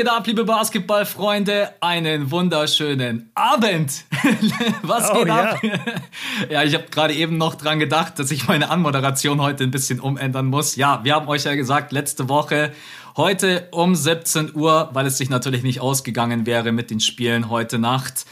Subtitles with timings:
[0.00, 1.74] Was geht ab, liebe Basketballfreunde?
[1.82, 4.04] Einen wunderschönen Abend.
[4.82, 5.62] Was geht oh, ab?
[5.62, 5.78] Ja,
[6.48, 10.00] ja ich habe gerade eben noch dran gedacht, dass ich meine Anmoderation heute ein bisschen
[10.00, 10.76] umändern muss.
[10.76, 12.72] Ja, wir haben euch ja gesagt, letzte Woche,
[13.18, 17.78] heute um 17 Uhr, weil es sich natürlich nicht ausgegangen wäre mit den Spielen heute
[17.78, 18.24] Nacht.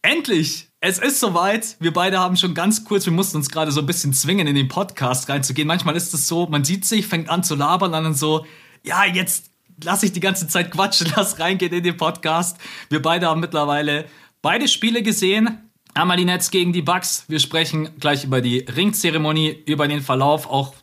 [0.00, 0.68] Endlich!
[0.80, 1.76] Es ist soweit.
[1.78, 4.54] Wir beide haben schon ganz kurz, wir mussten uns gerade so ein bisschen zwingen, in
[4.54, 5.68] den Podcast reinzugehen.
[5.68, 8.46] Manchmal ist es so, man sieht sich, fängt an zu labern, dann so,
[8.82, 9.50] ja, jetzt
[9.82, 12.58] lass ich die ganze Zeit quatschen, lass reingehen in den Podcast.
[12.88, 14.06] Wir beide haben mittlerweile
[14.42, 15.70] beide Spiele gesehen.
[15.94, 17.24] Einmal die Nets gegen die Bucks.
[17.28, 20.74] Wir sprechen gleich über die Ringzeremonie, über den Verlauf, auch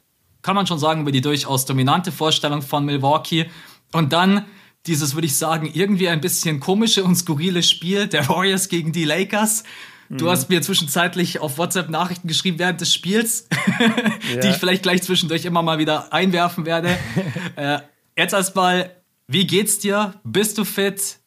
[0.42, 3.50] kann man schon sagen, über die durchaus dominante Vorstellung von Milwaukee.
[3.92, 4.46] Und dann
[4.88, 9.06] dieses, würde ich sagen, irgendwie ein bisschen komische und skurrile Spiel der Warriors gegen die
[9.06, 9.64] Lakers.
[10.10, 13.48] Du hast mir zwischenzeitlich auf WhatsApp Nachrichten geschrieben während des Spiels,
[13.80, 14.40] ja.
[14.42, 16.98] die ich vielleicht gleich zwischendurch immer mal wieder einwerfen werde.
[17.56, 17.80] äh,
[18.18, 18.92] Jetzt erstmal,
[19.28, 20.14] wie geht's dir?
[20.24, 21.20] Bist du fit?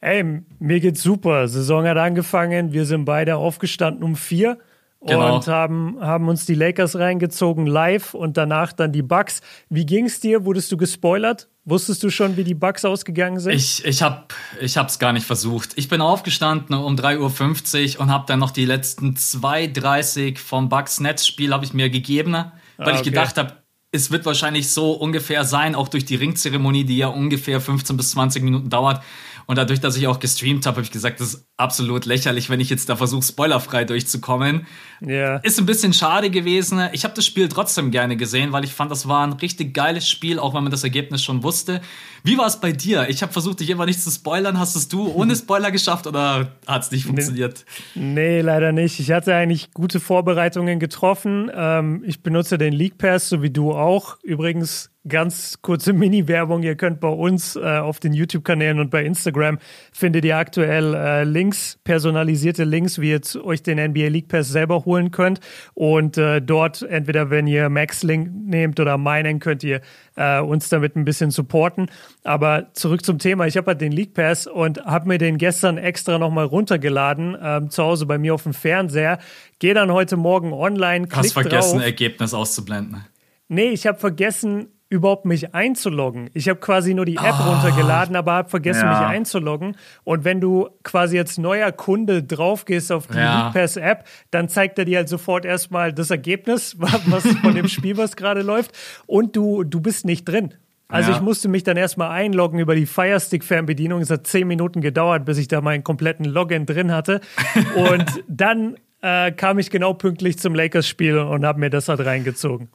[0.00, 1.48] Ey, mir geht's super.
[1.48, 2.72] Saison hat angefangen.
[2.72, 4.58] Wir sind beide aufgestanden um vier
[5.04, 5.36] genau.
[5.36, 9.40] und haben, haben uns die Lakers reingezogen live und danach dann die Bucks.
[9.68, 10.44] Wie ging's dir?
[10.44, 11.48] Wurdest du gespoilert?
[11.64, 13.54] Wusstest du schon, wie die Bucks ausgegangen sind?
[13.54, 14.26] Ich, ich habe
[14.60, 15.70] ich hab's gar nicht versucht.
[15.76, 21.52] Ich bin aufgestanden um 3.50 Uhr und habe dann noch die letzten 2.30 vom Bucks-Netz-Spiel
[21.52, 22.96] habe ich mir gegeben, weil ah, okay.
[22.96, 23.54] ich gedacht habe,
[23.96, 28.10] es wird wahrscheinlich so ungefähr sein, auch durch die Ringzeremonie, die ja ungefähr 15 bis
[28.12, 29.02] 20 Minuten dauert.
[29.46, 32.58] Und dadurch, dass ich auch gestreamt habe, habe ich gesagt, das ist absolut lächerlich, wenn
[32.58, 34.66] ich jetzt da versuche, spoilerfrei durchzukommen.
[35.00, 35.36] Ja.
[35.36, 36.80] Ist ein bisschen schade gewesen.
[36.92, 40.08] Ich habe das Spiel trotzdem gerne gesehen, weil ich fand, das war ein richtig geiles
[40.08, 41.80] Spiel, auch wenn man das Ergebnis schon wusste.
[42.24, 43.08] Wie war es bei dir?
[43.08, 44.58] Ich habe versucht, dich immer nicht zu spoilern.
[44.58, 47.64] Hast es du ohne Spoiler geschafft oder hat es nicht funktioniert?
[47.94, 48.98] Nee, leider nicht.
[48.98, 51.50] Ich hatte eigentlich gute Vorbereitungen getroffen.
[51.54, 54.16] Ähm, ich benutze den League Pass, so wie du auch.
[54.24, 56.62] Übrigens ganz kurze Mini-Werbung.
[56.62, 59.58] Ihr könnt bei uns äh, auf den YouTube-Kanälen und bei Instagram
[59.92, 64.84] findet ihr aktuell äh, Links, personalisierte Links, wie ihr euch den NBA League Pass selber
[64.84, 65.40] holen könnt.
[65.74, 69.80] Und äh, dort, entweder wenn ihr Max Link nehmt oder meinen, könnt ihr
[70.16, 71.90] äh, uns damit ein bisschen supporten.
[72.24, 73.46] Aber zurück zum Thema.
[73.46, 77.70] Ich habe halt den League Pass und habe mir den gestern extra nochmal runtergeladen, ähm,
[77.70, 79.18] zu Hause bei mir auf dem Fernseher.
[79.58, 81.08] Gehe dann heute Morgen online.
[81.12, 81.86] Hast vergessen, drauf.
[81.86, 83.04] Ergebnis auszublenden.
[83.48, 86.30] Nee, ich habe vergessen, überhaupt mich einzuloggen.
[86.32, 89.00] Ich habe quasi nur die App oh, runtergeladen, aber habe vergessen, ja.
[89.00, 89.76] mich einzuloggen.
[90.04, 93.50] Und wenn du quasi als neuer Kunde draufgehst auf die ja.
[93.50, 97.96] Pass App, dann zeigt er dir halt sofort erstmal das Ergebnis, was von dem Spiel,
[97.96, 98.72] was gerade läuft.
[99.06, 100.54] Und du, du bist nicht drin.
[100.88, 101.16] Also ja.
[101.16, 104.00] ich musste mich dann erstmal einloggen über die Firestick-Fernbedienung.
[104.02, 107.20] Es hat zehn Minuten gedauert, bis ich da meinen kompletten Login drin hatte.
[107.74, 112.68] Und dann äh, kam ich genau pünktlich zum Lakers-Spiel und habe mir das halt reingezogen.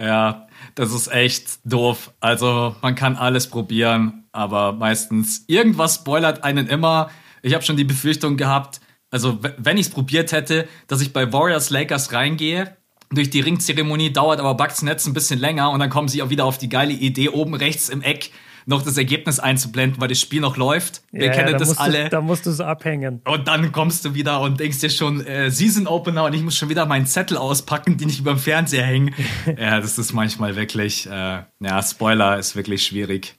[0.00, 2.12] Ja, das ist echt doof.
[2.20, 7.10] Also man kann alles probieren, aber meistens irgendwas spoilert einen immer.
[7.42, 11.32] Ich habe schon die Befürchtung gehabt, also wenn ich es probiert hätte, dass ich bei
[11.32, 12.76] Warriors Lakers reingehe,
[13.10, 16.30] durch die Ringzeremonie dauert aber Bucks Netz ein bisschen länger und dann kommen sie auch
[16.30, 18.32] wieder auf die geile Idee oben rechts im Eck
[18.66, 21.02] noch das Ergebnis einzublenden, weil das Spiel noch läuft.
[21.12, 22.04] Wir ja, kennen ja, da das alle.
[22.04, 23.20] Du, da musst du es abhängen.
[23.24, 26.56] Und dann kommst du wieder und denkst dir schon, äh, Season Opener und ich muss
[26.56, 29.12] schon wieder meinen Zettel auspacken, den ich über dem Fernseher hänge.
[29.58, 33.36] ja, das ist manchmal wirklich, äh, ja, Spoiler ist wirklich schwierig.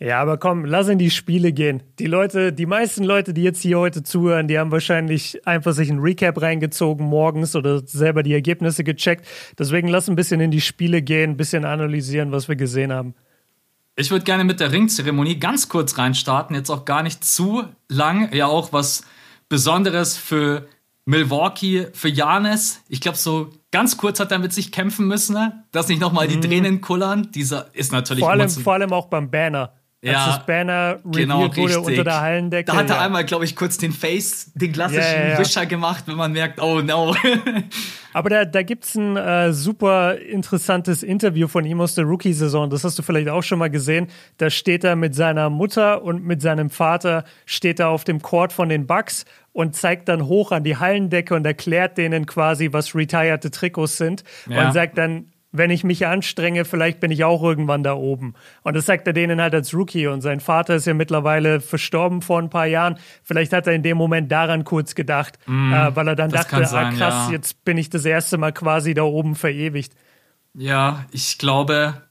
[0.00, 1.82] Ja, aber komm, lass in die Spiele gehen.
[1.98, 5.90] Die Leute, die meisten Leute, die jetzt hier heute zuhören, die haben wahrscheinlich einfach sich
[5.90, 9.26] ein Recap reingezogen morgens oder selber die Ergebnisse gecheckt.
[9.58, 13.14] Deswegen lass ein bisschen in die Spiele gehen, ein bisschen analysieren, was wir gesehen haben.
[14.00, 18.32] Ich würde gerne mit der Ringzeremonie ganz kurz reinstarten, jetzt auch gar nicht zu lang.
[18.32, 19.02] Ja, auch was
[19.48, 20.68] Besonderes für
[21.04, 22.80] Milwaukee, für Janis.
[22.88, 25.64] Ich glaube, so ganz kurz hat er mit sich kämpfen müssen, ne?
[25.72, 26.42] dass nicht nochmal die mhm.
[26.42, 27.32] Tränen kullern.
[27.32, 29.72] Dieser ist natürlich vor allem, vor allem auch beim Banner.
[30.00, 32.70] Als ja, das Banner genau, wurde unter der Hallendecke.
[32.70, 33.02] Da hat er ja.
[33.02, 36.62] einmal, glaube ich, kurz den Face, den klassischen ja, ja, Wischer gemacht, wenn man merkt,
[36.62, 37.16] oh no.
[38.12, 42.70] Aber da, da gibt es ein äh, super interessantes Interview von ihm aus der Rookie-Saison.
[42.70, 44.06] Das hast du vielleicht auch schon mal gesehen.
[44.36, 48.52] Da steht er mit seiner Mutter und mit seinem Vater, steht er auf dem Court
[48.52, 52.94] von den Bucks und zeigt dann hoch an die Hallendecke und erklärt denen quasi, was
[52.94, 54.22] retired Trikots sind.
[54.46, 58.34] Und sagt dann, wenn ich mich anstrenge, vielleicht bin ich auch irgendwann da oben.
[58.62, 60.06] Und das sagt er denen halt als Rookie.
[60.06, 62.98] Und sein Vater ist ja mittlerweile verstorben vor ein paar Jahren.
[63.22, 66.56] Vielleicht hat er in dem Moment daran kurz gedacht, mm, äh, weil er dann dachte,
[66.56, 67.32] ah, sein, ah, krass, ja.
[67.32, 69.94] jetzt bin ich das erste Mal quasi da oben verewigt.
[70.54, 72.07] Ja, ich glaube,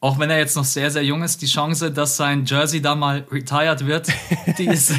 [0.00, 2.94] auch wenn er jetzt noch sehr, sehr jung ist, die Chance, dass sein Jersey da
[2.94, 4.08] mal retired wird,
[4.56, 4.92] die ist.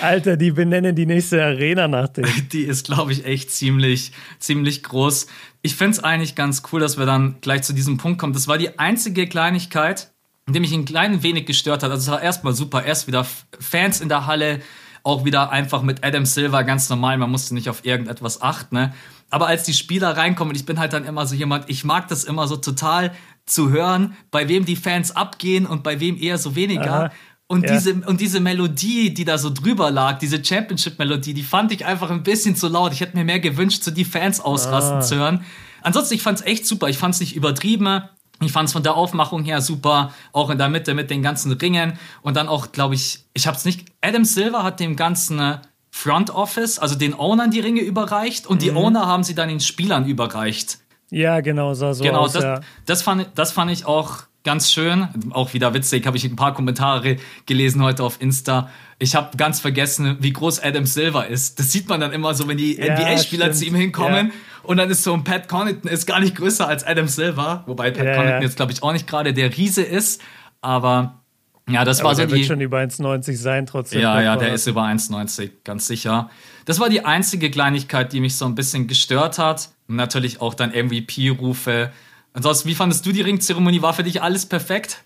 [0.00, 2.24] Alter, die benennen die nächste Arena nach dem.
[2.52, 5.26] Die ist, glaube ich, echt ziemlich, ziemlich groß.
[5.62, 8.32] Ich finde es eigentlich ganz cool, dass wir dann gleich zu diesem Punkt kommen.
[8.32, 10.12] Das war die einzige Kleinigkeit,
[10.46, 11.90] der mich ein klein wenig gestört hat.
[11.90, 13.26] Also es war erstmal super, erst wieder
[13.58, 14.60] Fans in der Halle,
[15.02, 18.76] auch wieder einfach mit Adam Silver ganz normal, man musste nicht auf irgendetwas achten.
[18.76, 18.94] Ne?
[19.30, 22.24] Aber als die Spieler reinkommen, ich bin halt dann immer so jemand, ich mag das
[22.24, 23.12] immer so total
[23.46, 27.04] zu hören, bei wem die Fans abgehen und bei wem eher so weniger.
[27.04, 27.12] Aha.
[27.46, 27.74] Und, ja.
[27.74, 32.10] diese, und diese Melodie, die da so drüber lag, diese Championship-Melodie, die fand ich einfach
[32.10, 32.92] ein bisschen zu laut.
[32.92, 35.00] Ich hätte mir mehr gewünscht, so die Fans ausrasten ah.
[35.00, 35.44] zu hören.
[35.82, 36.88] Ansonsten, ich fand's echt super.
[36.88, 38.02] Ich fand's nicht übertrieben.
[38.40, 41.98] Ich fand's von der Aufmachung her super, auch in der Mitte mit den ganzen Ringen
[42.22, 43.86] und dann auch, glaube ich, ich hab's nicht.
[44.00, 45.58] Adam Silver hat dem ganzen äh,
[45.90, 48.60] Front Office, also den Ownern die Ringe überreicht und mhm.
[48.60, 50.78] die Owner haben sie dann den Spielern überreicht.
[51.14, 52.32] Ja, genau, sah so genau, aus.
[52.32, 52.68] Genau, das, ja.
[52.86, 55.08] das, fand, das fand ich auch ganz schön.
[55.30, 58.68] Auch wieder witzig, habe ich ein paar Kommentare gelesen heute auf Insta.
[58.98, 61.60] Ich habe ganz vergessen, wie groß Adam Silver ist.
[61.60, 64.26] Das sieht man dann immer so, wenn die ja, NBA-Spieler zu ihm hinkommen.
[64.26, 64.32] Ja.
[64.64, 67.62] Und dann ist so ein Pat Connaughton ist gar nicht größer als Adam Silver.
[67.66, 70.20] Wobei Pat ja, Connaughton jetzt, glaube ich, auch nicht gerade der Riese ist.
[70.62, 71.20] Aber
[71.68, 72.34] ja, das Aber war so der die.
[72.34, 74.00] wird schon über 1,90 sein trotzdem.
[74.00, 76.28] Ja, ja, der ist über 1,90, ganz sicher.
[76.64, 79.70] Das war die einzige Kleinigkeit, die mich so ein bisschen gestört hat.
[79.88, 81.92] Und natürlich auch dann MVP-Rufe
[82.34, 83.80] Ansonsten, wie fandest du die Ringzeremonie?
[83.80, 85.04] War für dich alles perfekt?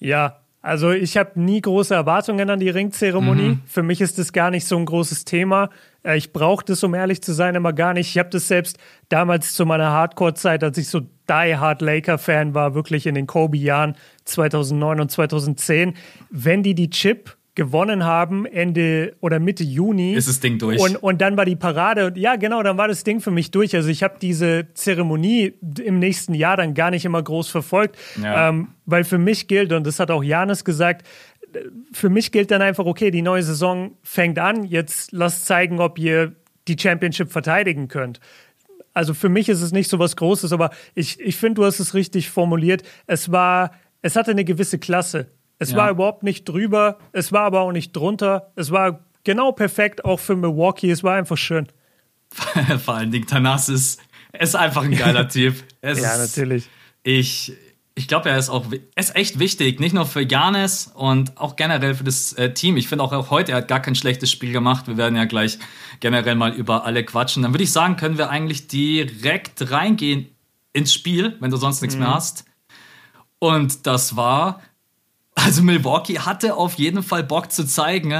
[0.00, 3.50] Ja, also ich habe nie große Erwartungen an die Ringzeremonie.
[3.50, 3.62] Mhm.
[3.66, 5.70] Für mich ist das gar nicht so ein großes Thema.
[6.02, 8.08] Äh, ich brauche das, um ehrlich zu sein, immer gar nicht.
[8.08, 12.74] Ich habe das selbst damals zu meiner Hardcore-Zeit, als ich so Die Hard Laker-Fan war,
[12.74, 13.94] wirklich in den Kobe-Jahren
[14.24, 15.94] 2009 und 2010.
[16.30, 20.14] Wenn die die Chip gewonnen haben, Ende oder Mitte Juni.
[20.14, 20.80] Ist das Ding durch.
[20.80, 22.10] Und, und dann war die Parade.
[22.16, 23.76] Ja, genau, dann war das Ding für mich durch.
[23.76, 25.52] Also ich habe diese Zeremonie
[25.84, 28.48] im nächsten Jahr dann gar nicht immer groß verfolgt, ja.
[28.48, 31.06] ähm, weil für mich gilt, und das hat auch Janis gesagt,
[31.92, 35.98] für mich gilt dann einfach, okay, die neue Saison fängt an, jetzt lasst zeigen, ob
[35.98, 36.32] ihr
[36.66, 38.20] die Championship verteidigen könnt.
[38.94, 41.78] Also für mich ist es nicht so was Großes, aber ich, ich finde, du hast
[41.78, 42.84] es richtig formuliert.
[43.06, 45.26] Es war, es hatte eine gewisse Klasse.
[45.60, 45.76] Es ja.
[45.76, 48.50] war überhaupt nicht drüber, es war aber auch nicht drunter.
[48.56, 50.90] Es war genau perfekt, auch für Milwaukee.
[50.90, 51.68] Es war einfach schön.
[52.84, 54.00] Vor allen Dingen Tanas ist,
[54.38, 55.54] ist einfach ein geiler Typ.
[55.82, 56.66] Es ja, natürlich.
[57.02, 57.52] Ich,
[57.94, 58.64] ich glaube, er ist auch
[58.96, 62.78] ist echt wichtig, nicht nur für Janis und auch generell für das äh, Team.
[62.78, 64.86] Ich finde auch, auch heute, er hat gar kein schlechtes Spiel gemacht.
[64.86, 65.58] Wir werden ja gleich
[66.00, 67.42] generell mal über alle quatschen.
[67.42, 70.26] Dann würde ich sagen, können wir eigentlich direkt reingehen
[70.72, 72.04] ins Spiel, wenn du sonst nichts mhm.
[72.04, 72.46] mehr hast.
[73.38, 74.62] Und das war
[75.34, 78.12] also Milwaukee hatte auf jeden Fall Bock zu zeigen,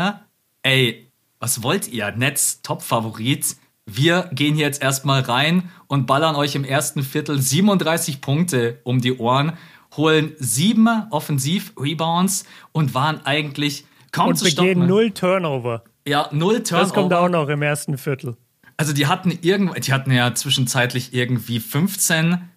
[0.62, 2.12] ey, was wollt ihr?
[2.12, 3.56] Netz Top-Favorit.
[3.86, 9.00] Wir gehen hier jetzt erstmal rein und ballern euch im ersten Viertel 37 Punkte um
[9.00, 9.54] die Ohren,
[9.96, 14.68] holen sieben Offensiv-Rebounds und waren eigentlich kaum und zu stoppen.
[14.68, 15.82] Und begehen null Turnover.
[16.06, 16.84] Ja, null Turnover.
[16.84, 18.36] Das kommt auch noch im ersten Viertel.
[18.76, 22.48] Also die hatten irgend, die hatten ja zwischenzeitlich irgendwie 15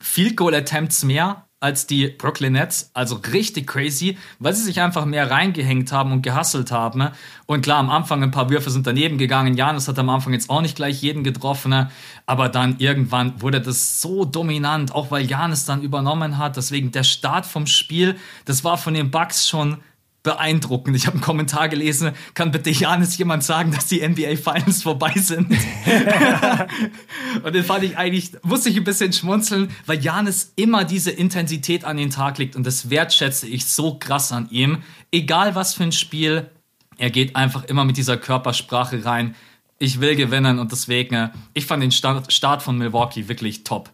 [0.00, 2.90] Field Goal Attempts mehr als die Brooklyn Nets.
[2.92, 7.08] Also richtig crazy, weil sie sich einfach mehr reingehängt haben und gehasselt haben.
[7.46, 9.56] Und klar, am Anfang ein paar Würfe sind daneben gegangen.
[9.56, 11.88] Janis hat am Anfang jetzt auch nicht gleich jeden getroffen.
[12.26, 16.56] Aber dann irgendwann wurde das so dominant, auch weil Janis dann übernommen hat.
[16.56, 19.78] Deswegen der Start vom Spiel, das war von den Bucks schon
[20.26, 20.96] beeindruckend.
[20.96, 25.12] Ich habe einen Kommentar gelesen, kann bitte Janis jemand sagen, dass die NBA Finals vorbei
[25.14, 25.48] sind?
[27.44, 31.84] und den fand ich eigentlich, musste ich ein bisschen schmunzeln, weil Janis immer diese Intensität
[31.84, 34.82] an den Tag legt und das wertschätze ich so krass an ihm.
[35.12, 36.50] Egal was für ein Spiel,
[36.98, 39.36] er geht einfach immer mit dieser Körpersprache rein.
[39.78, 43.90] Ich will gewinnen und deswegen, ich fand den Start von Milwaukee wirklich top.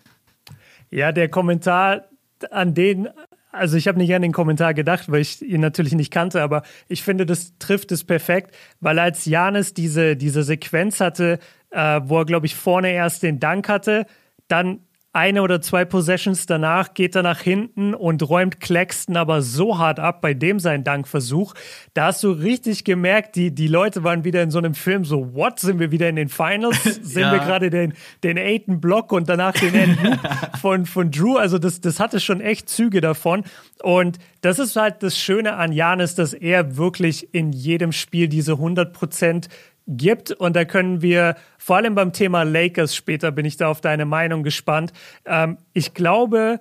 [0.91, 2.05] Ja, der Kommentar
[2.51, 3.11] an den
[3.53, 6.63] also ich habe nicht an den Kommentar gedacht, weil ich ihn natürlich nicht kannte, aber
[6.89, 11.39] ich finde, das trifft es perfekt, weil als Janis diese, diese Sequenz hatte,
[11.71, 14.07] äh, wo er, glaube ich, vorne erst den Dank hatte,
[14.49, 14.81] dann
[15.15, 20.01] eine oder zwei Possessions danach geht er nach hinten und räumt Claxton aber so hart
[20.01, 21.53] ab bei dem sein Dankversuch.
[21.93, 25.35] Da hast du richtig gemerkt, die, die Leute waren wieder in so einem Film so,
[25.35, 26.83] what, sind wir wieder in den Finals?
[27.03, 27.33] Sind ja.
[27.33, 27.93] wir gerade den,
[28.25, 29.99] den Aiden Block und danach den End
[30.61, 31.37] von, von Drew?
[31.37, 33.45] Also das, das hatte schon echt Züge davon.
[33.83, 38.53] Und das ist halt das Schöne an Janis, dass er wirklich in jedem Spiel diese
[38.53, 39.49] 100 Prozent
[39.87, 40.31] gibt.
[40.33, 44.05] Und da können wir, vor allem beim Thema Lakers später, bin ich da auf deine
[44.05, 44.93] Meinung gespannt.
[45.25, 46.61] Ähm, ich glaube,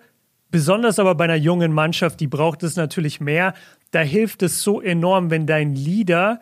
[0.49, 3.53] besonders aber bei einer jungen Mannschaft, die braucht es natürlich mehr.
[3.91, 6.39] Da hilft es so enorm, wenn dein Leader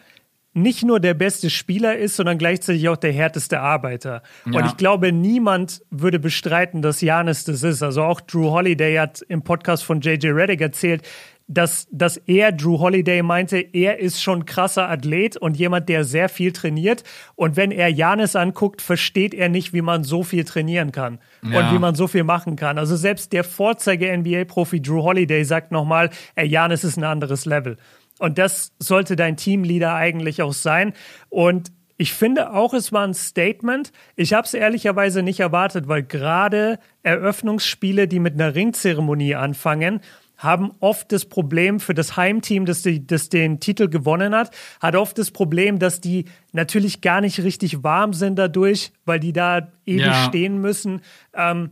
[0.53, 4.23] nicht nur der beste Spieler ist, sondern gleichzeitig auch der härteste Arbeiter.
[4.45, 4.59] Ja.
[4.59, 7.83] Und ich glaube, niemand würde bestreiten, dass Janis das ist.
[7.83, 11.03] Also auch Drew Holiday hat im Podcast von JJ Reddick erzählt,
[11.49, 16.29] dass, dass er, Drew Holiday, meinte, er ist schon krasser Athlet und jemand, der sehr
[16.29, 17.03] viel trainiert.
[17.35, 21.59] Und wenn er Janis anguckt, versteht er nicht, wie man so viel trainieren kann ja.
[21.59, 22.77] und wie man so viel machen kann.
[22.77, 27.77] Also selbst der Vorzeige-NBA-Profi Drew Holiday sagt nochmal, ey, Janis ist ein anderes Level.
[28.19, 30.93] Und das sollte dein Teamleader eigentlich auch sein.
[31.29, 33.91] Und ich finde auch, es war ein Statement.
[34.15, 39.99] Ich habe es ehrlicherweise nicht erwartet, weil gerade Eröffnungsspiele, die mit einer Ringzeremonie anfangen,
[40.39, 44.95] haben oft das Problem für das Heimteam, das, die, das den Titel gewonnen hat, hat
[44.95, 49.67] oft das Problem, dass die natürlich gar nicht richtig warm sind dadurch, weil die da
[49.85, 50.25] ewig ja.
[50.25, 51.01] stehen müssen.
[51.33, 51.71] Ähm,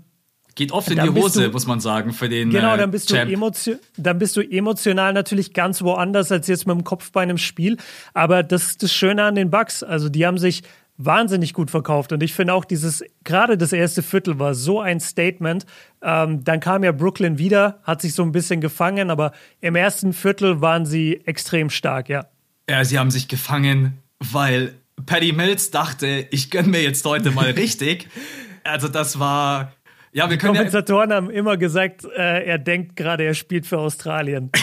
[0.56, 3.26] Geht oft in die Hose, du, muss man sagen, für den Genau, dann bist, äh,
[3.26, 7.38] du dann bist du emotional natürlich ganz woanders als jetzt mit dem Kopf bei einem
[7.38, 7.78] Spiel.
[8.16, 9.84] Aber das ist das Schöne an den Bugs.
[9.84, 10.64] Also die haben sich
[10.98, 12.12] wahnsinnig gut verkauft.
[12.12, 15.66] Und ich finde auch dieses, gerade das erste Viertel war so ein Statement.
[16.02, 20.14] Ähm, dann kam ja Brooklyn wieder, hat sich so ein bisschen gefangen, aber im ersten
[20.14, 22.26] Viertel waren sie extrem stark, ja.
[22.70, 24.74] Ja, sie haben sich gefangen, weil
[25.06, 28.10] Paddy Mills dachte, ich gönne mir jetzt heute mal richtig.
[28.64, 29.74] also das war.
[30.14, 33.66] Ja, wir können Die Kommentatoren ja haben immer gesagt, äh, er denkt gerade, er spielt
[33.68, 34.52] für Australien.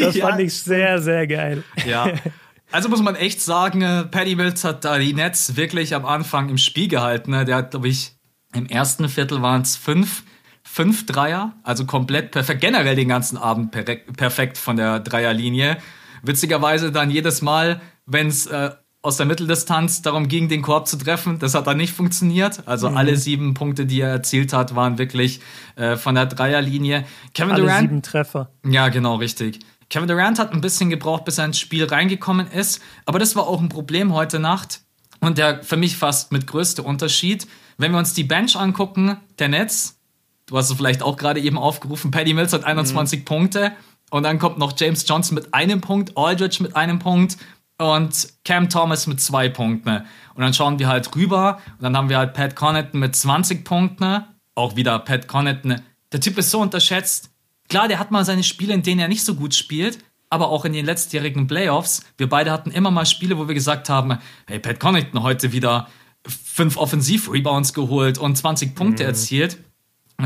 [0.00, 0.26] Das ja.
[0.26, 1.62] fand ich sehr, sehr geil.
[1.86, 2.10] Ja.
[2.70, 6.48] Also muss man echt sagen, äh, Paddy Mills hat da die Nets wirklich am Anfang
[6.48, 7.30] im Spiel gehalten.
[7.30, 7.44] Ne?
[7.44, 8.12] Der hat, glaube ich,
[8.54, 10.22] im ersten Viertel waren es fünf,
[10.62, 12.60] fünf Dreier, also komplett perfekt.
[12.60, 15.78] Generell den ganzen Abend perfekt von der Dreierlinie.
[16.22, 18.70] Witzigerweise dann jedes Mal, wenn es äh,
[19.00, 21.38] aus der Mitteldistanz darum ging, den Korb zu treffen.
[21.38, 22.66] Das hat dann nicht funktioniert.
[22.66, 22.96] Also mhm.
[22.96, 25.40] alle sieben Punkte, die er erzielt hat, waren wirklich
[25.76, 27.04] äh, von der Dreierlinie.
[27.32, 27.80] Kevin alle Durant.
[27.80, 28.50] Sieben Treffer.
[28.66, 29.60] Ja, genau, richtig.
[29.90, 32.80] Kevin Durant hat ein bisschen gebraucht, bis er ins Spiel reingekommen ist.
[33.06, 34.82] Aber das war auch ein Problem heute Nacht.
[35.20, 37.46] Und der für mich fast mit größte Unterschied.
[37.76, 39.98] Wenn wir uns die Bench angucken, der Netz,
[40.46, 43.24] du hast es vielleicht auch gerade eben aufgerufen, Paddy Mills hat 21 mhm.
[43.24, 43.72] Punkte.
[44.10, 47.36] Und dann kommt noch James Johnson mit einem Punkt, Aldridge mit einem Punkt
[47.78, 50.04] und Cam Thomas mit zwei Punkten.
[50.34, 53.64] Und dann schauen wir halt rüber und dann haben wir halt Pat Connaughton mit 20
[53.64, 54.24] Punkten.
[54.54, 55.80] Auch wieder Pat Connaughton.
[56.12, 57.27] Der Typ ist so unterschätzt.
[57.68, 59.98] Klar, der hat mal seine Spiele, in denen er nicht so gut spielt,
[60.30, 62.02] aber auch in den letztjährigen Playoffs.
[62.16, 65.88] Wir beide hatten immer mal Spiele, wo wir gesagt haben, hey, Pat Connaughton heute wieder
[66.26, 69.08] fünf Offensiv-Rebounds geholt und 20 Punkte mhm.
[69.08, 69.58] erzielt.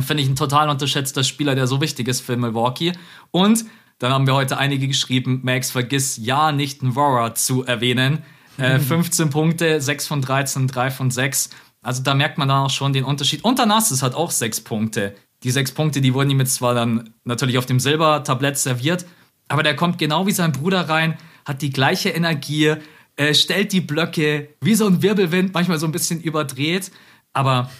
[0.00, 2.92] Finde ich ein total unterschätzter Spieler, der so wichtig ist für Milwaukee.
[3.30, 3.66] Und
[3.98, 8.22] dann haben wir heute einige geschrieben, Max, vergiss ja nicht Nvora zu erwähnen.
[8.58, 11.50] Äh, 15 Punkte, 6 von 13, 3 von 6.
[11.82, 13.44] Also da merkt man dann auch schon den Unterschied.
[13.44, 15.14] Und Thanasis hat auch 6 Punkte.
[15.44, 19.06] Die sechs Punkte, die wurden ihm jetzt zwar dann natürlich auf dem Silbertablett serviert,
[19.48, 22.74] aber der kommt genau wie sein Bruder rein, hat die gleiche Energie,
[23.16, 26.90] äh, stellt die Blöcke wie so ein Wirbelwind, manchmal so ein bisschen überdreht,
[27.32, 27.70] aber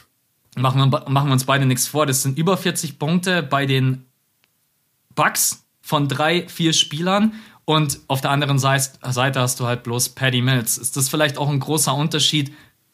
[0.57, 2.07] machen wir, machen wir uns beide nichts vor.
[2.07, 4.05] Das sind über 40 Punkte bei den
[5.15, 10.43] Bucks von drei, vier Spielern und auf der anderen Seite hast du halt bloß Paddy
[10.43, 10.79] Mills.
[10.79, 12.53] Ist das vielleicht auch ein großer Unterschied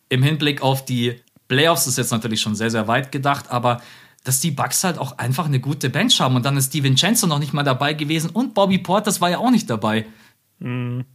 [0.08, 1.84] im Hinblick auf die Playoffs?
[1.84, 3.80] Das ist jetzt natürlich schon sehr, sehr weit gedacht, aber
[4.28, 6.36] dass die Bucks halt auch einfach eine gute Bench haben.
[6.36, 9.50] Und dann ist Vincenzo noch nicht mal dabei gewesen und Bobby Portis war ja auch
[9.50, 10.04] nicht dabei.
[10.58, 11.06] Mhm.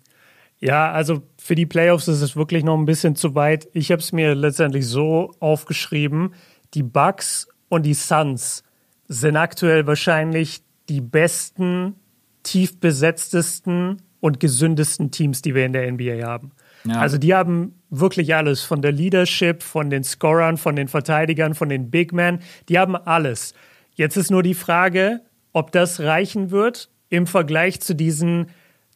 [0.59, 3.67] Ja, also für die Playoffs ist es wirklich noch ein bisschen zu weit.
[3.73, 6.33] Ich habe es mir letztendlich so aufgeschrieben,
[6.73, 8.63] die Bucks und die Suns
[9.07, 11.95] sind aktuell wahrscheinlich die besten,
[12.41, 16.51] tief besetztesten und gesündesten Teams, die wir in der NBA haben.
[16.85, 16.99] Ja.
[16.99, 21.69] Also die haben wirklich alles, von der Leadership, von den Scorern, von den Verteidigern, von
[21.69, 23.53] den Big Men, die haben alles.
[23.95, 25.21] Jetzt ist nur die Frage,
[25.53, 28.47] ob das reichen wird im Vergleich zu diesen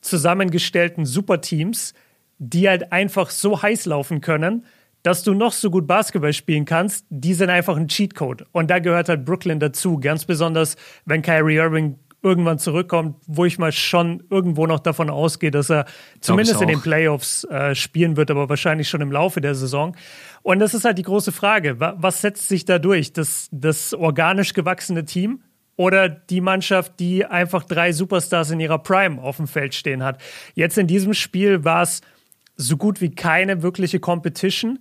[0.01, 1.93] zusammengestellten Superteams,
[2.39, 4.65] die halt einfach so heiß laufen können,
[5.03, 8.45] dass du noch so gut Basketball spielen kannst, die sind einfach ein Cheatcode.
[8.51, 10.75] Und da gehört halt Brooklyn dazu, ganz besonders,
[11.05, 15.85] wenn Kyrie Irving irgendwann zurückkommt, wo ich mal schon irgendwo noch davon ausgehe, dass er
[16.19, 19.95] zumindest in den Playoffs äh, spielen wird, aber wahrscheinlich schon im Laufe der Saison.
[20.43, 21.79] Und das ist halt die große Frage.
[21.79, 23.13] Was setzt sich da durch?
[23.13, 25.41] Das, das organisch gewachsene Team
[25.77, 30.21] oder die Mannschaft, die einfach drei Superstars in ihrer Prime auf dem Feld stehen hat?
[30.53, 32.01] Jetzt in diesem Spiel war es
[32.57, 34.79] so gut wie keine wirkliche Competition,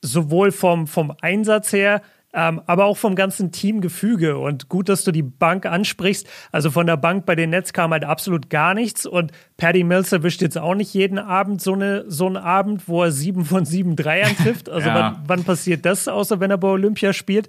[0.00, 2.02] sowohl vom, vom Einsatz her,
[2.34, 4.38] ähm, aber auch vom ganzen Teamgefüge.
[4.38, 6.26] Und gut, dass du die Bank ansprichst.
[6.50, 9.04] Also von der Bank bei den Nets kam halt absolut gar nichts.
[9.04, 13.02] Und Paddy Mills erwischt jetzt auch nicht jeden Abend so, eine, so einen Abend, wo
[13.02, 14.62] er sieben von sieben Dreiern trifft.
[14.72, 14.94] Also ja.
[14.94, 17.48] wann, wann passiert das, außer wenn er bei Olympia spielt?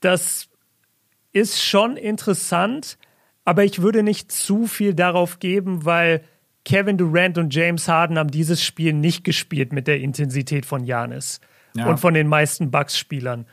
[0.00, 0.48] Das
[1.32, 2.98] ist schon interessant,
[3.44, 6.22] aber ich würde nicht zu viel darauf geben, weil
[6.64, 11.40] Kevin Durant und James Harden haben dieses Spiel nicht gespielt mit der Intensität von Janis
[11.74, 11.86] ja.
[11.86, 13.46] und von den meisten Bucks-Spielern.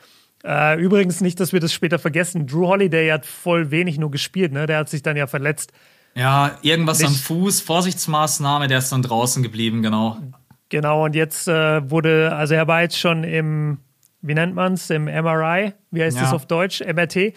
[0.45, 2.47] Äh, übrigens nicht, dass wir das später vergessen.
[2.47, 4.65] Drew Holiday hat voll wenig nur gespielt, ne?
[4.65, 5.71] Der hat sich dann ja verletzt.
[6.15, 7.07] Ja, irgendwas Nicht.
[7.07, 10.17] am Fuß, Vorsichtsmaßnahme, der ist dann draußen geblieben, genau.
[10.69, 13.79] Genau, und jetzt äh, wurde, also er war jetzt schon im,
[14.21, 16.23] wie nennt man es, im MRI, wie heißt ja.
[16.23, 17.33] das auf Deutsch, MRT.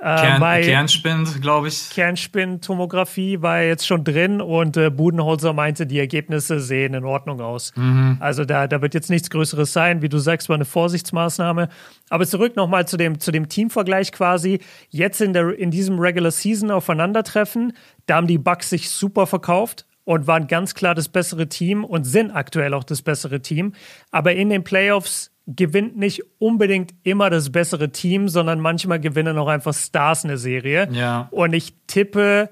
[0.00, 1.90] Kern, äh, Kernspind, glaube ich.
[1.90, 7.72] Kernspintomographie war jetzt schon drin und äh, Budenholzer meinte, die Ergebnisse sehen in Ordnung aus.
[7.76, 8.16] Mhm.
[8.18, 10.00] Also da, da wird jetzt nichts Größeres sein.
[10.00, 11.68] Wie du sagst, war eine Vorsichtsmaßnahme.
[12.08, 14.60] Aber zurück nochmal zu dem, zu dem Teamvergleich quasi.
[14.88, 17.74] Jetzt in, der, in diesem Regular Season aufeinandertreffen,
[18.06, 22.04] da haben die Bucks sich super verkauft und waren ganz klar das bessere Team und
[22.04, 23.74] sind aktuell auch das bessere Team.
[24.10, 29.48] Aber in den Playoffs gewinnt nicht unbedingt immer das bessere Team, sondern manchmal gewinnen auch
[29.48, 30.88] einfach Stars eine Serie.
[30.92, 31.28] Ja.
[31.30, 32.50] Und ich tippe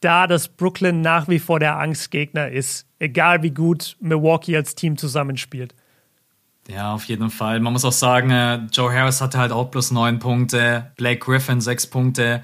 [0.00, 4.96] da, dass Brooklyn nach wie vor der Angstgegner ist, egal wie gut Milwaukee als Team
[4.96, 5.74] zusammenspielt.
[6.68, 7.60] Ja, auf jeden Fall.
[7.60, 11.60] Man muss auch sagen, äh, Joe Harris hatte halt auch plus neun Punkte, Blake Griffin
[11.60, 12.42] sechs Punkte.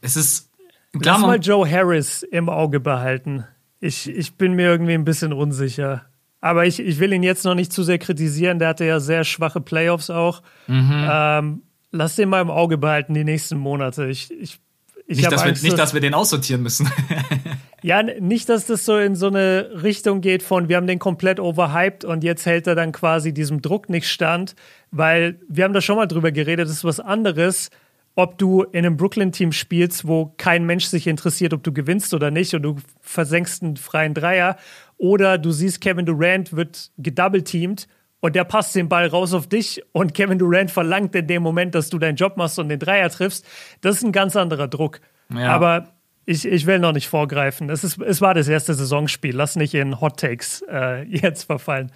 [0.00, 0.52] Es ist
[1.00, 3.44] klar, Lass mal Joe Harris im Auge behalten.
[3.80, 6.06] Ich, ich bin mir irgendwie ein bisschen unsicher.
[6.40, 8.58] Aber ich, ich will ihn jetzt noch nicht zu sehr kritisieren.
[8.58, 10.42] Der hatte ja sehr schwache Playoffs auch.
[10.66, 11.06] Mhm.
[11.10, 11.62] Ähm,
[11.92, 14.06] lass den mal im Auge behalten die nächsten Monate.
[14.06, 14.60] Ich, ich,
[15.06, 16.90] ich nicht, dass Angst, wir, nicht, dass wir den aussortieren müssen.
[17.82, 21.40] ja, nicht, dass das so in so eine Richtung geht von, wir haben den komplett
[21.40, 24.54] overhyped und jetzt hält er dann quasi diesem Druck nicht stand,
[24.90, 27.70] weil wir haben da schon mal drüber geredet, das ist was anderes,
[28.16, 32.30] ob du in einem Brooklyn-Team spielst, wo kein Mensch sich interessiert, ob du gewinnst oder
[32.30, 34.56] nicht und du versenkst einen freien Dreier
[34.98, 37.86] oder du siehst, Kevin Durant wird gedoubleteamt
[38.20, 41.74] und der passt den Ball raus auf dich und Kevin Durant verlangt in dem Moment,
[41.74, 43.46] dass du deinen Job machst und den Dreier triffst.
[43.82, 45.00] Das ist ein ganz anderer Druck.
[45.32, 45.48] Ja.
[45.48, 45.95] Aber
[46.26, 47.70] ich, ich will noch nicht vorgreifen.
[47.70, 49.34] Es, ist, es war das erste Saisonspiel.
[49.34, 51.92] Lass nicht in Hot Takes äh, jetzt verfallen.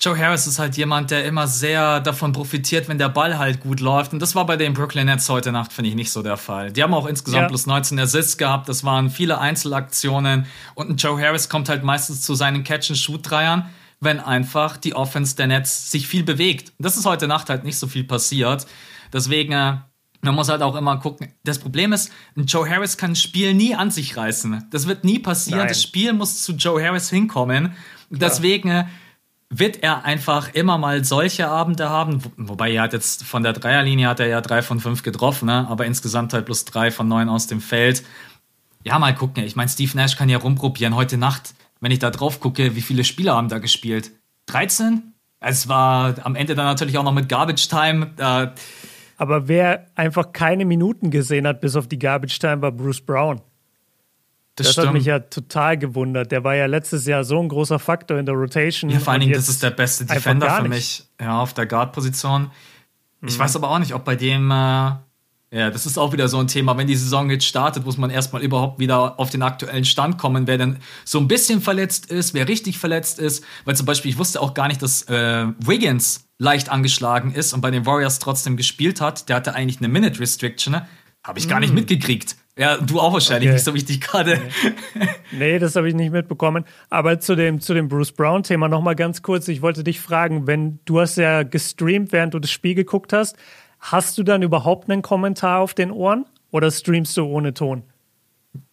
[0.00, 3.80] Joe Harris ist halt jemand, der immer sehr davon profitiert, wenn der Ball halt gut
[3.80, 4.12] läuft.
[4.12, 6.72] Und das war bei den Brooklyn Nets heute Nacht, finde ich, nicht so der Fall.
[6.72, 7.48] Die haben auch insgesamt ja.
[7.48, 8.68] plus 19 Assists gehabt.
[8.68, 10.46] Das waren viele Einzelaktionen.
[10.74, 13.66] Und ein Joe Harris kommt halt meistens zu seinen Catch-and-Shoot-Dreiern,
[14.00, 16.72] wenn einfach die Offense der Nets sich viel bewegt.
[16.78, 18.66] Und das ist heute Nacht halt nicht so viel passiert.
[19.12, 19.76] Deswegen, äh,
[20.24, 21.32] man muss halt auch immer gucken.
[21.44, 24.66] Das Problem ist, ein Joe Harris kann ein Spiel nie an sich reißen.
[24.70, 25.60] Das wird nie passieren.
[25.60, 25.68] Nein.
[25.68, 27.74] Das Spiel muss zu Joe Harris hinkommen.
[28.10, 28.86] Deswegen, ja
[29.58, 34.08] wird er einfach immer mal solche Abende haben, wobei er hat jetzt von der Dreierlinie
[34.08, 35.66] hat er ja drei von fünf getroffen, ne?
[35.68, 38.04] aber insgesamt halt plus drei von neun aus dem Feld.
[38.82, 39.44] Ja, mal gucken.
[39.44, 40.94] Ich meine, Steve Nash kann ja rumprobieren.
[40.94, 44.10] Heute Nacht, wenn ich da drauf gucke, wie viele Spieler haben da gespielt?
[44.46, 45.14] 13?
[45.40, 48.10] Es war am Ende dann natürlich auch noch mit Garbage Time.
[48.18, 48.48] Äh,
[49.16, 53.40] aber wer einfach keine Minuten gesehen hat, bis auf die Garbage Time, war Bruce Brown.
[54.56, 56.30] Das, das hat mich ja total gewundert.
[56.30, 58.88] Der war ja letztes Jahr so ein großer Faktor in der Rotation.
[58.88, 61.04] Ja, vor allen Dingen, das ist der beste Defender für mich.
[61.20, 62.50] Ja, auf der Guard-Position.
[63.22, 63.40] Ich mhm.
[63.40, 65.00] weiß aber auch nicht, ob bei dem, äh, ja,
[65.50, 66.76] das ist auch wieder so ein Thema.
[66.76, 70.46] Wenn die Saison jetzt startet, muss man erstmal überhaupt wieder auf den aktuellen Stand kommen,
[70.46, 73.44] wer denn so ein bisschen verletzt ist, wer richtig verletzt ist.
[73.64, 77.60] Weil zum Beispiel, ich wusste auch gar nicht, dass äh, Wiggins leicht angeschlagen ist und
[77.60, 79.28] bei den Warriors trotzdem gespielt hat.
[79.28, 80.72] Der hatte eigentlich eine Minute Restriction.
[80.72, 80.86] Ne?
[81.24, 81.76] Habe ich gar nicht mhm.
[81.76, 82.36] mitgekriegt.
[82.56, 83.54] Ja, du auch wahrscheinlich okay.
[83.54, 84.40] nicht, so wie ich dich gerade.
[84.94, 86.64] Nee, nee das habe ich nicht mitbekommen.
[86.88, 89.48] Aber zu dem, zu dem Bruce Brown-Thema nochmal ganz kurz.
[89.48, 93.36] Ich wollte dich fragen, wenn du hast ja gestreamt, während du das Spiel geguckt hast,
[93.80, 97.82] hast du dann überhaupt einen Kommentar auf den Ohren oder streamst du ohne Ton?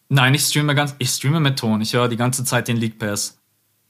[0.10, 1.82] Nein, ich streame ganz, ich streame mit Ton.
[1.82, 3.41] Ich höre die ganze Zeit den League Pass.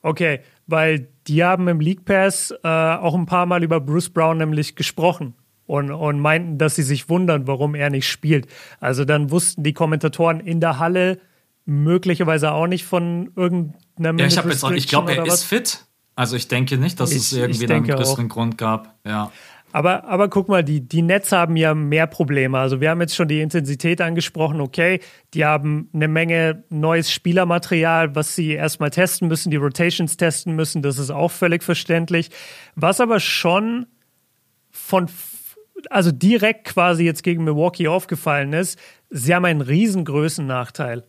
[0.01, 4.37] Okay, weil die haben im League Pass äh, auch ein paar Mal über Bruce Brown
[4.37, 5.35] nämlich gesprochen
[5.67, 8.47] und, und meinten, dass sie sich wundern, warum er nicht spielt.
[8.79, 11.19] Also dann wussten die Kommentatoren in der Halle
[11.65, 15.85] möglicherweise auch nicht von irgendeiner Ja, ich habe jetzt auch, ich glaube, er ist fit.
[16.15, 18.33] Also ich denke nicht, dass ich, es irgendwie einen größeren auch.
[18.33, 18.95] Grund gab.
[19.05, 19.31] Ja.
[19.71, 22.57] Aber, aber guck mal, die, die Nets haben ja mehr Probleme.
[22.59, 24.99] Also wir haben jetzt schon die Intensität angesprochen, okay,
[25.33, 30.81] die haben eine Menge neues Spielermaterial, was sie erstmal testen müssen, die Rotations testen müssen,
[30.81, 32.29] das ist auch völlig verständlich.
[32.75, 33.87] Was aber schon
[34.69, 35.07] von
[35.89, 38.77] also direkt quasi jetzt gegen Milwaukee aufgefallen ist,
[39.09, 41.03] sie haben einen riesen Größennachteil.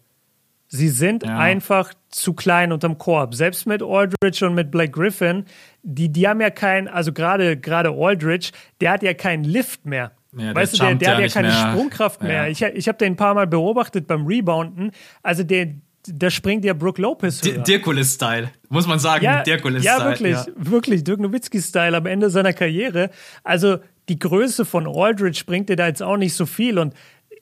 [0.74, 1.36] Sie sind ja.
[1.36, 3.34] einfach zu klein unterm Korb.
[3.34, 5.44] Selbst mit Aldridge und mit Blake Griffin,
[5.82, 10.12] die, die haben ja keinen, also gerade gerade Aldridge, der hat ja keinen Lift mehr.
[10.34, 11.72] Ja, weißt du, der, der hat ja keine mehr.
[11.72, 12.44] Sprungkraft mehr.
[12.44, 12.48] Ja.
[12.48, 14.92] Ich, ich habe den ein paar Mal beobachtet beim Rebounden.
[15.22, 15.74] Also der,
[16.06, 17.42] da springt ja Brooke Lopez.
[17.42, 19.26] Dirkulis-Style, muss man sagen.
[19.26, 19.98] Ja, Dirkulis-Style.
[19.98, 20.46] Ja, wirklich, ja.
[20.56, 21.04] wirklich.
[21.04, 23.10] Dirk Nowitzki-Style am Ende seiner Karriere.
[23.44, 23.76] Also
[24.08, 26.78] die Größe von Aldridge bringt dir da jetzt auch nicht so viel.
[26.78, 26.94] Und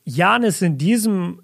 [0.02, 1.42] Janis in diesem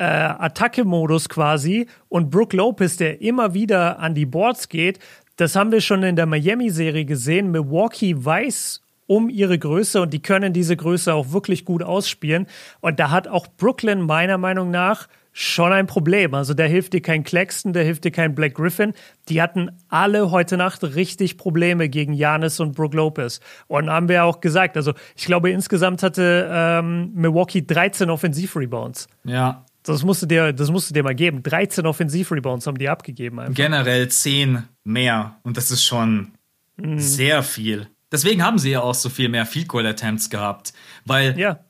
[0.00, 4.98] äh, Attacke-Modus quasi und Brooke Lopez, der immer wieder an die Boards geht,
[5.36, 7.50] das haben wir schon in der Miami-Serie gesehen.
[7.50, 12.46] Milwaukee weiß um ihre Größe und die können diese Größe auch wirklich gut ausspielen.
[12.80, 16.34] Und da hat auch Brooklyn meiner Meinung nach schon ein Problem.
[16.34, 18.92] Also da hilft dir kein Claxton, da hilft dir kein Black Griffin.
[19.28, 23.40] Die hatten alle heute Nacht richtig Probleme gegen Janis und Brook Lopez.
[23.66, 29.08] Und haben wir auch gesagt, also ich glaube insgesamt hatte ähm, Milwaukee 13 Offensiv-Rebounds.
[29.24, 29.64] Ja.
[29.92, 31.42] Das musst, du dir, das musst du dir mal geben.
[31.42, 33.40] 13 Offensiv-Rebounds haben die abgegeben.
[33.40, 33.54] Einfach.
[33.54, 35.36] Generell 10 mehr.
[35.42, 36.32] Und das ist schon
[36.76, 36.98] mhm.
[36.98, 37.88] sehr viel.
[38.12, 40.72] Deswegen haben sie ja auch so viel mehr Field Goal Attempts gehabt.
[41.04, 41.60] Weil, ja.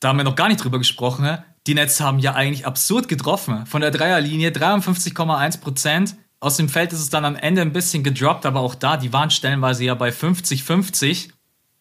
[0.00, 3.66] da haben wir noch gar nicht drüber gesprochen, die Nets haben ja eigentlich absurd getroffen.
[3.66, 6.16] Von der Dreierlinie 53,1 Prozent.
[6.40, 9.12] Aus dem Feld ist es dann am Ende ein bisschen gedroppt, aber auch da, die
[9.12, 11.30] waren stellenweise ja bei 50-50.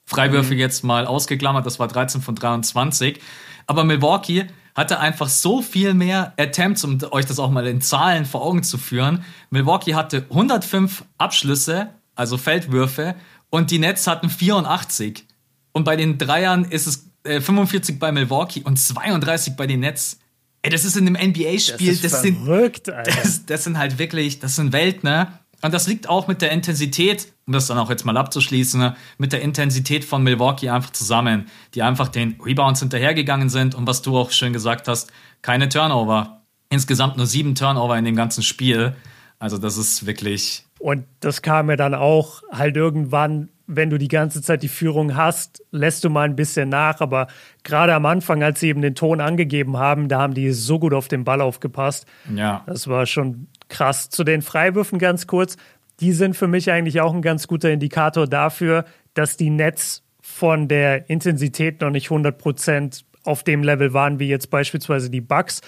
[0.06, 0.60] Freiwürfe mhm.
[0.60, 3.22] jetzt mal ausgeklammert, das war 13 von 23.
[3.68, 8.26] Aber Milwaukee hatte einfach so viel mehr Attempts, um euch das auch mal in Zahlen
[8.26, 9.24] vor Augen zu führen.
[9.50, 13.16] Milwaukee hatte 105 Abschlüsse, also Feldwürfe,
[13.50, 15.26] und die Nets hatten 84.
[15.72, 20.20] Und bei den Dreiern ist es 45 äh, bei Milwaukee und 32 bei den Nets.
[20.62, 21.98] Ey, das ist in einem NBA-Spiel.
[21.98, 25.40] Das, das, verrückt, sind, das, das, sind halt wirklich, das sind Welt, ne?
[25.64, 28.96] Und das liegt auch mit der Intensität, um das dann auch jetzt mal abzuschließen, ne?
[29.18, 34.02] mit der Intensität von Milwaukee einfach zusammen, die einfach den Rebounds hinterhergegangen sind und was
[34.02, 36.42] du auch schön gesagt hast, keine Turnover.
[36.70, 38.96] Insgesamt nur sieben Turnover in dem ganzen Spiel.
[39.40, 40.66] Also das ist wirklich.
[40.80, 45.16] Und das kam ja dann auch halt irgendwann wenn du die ganze Zeit die Führung
[45.16, 47.02] hast, lässt du mal ein bisschen nach.
[47.02, 47.28] Aber
[47.64, 50.94] gerade am Anfang, als sie eben den Ton angegeben haben, da haben die so gut
[50.94, 52.06] auf den Ball aufgepasst.
[52.34, 52.64] Ja.
[52.66, 54.10] Das war schon krass.
[54.10, 55.58] Zu den Freiwürfen ganz kurz.
[56.00, 60.68] Die sind für mich eigentlich auch ein ganz guter Indikator dafür, dass die Nets von
[60.68, 65.62] der Intensität noch nicht 100 Prozent auf dem Level waren, wie jetzt beispielsweise die Bucks.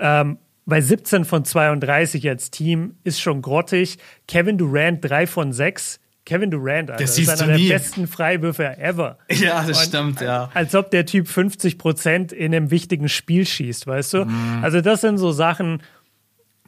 [0.00, 3.98] Ähm, bei 17 von 32 als Team ist schon grottig.
[4.26, 7.02] Kevin Durant 3 von 6 Kevin Durant, Alter.
[7.02, 9.18] Das, das ist einer der besten Freiwürfe ever.
[9.30, 10.50] Ja, das Und stimmt, ja.
[10.54, 14.24] Als ob der Typ 50 Prozent in einem wichtigen Spiel schießt, weißt du?
[14.24, 14.60] Mhm.
[14.62, 15.82] Also das sind so Sachen,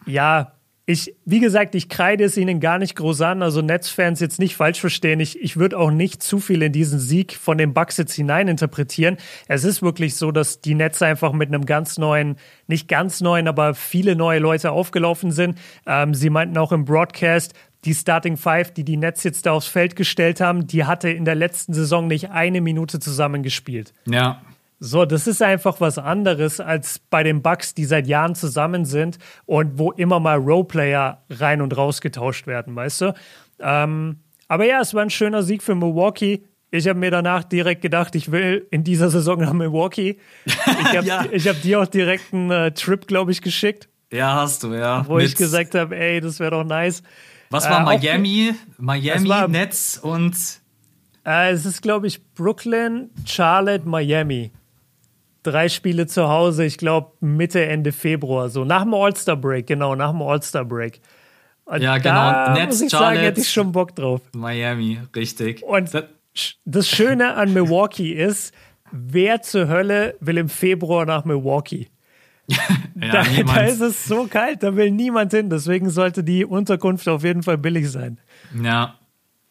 [0.04, 0.52] ja,
[0.88, 3.42] ich, wie gesagt, ich kreide es ihnen gar nicht groß an.
[3.42, 5.18] Also Netzfans jetzt nicht falsch verstehen.
[5.18, 9.16] Ich, ich würde auch nicht zu viel in diesen Sieg von den Bucks jetzt hineininterpretieren.
[9.48, 12.36] Es ist wirklich so, dass die Netz einfach mit einem ganz neuen,
[12.68, 15.58] nicht ganz neuen, aber viele neue Leute aufgelaufen sind.
[15.86, 17.52] Ähm, sie meinten auch im Broadcast,
[17.84, 21.24] die Starting Five, die die Nets jetzt da aufs Feld gestellt haben, die hatte in
[21.24, 23.92] der letzten Saison nicht eine Minute zusammengespielt.
[24.08, 24.40] Ja.
[24.78, 29.18] So, das ist einfach was anderes als bei den Bucks, die seit Jahren zusammen sind
[29.46, 33.14] und wo immer mal Roleplayer rein und raus getauscht werden, weißt du?
[33.58, 36.44] Ähm, aber ja, es war ein schöner Sieg für Milwaukee.
[36.70, 40.18] Ich habe mir danach direkt gedacht, ich will in dieser Saison nach Milwaukee.
[40.44, 41.24] Ich habe ja.
[41.24, 43.88] hab dir auch direkt einen äh, Trip, glaube ich, geschickt.
[44.12, 45.06] Ja, hast du, ja.
[45.08, 47.02] Wo Mit ich gesagt habe, ey, das wäre doch nice.
[47.50, 48.54] Was war äh, Miami?
[48.78, 50.36] Miami, war, Nets und.
[51.24, 54.52] Äh, es ist, glaube ich, Brooklyn, Charlotte, Miami.
[55.46, 60.10] Drei Spiele zu Hause, ich glaube Mitte, Ende Februar, so nach dem All-Star-Break, genau, nach
[60.10, 61.00] dem All-Star-Break.
[61.78, 62.32] Ja, genau.
[62.32, 64.20] Da, Nets, muss ich Charlotte, sagen, hätte ich schon Bock drauf.
[64.34, 65.62] Miami, richtig.
[65.62, 66.04] Und das,
[66.64, 68.52] das Schöne an Milwaukee ist,
[68.90, 71.88] wer zur Hölle will im Februar nach Milwaukee?
[72.48, 72.58] ja,
[72.94, 75.48] da, da, ist es so kalt, da will niemand hin.
[75.48, 78.20] Deswegen sollte die Unterkunft auf jeden Fall billig sein.
[78.60, 78.96] Ja.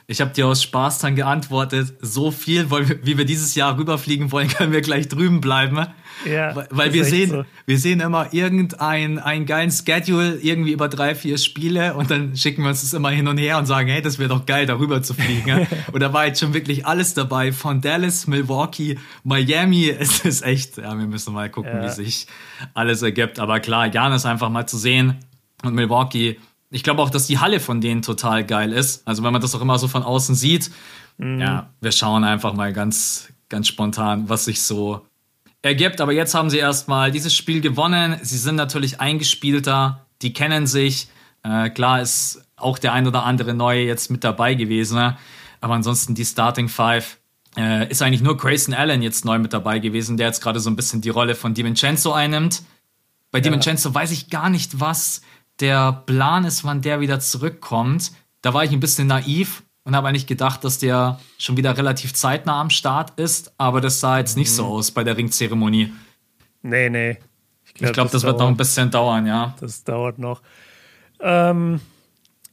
[0.07, 4.47] Ich habe dir aus Spaß dann geantwortet, so viel, wie wir dieses Jahr rüberfliegen wollen,
[4.49, 5.87] können wir gleich drüben bleiben.
[6.25, 7.45] Ja, weil, weil wir sehen, so.
[7.65, 12.61] wir sehen immer irgendeinen einen geilen Schedule, irgendwie über drei, vier Spiele und dann schicken
[12.61, 15.01] wir uns das immer hin und her und sagen, hey, das wäre doch geil, darüber
[15.01, 15.67] zu fliegen.
[15.91, 19.93] und da war jetzt schon wirklich alles dabei, von Dallas, Milwaukee, Miami.
[20.05, 21.83] Es ist echt, ja, wir müssen mal gucken, ja.
[21.83, 22.27] wie sich
[22.73, 23.39] alles ergibt.
[23.39, 25.17] Aber klar, Jan ist einfach mal zu sehen
[25.63, 26.37] und Milwaukee
[26.69, 29.07] ich glaube auch, dass die Halle von denen total geil ist.
[29.07, 30.71] Also wenn man das auch immer so von außen sieht,
[31.17, 31.39] mhm.
[31.39, 35.05] ja, wir schauen einfach mal ganz, ganz spontan, was sich so
[35.61, 36.01] ergibt.
[36.01, 38.17] Aber jetzt haben sie erstmal dieses Spiel gewonnen.
[38.21, 41.07] Sie sind natürlich eingespielter, die kennen sich.
[41.43, 44.97] Äh, klar ist auch der ein oder andere Neue jetzt mit dabei gewesen.
[44.97, 45.17] Ne?
[45.61, 47.17] Aber ansonsten die Starting Five
[47.57, 50.69] äh, ist eigentlich nur Grayson Allen jetzt neu mit dabei gewesen, der jetzt gerade so
[50.69, 52.63] ein bisschen die Rolle von DiVincenzo einnimmt.
[53.31, 53.43] Bei ja.
[53.43, 55.21] DiVincenzo weiß ich gar nicht, was
[55.59, 58.11] der Plan ist, wann der wieder zurückkommt.
[58.41, 62.13] Da war ich ein bisschen naiv und habe eigentlich gedacht, dass der schon wieder relativ
[62.13, 64.55] zeitnah am Start ist, aber das sah jetzt nicht mhm.
[64.55, 65.93] so aus bei der Ringzeremonie.
[66.61, 67.17] Nee, nee.
[67.65, 69.53] Ich glaube, glaub, das, das wird noch ein bisschen dauern, ja.
[69.59, 70.41] Das dauert noch.
[71.19, 71.79] Ähm,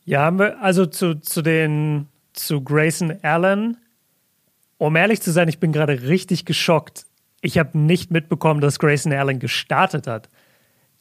[0.05, 3.77] ja, also zu, zu den zu Grayson Allen.
[4.79, 7.07] Um ehrlich zu sein, ich bin gerade richtig geschockt.
[7.41, 10.29] Ich habe nicht mitbekommen, dass Grayson Allen gestartet hat.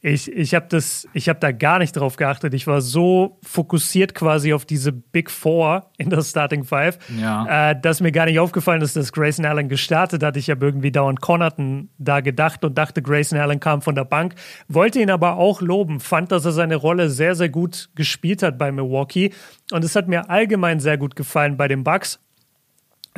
[0.04, 2.56] Ich, ich habe das, ich habe da gar nicht drauf geachtet.
[2.56, 7.72] Ich war so fokussiert quasi auf diese Big Four in der Starting Five, ja.
[7.72, 10.38] äh, dass mir gar nicht aufgefallen ist, dass Grayson Allen gestartet hat.
[10.38, 14.34] Ich habe irgendwie dauernd Connaughton da gedacht und dachte, Grayson Allen kam von der Bank.
[14.68, 18.58] Wollte ihn aber auch loben, fand, dass er seine Rolle sehr, sehr gut gespielt hat
[18.58, 19.32] bei Milwaukee.
[19.72, 22.20] Und es hat mir allgemein sehr gut gefallen bei den Bucks.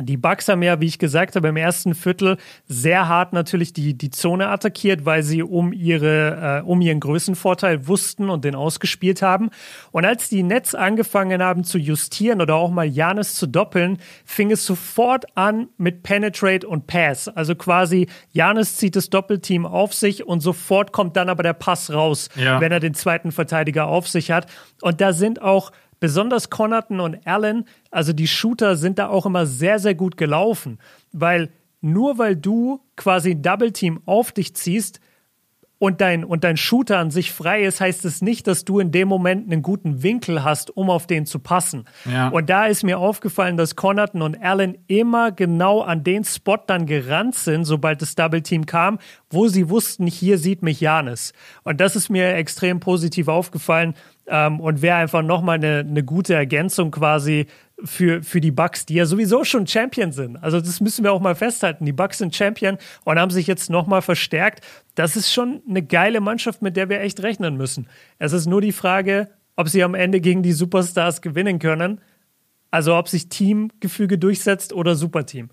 [0.00, 3.96] Die Bucks haben ja, wie ich gesagt habe, im ersten Viertel sehr hart natürlich die,
[3.96, 9.22] die Zone attackiert, weil sie um, ihre, äh, um ihren Größenvorteil wussten und den ausgespielt
[9.22, 9.50] haben.
[9.92, 14.50] Und als die Nets angefangen haben zu justieren oder auch mal Janis zu doppeln, fing
[14.50, 17.28] es sofort an mit Penetrate und Pass.
[17.28, 21.92] Also quasi Janis zieht das Doppelteam auf sich und sofort kommt dann aber der Pass
[21.92, 22.60] raus, ja.
[22.60, 24.50] wenn er den zweiten Verteidiger auf sich hat.
[24.82, 25.70] Und da sind auch
[26.04, 30.78] besonders Connaughton und Allen, also die Shooter sind da auch immer sehr, sehr gut gelaufen,
[31.12, 31.48] weil
[31.80, 35.00] nur weil du quasi ein Double Team auf dich ziehst,
[35.84, 38.90] und dein, und dein Shooter an sich frei ist, heißt es nicht, dass du in
[38.90, 41.84] dem Moment einen guten Winkel hast, um auf den zu passen.
[42.10, 42.28] Ja.
[42.28, 46.86] Und da ist mir aufgefallen, dass Connaughton und Allen immer genau an den Spot dann
[46.86, 51.34] gerannt sind, sobald das Double Team kam, wo sie wussten, hier sieht mich Janis.
[51.64, 53.94] Und das ist mir extrem positiv aufgefallen
[54.26, 57.46] ähm, und wäre einfach nochmal eine, eine gute Ergänzung quasi
[57.82, 60.36] für, für die Bucks, die ja sowieso schon Champion sind.
[60.36, 61.84] Also das müssen wir auch mal festhalten.
[61.84, 64.64] Die Bucks sind Champion und haben sich jetzt nochmal verstärkt.
[64.94, 67.88] Das ist schon eine geile Mannschaft, mit der wir echt rechnen müssen.
[68.18, 72.00] Es ist nur die Frage, ob sie am Ende gegen die Superstars gewinnen können.
[72.70, 75.50] Also ob sich Teamgefüge durchsetzt oder Superteam.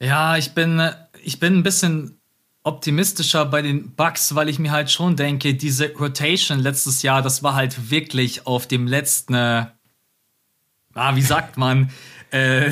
[0.00, 0.82] Ja, ich bin,
[1.22, 2.20] ich bin ein bisschen
[2.64, 7.42] optimistischer bei den Bucks, weil ich mir halt schon denke, diese Rotation letztes Jahr, das
[7.42, 9.68] war halt wirklich auf dem letzten
[10.94, 11.90] ah, wie sagt man,
[12.30, 12.70] äh,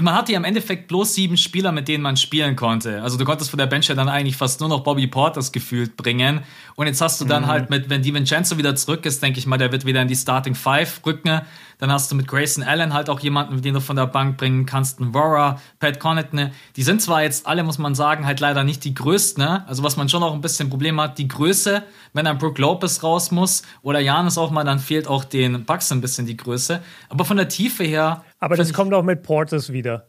[0.00, 3.02] man hatte ja im Endeffekt bloß sieben Spieler, mit denen man spielen konnte.
[3.02, 5.96] Also du konntest von der Bench ja dann eigentlich fast nur noch Bobby Porters gefühlt
[5.96, 6.40] bringen.
[6.74, 7.46] Und jetzt hast du dann mhm.
[7.46, 10.16] halt mit, wenn DiVincenzo wieder zurück ist, denke ich mal, der wird wieder in die
[10.16, 11.42] Starting Five rücken.
[11.78, 14.66] Dann hast du mit Grayson Allen halt auch jemanden, den du von der Bank bringen
[14.66, 15.00] kannst.
[15.00, 16.50] Ein Vora, Pat Connaughton.
[16.76, 19.42] Die sind zwar jetzt alle, muss man sagen, halt leider nicht die größten.
[19.42, 19.66] Ne?
[19.68, 21.82] Also was man schon auch ein bisschen Problem hat, die Größe,
[22.12, 25.90] wenn ein Brook Lopez raus muss oder Janis auch mal, dann fehlt auch den Bucks
[25.92, 26.80] ein bisschen die Größe.
[27.08, 28.24] Aber von der Tiefe her.
[28.40, 30.06] Aber das kommt auch mit Portis wieder.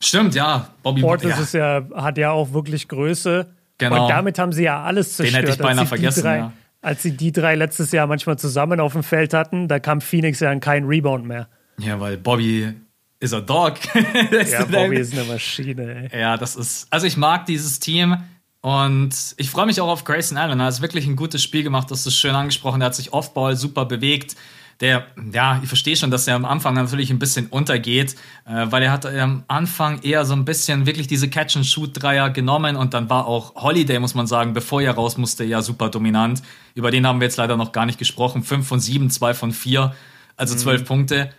[0.00, 0.68] Stimmt, ja.
[0.82, 1.38] Bobby Portis ja.
[1.38, 3.46] Ist ja, hat ja auch wirklich Größe.
[3.78, 4.04] Genau.
[4.04, 5.42] Und damit haben sie ja alles zerstört.
[5.42, 6.52] Den hätte ich beinahe vergessen, drei, ja
[6.86, 10.38] als sie die drei letztes Jahr manchmal zusammen auf dem Feld hatten, da kam Phoenix
[10.38, 11.48] ja an keinen Rebound mehr.
[11.80, 12.72] Ja, weil Bobby
[13.18, 13.74] ist ein Dog.
[14.50, 16.08] ja, Bobby ist eine Maschine.
[16.12, 16.20] Ey.
[16.20, 16.86] Ja, das ist.
[16.90, 18.18] Also ich mag dieses Team
[18.60, 20.60] und ich freue mich auch auf Grayson Allen.
[20.60, 22.80] Er hat wirklich ein gutes Spiel gemacht, das ist schön angesprochen.
[22.80, 24.36] Er hat sich Offball super bewegt
[24.80, 28.82] der, ja, ich verstehe schon, dass er am Anfang natürlich ein bisschen untergeht, äh, weil
[28.82, 33.26] er hat am Anfang eher so ein bisschen wirklich diese Catch-and-Shoot-Dreier genommen und dann war
[33.26, 36.42] auch Holiday, muss man sagen, bevor er raus musste, ja super dominant.
[36.74, 38.42] Über den haben wir jetzt leider noch gar nicht gesprochen.
[38.42, 39.94] Fünf von sieben, zwei von vier,
[40.36, 40.58] also mhm.
[40.58, 41.30] zwölf Punkte.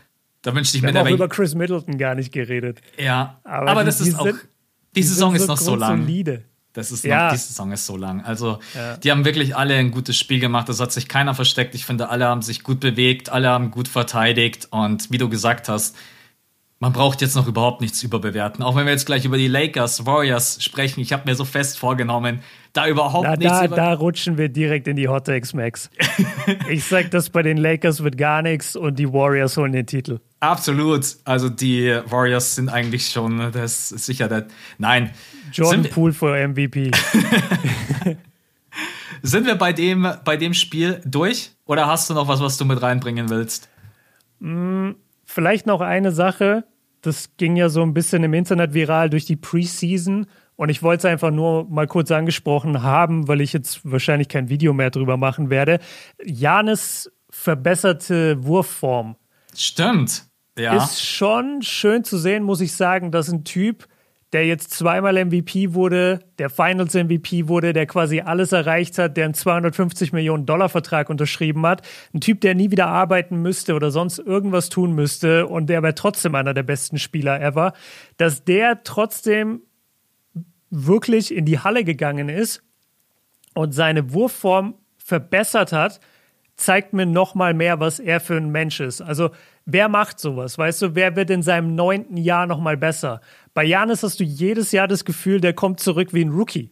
[0.42, 1.00] Da wünschte ich wir mir...
[1.00, 2.82] Haben auch über Chris Middleton gar nicht geredet.
[2.98, 4.26] Ja, aber, aber die, das ist die auch...
[4.26, 4.48] Sind,
[4.96, 6.02] die, Saison ist noch so lang.
[6.02, 6.44] Solide.
[6.78, 7.26] Das ist ja.
[7.26, 8.22] noch, die Saison ist so lang.
[8.24, 8.98] Also, ja.
[8.98, 10.70] die haben wirklich alle ein gutes Spiel gemacht.
[10.70, 11.74] Es hat sich keiner versteckt.
[11.74, 14.68] Ich finde, alle haben sich gut bewegt, alle haben gut verteidigt.
[14.70, 15.96] Und wie du gesagt hast,
[16.78, 18.64] man braucht jetzt noch überhaupt nichts überbewerten.
[18.64, 21.00] Auch wenn wir jetzt gleich über die Lakers, Warriors sprechen.
[21.00, 22.42] Ich habe mir so fest vorgenommen,
[22.74, 25.90] da überhaupt da, nichts da, über Da rutschen wir direkt in die Hot Takes, Max.
[26.70, 30.20] ich sag, das bei den Lakers wird gar nichts und die Warriors holen den Titel.
[30.42, 31.08] Absolut.
[31.26, 34.46] Also die Warriors sind eigentlich schon, das ist sicher der.
[34.78, 35.10] Nein.
[35.52, 36.92] Jordan Poole für MVP.
[39.22, 41.52] sind wir bei dem, bei dem Spiel durch?
[41.66, 43.70] Oder hast du noch was, was du mit reinbringen willst?
[44.40, 44.92] Mm,
[45.26, 46.66] vielleicht noch eine Sache.
[47.02, 50.28] Das ging ja so ein bisschen im Internet viral durch die Preseason.
[50.56, 54.50] Und ich wollte es einfach nur mal kurz angesprochen haben, weil ich jetzt wahrscheinlich kein
[54.50, 55.80] Video mehr drüber machen werde.
[56.24, 59.16] Janis verbesserte Wurfform.
[59.56, 60.26] Stimmt.
[60.58, 60.76] Ja.
[60.76, 63.88] Ist schon schön zu sehen, muss ich sagen, dass ein Typ,
[64.34, 69.26] der jetzt zweimal MVP wurde, der Finals MVP wurde, der quasi alles erreicht hat, der
[69.26, 71.82] einen 250 Millionen Dollar Vertrag unterschrieben hat,
[72.14, 75.96] ein Typ, der nie wieder arbeiten müsste oder sonst irgendwas tun müsste und der wäre
[75.96, 77.74] trotzdem einer der besten Spieler ever,
[78.18, 79.62] dass der trotzdem
[80.70, 82.62] wirklich in die Halle gegangen ist
[83.54, 86.02] und seine Wurfform verbessert hat,
[86.58, 89.00] zeigt mir noch mal mehr, was er für ein Mensch ist.
[89.02, 89.30] Also
[89.66, 90.58] wer macht sowas?
[90.58, 93.22] Weißt du, wer wird in seinem neunten Jahr noch mal besser?
[93.58, 96.70] Bei Janis hast du jedes Jahr das Gefühl, der kommt zurück wie ein Rookie.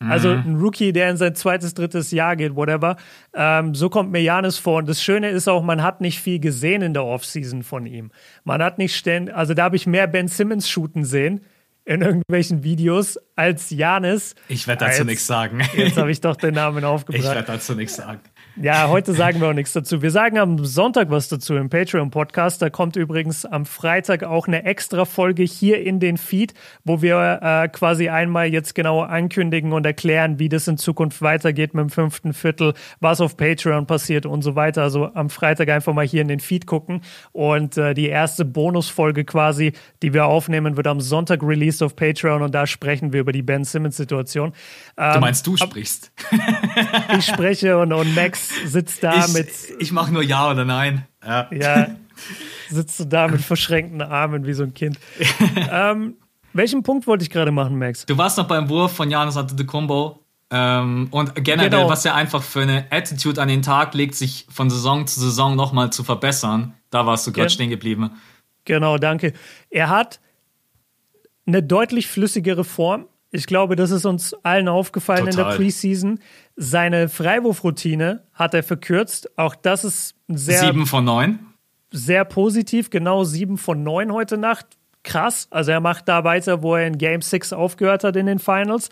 [0.00, 0.42] Also mhm.
[0.44, 2.98] ein Rookie, der in sein zweites, drittes Jahr geht, whatever.
[3.32, 4.76] Ähm, so kommt mir Janis vor.
[4.76, 8.10] Und das Schöne ist auch, man hat nicht viel gesehen in der Offseason von ihm.
[8.44, 11.40] Man hat nicht ständig, also da habe ich mehr Ben Simmons shooten sehen
[11.86, 14.34] in irgendwelchen Videos als Janis.
[14.48, 15.62] Ich werde dazu nichts sagen.
[15.74, 17.24] Jetzt habe ich doch den Namen aufgebracht.
[17.24, 18.20] Ich werde dazu nichts sagen.
[18.62, 20.00] Ja, heute sagen wir auch nichts dazu.
[20.00, 22.62] Wir sagen am Sonntag was dazu im Patreon-Podcast.
[22.62, 27.40] Da kommt übrigens am Freitag auch eine extra Folge hier in den Feed, wo wir
[27.42, 31.90] äh, quasi einmal jetzt genau ankündigen und erklären, wie das in Zukunft weitergeht mit dem
[31.90, 34.84] fünften Viertel, was auf Patreon passiert und so weiter.
[34.84, 37.02] Also am Freitag einfach mal hier in den Feed gucken.
[37.32, 42.40] Und äh, die erste Bonusfolge quasi, die wir aufnehmen, wird am Sonntag released auf Patreon
[42.40, 44.54] und da sprechen wir über die Ben Simmons-Situation.
[44.96, 46.10] Ähm, du meinst, du sprichst.
[47.18, 49.48] ich spreche und, und Max sitzt da ich, mit.
[49.78, 51.06] Ich mache nur Ja oder Nein.
[51.24, 51.48] Ja.
[51.52, 51.88] ja.
[52.70, 54.98] Sitzt du da mit verschränkten Armen wie so ein Kind.
[55.70, 56.16] ähm,
[56.52, 58.06] welchen Punkt wollte ich gerade machen, Max?
[58.06, 60.20] Du warst noch beim Wurf von Janis Antetokounmpo.
[60.48, 61.88] Ähm, und generell, genau.
[61.88, 65.56] was er einfach für eine Attitude an den Tag legt, sich von Saison zu Saison
[65.56, 66.74] nochmal zu verbessern.
[66.90, 67.50] Da warst du gerade ja.
[67.50, 68.10] stehen geblieben.
[68.64, 69.32] Genau, danke.
[69.70, 70.20] Er hat
[71.46, 73.06] eine deutlich flüssigere Form.
[73.36, 75.44] Ich glaube, das ist uns allen aufgefallen Total.
[75.44, 76.20] in der Preseason.
[76.56, 79.38] Seine Freiwurfroutine hat er verkürzt.
[79.38, 80.60] Auch das ist sehr.
[80.60, 81.40] Sieben von neun.
[81.90, 84.66] Sehr positiv, genau sieben von neun heute Nacht.
[85.02, 85.48] Krass.
[85.50, 88.88] Also er macht da weiter, wo er in Game 6 aufgehört hat in den Finals.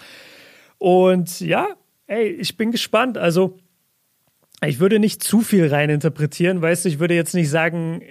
[0.76, 1.68] Und ja,
[2.06, 3.16] ey, ich bin gespannt.
[3.16, 3.56] Also,
[4.62, 8.02] ich würde nicht zu viel reininterpretieren, weißt du, ich würde jetzt nicht sagen,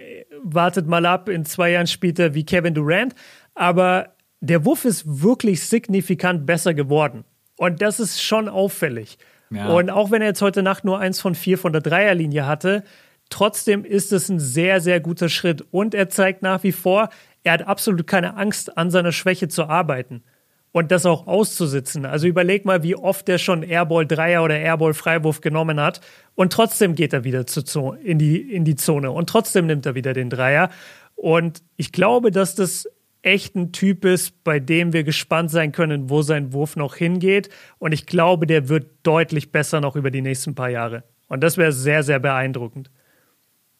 [0.43, 3.13] wartet mal ab, in zwei Jahren spielt er wie Kevin Durant,
[3.53, 4.12] aber
[4.43, 7.23] der Wurf ist wirklich signifikant besser geworden.
[7.55, 9.17] Und das ist schon auffällig.
[9.49, 9.69] Ja.
[9.69, 12.83] Und auch wenn er jetzt heute Nacht nur eins von vier von der Dreierlinie hatte,
[13.29, 15.63] trotzdem ist es ein sehr, sehr guter Schritt.
[15.71, 17.07] Und er zeigt nach wie vor,
[17.43, 20.23] er hat absolut keine Angst, an seiner Schwäche zu arbeiten
[20.73, 22.05] und das auch auszusitzen.
[22.05, 26.01] Also überleg mal, wie oft er schon Airball Dreier oder Airball Freiwurf genommen hat
[26.35, 29.95] und trotzdem geht er wieder zu, in, die, in die Zone und trotzdem nimmt er
[29.95, 30.69] wieder den Dreier.
[31.15, 32.89] Und ich glaube, dass das
[33.23, 37.49] echt ein Typ ist, bei dem wir gespannt sein können, wo sein Wurf noch hingeht.
[37.79, 41.03] Und ich glaube, der wird deutlich besser noch über die nächsten paar Jahre.
[41.27, 42.91] Und das wäre sehr, sehr beeindruckend.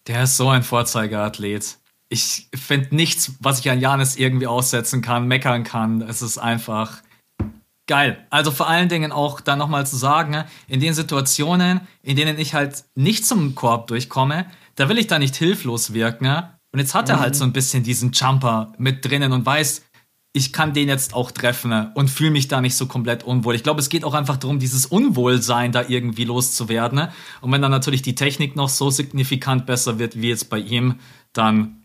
[0.07, 1.77] Der ist so ein Vorzeigeathlet.
[2.09, 6.01] Ich finde nichts, was ich an Janis irgendwie aussetzen kann, meckern kann.
[6.01, 7.01] Es ist einfach
[7.87, 8.25] geil.
[8.29, 12.53] Also vor allen Dingen auch dann nochmal zu sagen, in den Situationen, in denen ich
[12.53, 17.07] halt nicht zum Korb durchkomme, da will ich da nicht hilflos wirken, und jetzt hat
[17.07, 17.37] er halt mhm.
[17.37, 19.83] so ein bisschen diesen Jumper mit drinnen und weiß,
[20.35, 23.53] ich kann den jetzt auch treffen und fühle mich da nicht so komplett unwohl.
[23.53, 27.09] Ich glaube, es geht auch einfach darum, dieses Unwohlsein da irgendwie loszuwerden.
[27.41, 30.95] Und wenn dann natürlich die Technik noch so signifikant besser wird wie jetzt bei ihm,
[31.33, 31.83] dann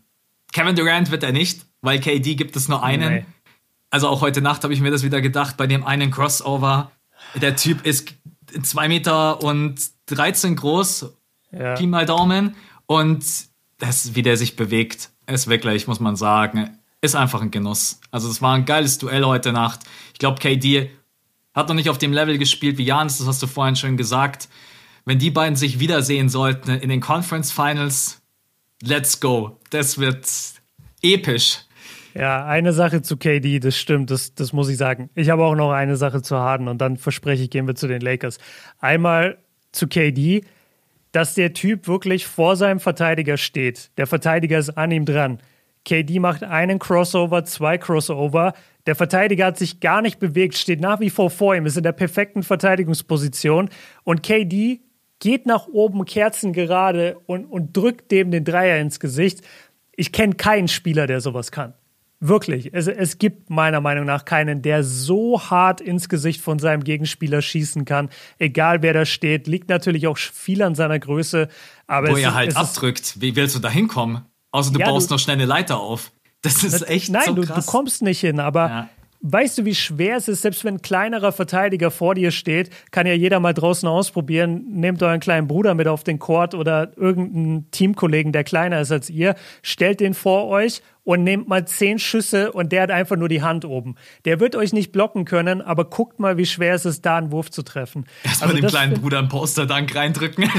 [0.51, 3.13] Kevin Durant wird er nicht, weil KD gibt es nur einen.
[3.13, 3.25] Nee.
[3.91, 6.91] Also auch heute Nacht habe ich mir das wieder gedacht, bei dem einen Crossover.
[7.35, 8.15] Der Typ ist
[8.63, 11.13] zwei Meter und 13 groß,
[11.51, 11.75] ja.
[11.75, 12.55] Pi mal Daumen.
[12.87, 13.23] Und
[13.79, 17.99] das, wie der sich bewegt, ist wirklich, muss man sagen, ist einfach ein Genuss.
[18.11, 19.81] Also es war ein geiles Duell heute Nacht.
[20.13, 20.91] Ich glaube, KD
[21.53, 24.49] hat noch nicht auf dem Level gespielt wie Jans, das hast du vorhin schon gesagt.
[25.05, 28.21] Wenn die beiden sich wiedersehen sollten in den Conference Finals,
[28.83, 29.57] let's go.
[29.69, 30.27] Das wird
[31.01, 31.59] episch.
[32.13, 35.09] Ja, eine Sache zu KD, das stimmt, das, das muss ich sagen.
[35.15, 37.87] Ich habe auch noch eine Sache zu Harden und dann verspreche ich, gehen wir zu
[37.87, 38.39] den Lakers.
[38.79, 39.37] Einmal
[39.71, 40.43] zu KD
[41.11, 43.91] dass der Typ wirklich vor seinem Verteidiger steht.
[43.97, 45.39] Der Verteidiger ist an ihm dran.
[45.85, 48.53] KD macht einen Crossover, zwei Crossover.
[48.85, 51.83] Der Verteidiger hat sich gar nicht bewegt, steht nach wie vor vor ihm, ist in
[51.83, 53.69] der perfekten Verteidigungsposition.
[54.03, 54.81] Und KD
[55.19, 59.41] geht nach oben, Kerzen gerade und, und drückt dem den Dreier ins Gesicht.
[59.95, 61.73] Ich kenne keinen Spieler, der sowas kann.
[62.21, 62.73] Wirklich.
[62.73, 67.41] Es, es gibt meiner Meinung nach keinen, der so hart ins Gesicht von seinem Gegenspieler
[67.41, 68.09] schießen kann.
[68.39, 69.47] Egal wer da steht.
[69.47, 71.47] Liegt natürlich auch viel an seiner Größe.
[71.87, 73.21] Aber Wo er halt abdrückt.
[73.21, 74.25] Wie willst du da hinkommen?
[74.51, 76.11] Außer du ja, baust du, noch schnell eine Leiter auf.
[76.41, 78.89] Das ist echt Nein, so du, du, kommst nicht hin, aber ja.
[79.21, 83.05] Weißt du, wie schwer es ist, selbst wenn ein kleinerer Verteidiger vor dir steht, kann
[83.05, 84.63] ja jeder mal draußen ausprobieren.
[84.69, 89.09] Nehmt euren kleinen Bruder mit auf den Court oder irgendeinen Teamkollegen, der kleiner ist als
[89.09, 93.29] ihr, stellt den vor euch und nehmt mal zehn Schüsse und der hat einfach nur
[93.29, 93.95] die Hand oben.
[94.25, 97.31] Der wird euch nicht blocken können, aber guckt mal, wie schwer es ist, da einen
[97.31, 98.05] Wurf zu treffen.
[98.23, 100.43] Erstmal also dem kleinen Bruder einen Posterdank reindrücken.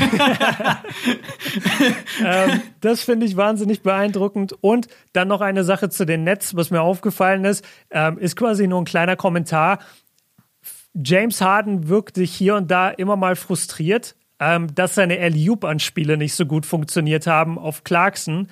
[2.25, 4.53] ähm, das finde ich wahnsinnig beeindruckend.
[4.61, 8.67] Und dann noch eine Sache zu den Nets, was mir aufgefallen ist, ähm, ist quasi
[8.67, 9.79] nur ein kleiner Kommentar.
[10.95, 16.35] James Harden wirkt sich hier und da immer mal frustriert, ähm, dass seine Alley-Oop-Anspiele nicht
[16.35, 18.49] so gut funktioniert haben auf Clarkson.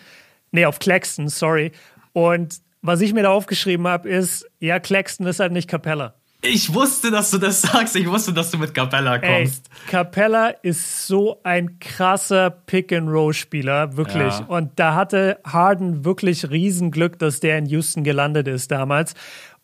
[0.51, 1.73] Nee, auf Claxton, sorry.
[2.13, 6.15] Und was ich mir da aufgeschrieben habe, ist, ja, Claxton ist halt nicht Capella.
[6.41, 7.97] Ich wusste, dass du das sagst.
[7.97, 9.69] Ich wusste, dass du mit Capella kommst.
[9.69, 14.39] Ey, Capella ist so ein krasser Pick-and-Roll-Spieler, wirklich.
[14.39, 14.45] Ja.
[14.47, 19.15] Und da hatte Harden wirklich Riesenglück, dass der in Houston gelandet ist damals.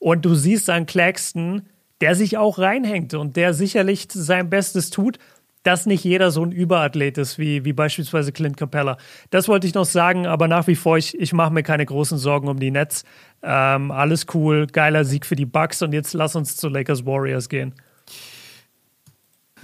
[0.00, 1.62] Und du siehst an Claxton,
[2.00, 5.18] der sich auch reinhängt und der sicherlich sein Bestes tut,
[5.64, 8.96] dass nicht jeder so ein Überathlet ist wie, wie beispielsweise Clint Capella.
[9.30, 12.18] Das wollte ich noch sagen, aber nach wie vor, ich, ich mache mir keine großen
[12.18, 13.04] Sorgen um die Nets.
[13.42, 17.48] Ähm, alles cool, geiler Sieg für die Bucks und jetzt lass uns zu Lakers Warriors
[17.48, 17.74] gehen.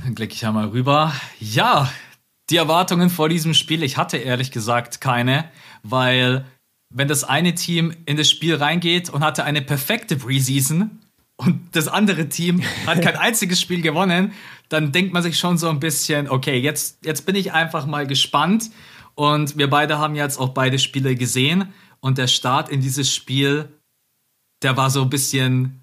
[0.03, 1.13] Dann klicke ich einmal rüber.
[1.39, 1.93] Ja,
[2.49, 5.45] die Erwartungen vor diesem Spiel, ich hatte ehrlich gesagt keine,
[5.83, 6.45] weil
[6.89, 10.99] wenn das eine Team in das Spiel reingeht und hatte eine perfekte Preseason
[11.41, 14.33] und das andere Team hat kein einziges Spiel gewonnen,
[14.69, 18.07] dann denkt man sich schon so ein bisschen, okay, jetzt, jetzt bin ich einfach mal
[18.07, 18.71] gespannt.
[19.15, 21.73] Und wir beide haben jetzt auch beide Spiele gesehen.
[22.01, 23.69] Und der Start in dieses Spiel,
[24.63, 25.81] der war so ein bisschen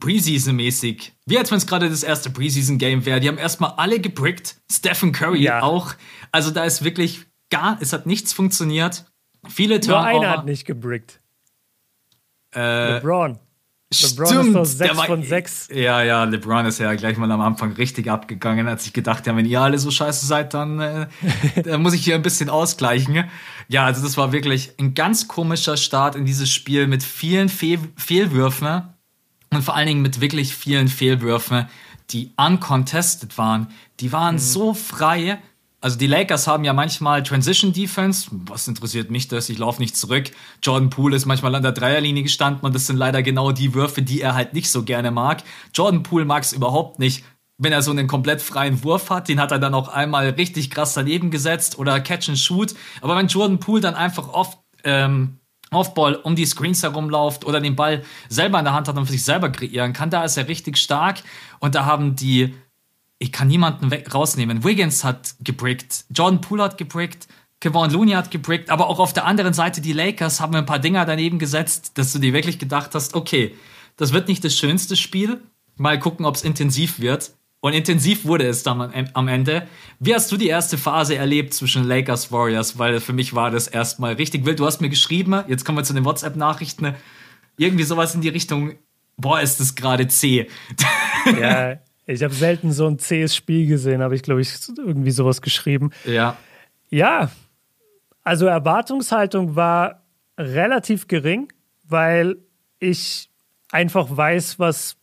[0.00, 1.12] Preseason-mäßig.
[1.26, 3.18] Wie als wenn es gerade das erste Preseason-Game wäre.
[3.18, 4.56] Die haben erstmal alle gebrickt.
[4.70, 5.62] Stephen Curry ja.
[5.62, 5.94] auch.
[6.30, 9.04] Also da ist wirklich gar, es hat nichts funktioniert.
[9.48, 10.12] Viele Turnover.
[10.12, 11.20] Nur einer hat nicht gebrickt.
[12.54, 13.38] Äh, LeBron.
[13.92, 15.68] LeBron Stimmt, ist doch 6 war, von 6.
[15.72, 19.38] Ja, ja, LeBron ist ja gleich mal am Anfang richtig abgegangen, als ich gedacht habe,
[19.38, 21.06] wenn ihr alle so scheiße seid, dann, äh,
[21.64, 23.24] dann muss ich hier ein bisschen ausgleichen.
[23.66, 27.80] Ja, also das war wirklich ein ganz komischer Start in dieses Spiel mit vielen Fehl
[27.96, 28.82] Fehlwürfen
[29.50, 31.66] und vor allen Dingen mit wirklich vielen Fehlwürfen,
[32.10, 33.68] die uncontested waren.
[33.98, 34.40] Die waren mhm.
[34.40, 35.40] so frei
[35.80, 38.28] also die Lakers haben ja manchmal Transition Defense.
[38.30, 39.48] Was interessiert mich das?
[39.48, 40.30] Ich laufe nicht zurück.
[40.62, 44.02] Jordan Poole ist manchmal an der Dreierlinie gestanden und das sind leider genau die Würfe,
[44.02, 45.42] die er halt nicht so gerne mag.
[45.72, 47.24] Jordan Poole mag es überhaupt nicht,
[47.56, 49.28] wenn er so einen komplett freien Wurf hat.
[49.28, 52.74] Den hat er dann auch einmal richtig krass daneben gesetzt oder Catch and Shoot.
[53.00, 55.38] Aber wenn Jordan Poole dann einfach oft ähm,
[55.70, 59.12] Offball um die Screens herumläuft oder den Ball selber in der Hand hat und für
[59.12, 61.22] sich selber kreieren kann, da ist er richtig stark.
[61.60, 62.54] Und da haben die
[63.20, 64.64] ich kann niemanden rausnehmen.
[64.64, 67.28] Wiggins hat gebrickt, Jordan Poole hat gebrickt,
[67.60, 70.78] Kevon Looney hat gebrickt, aber auch auf der anderen Seite die Lakers haben ein paar
[70.78, 73.54] Dinger daneben gesetzt, dass du dir wirklich gedacht hast, okay,
[73.98, 75.42] das wird nicht das schönste Spiel.
[75.76, 77.32] Mal gucken, ob es intensiv wird.
[77.60, 79.68] Und intensiv wurde es dann am Ende.
[79.98, 82.78] Wie hast du die erste Phase erlebt zwischen Lakers Warriors?
[82.78, 84.58] Weil für mich war das erstmal richtig wild.
[84.58, 86.94] Du hast mir geschrieben, jetzt kommen wir zu den WhatsApp-Nachrichten,
[87.58, 88.76] irgendwie sowas in die Richtung,
[89.18, 90.48] boah, ist das gerade zäh.
[91.38, 91.76] Ja,
[92.10, 95.90] Ich habe selten so ein zähes Spiel gesehen, habe ich, glaube ich, irgendwie sowas geschrieben.
[96.04, 96.36] Ja.
[96.88, 97.30] Ja,
[98.24, 100.02] also Erwartungshaltung war
[100.36, 101.52] relativ gering,
[101.84, 102.36] weil
[102.80, 103.30] ich
[103.70, 104.96] einfach weiß, was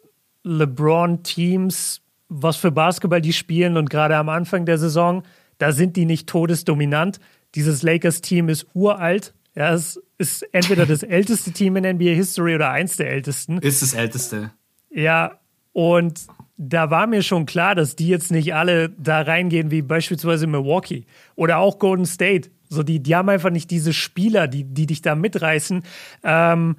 [0.43, 5.23] LeBron-Teams, was für Basketball die spielen und gerade am Anfang der Saison,
[5.59, 7.19] da sind die nicht todesdominant.
[7.55, 9.33] Dieses Lakers-Team ist uralt.
[9.55, 13.59] Ja, es ist entweder das älteste Team in NBA History oder eins der ältesten.
[13.59, 14.51] Ist das älteste.
[14.89, 15.39] Ja,
[15.73, 16.27] und
[16.57, 21.05] da war mir schon klar, dass die jetzt nicht alle da reingehen wie beispielsweise Milwaukee
[21.35, 22.49] oder auch Golden State.
[22.67, 25.83] So, die, die haben einfach nicht diese Spieler, die, die dich da mitreißen.
[26.23, 26.75] Ähm,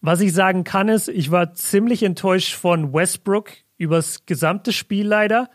[0.00, 5.50] was ich sagen kann, ist, ich war ziemlich enttäuscht von Westbrook übers gesamte Spiel leider.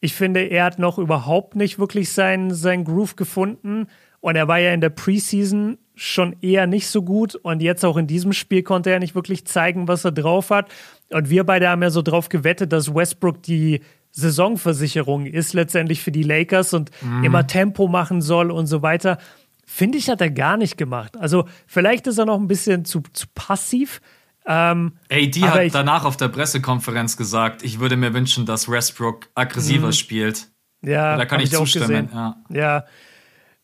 [0.00, 3.86] Ich finde, er hat noch überhaupt nicht wirklich seinen sein Groove gefunden.
[4.20, 7.34] Und er war ja in der Preseason schon eher nicht so gut.
[7.34, 10.70] Und jetzt auch in diesem Spiel konnte er nicht wirklich zeigen, was er drauf hat.
[11.10, 13.80] Und wir beide haben ja so drauf gewettet, dass Westbrook die
[14.10, 17.24] Saisonversicherung ist letztendlich für die Lakers und mhm.
[17.24, 19.18] immer Tempo machen soll und so weiter.
[19.64, 21.16] Finde ich, hat er gar nicht gemacht.
[21.18, 24.00] Also vielleicht ist er noch ein bisschen zu, zu passiv.
[24.46, 29.28] Ähm, AD hat ich, danach auf der Pressekonferenz gesagt, ich würde mir wünschen, dass Westbrook
[29.34, 29.92] aggressiver mhm.
[29.92, 30.48] spielt.
[30.80, 32.08] Ja, da kann ich zustimmen.
[32.12, 32.84] Ja, ja.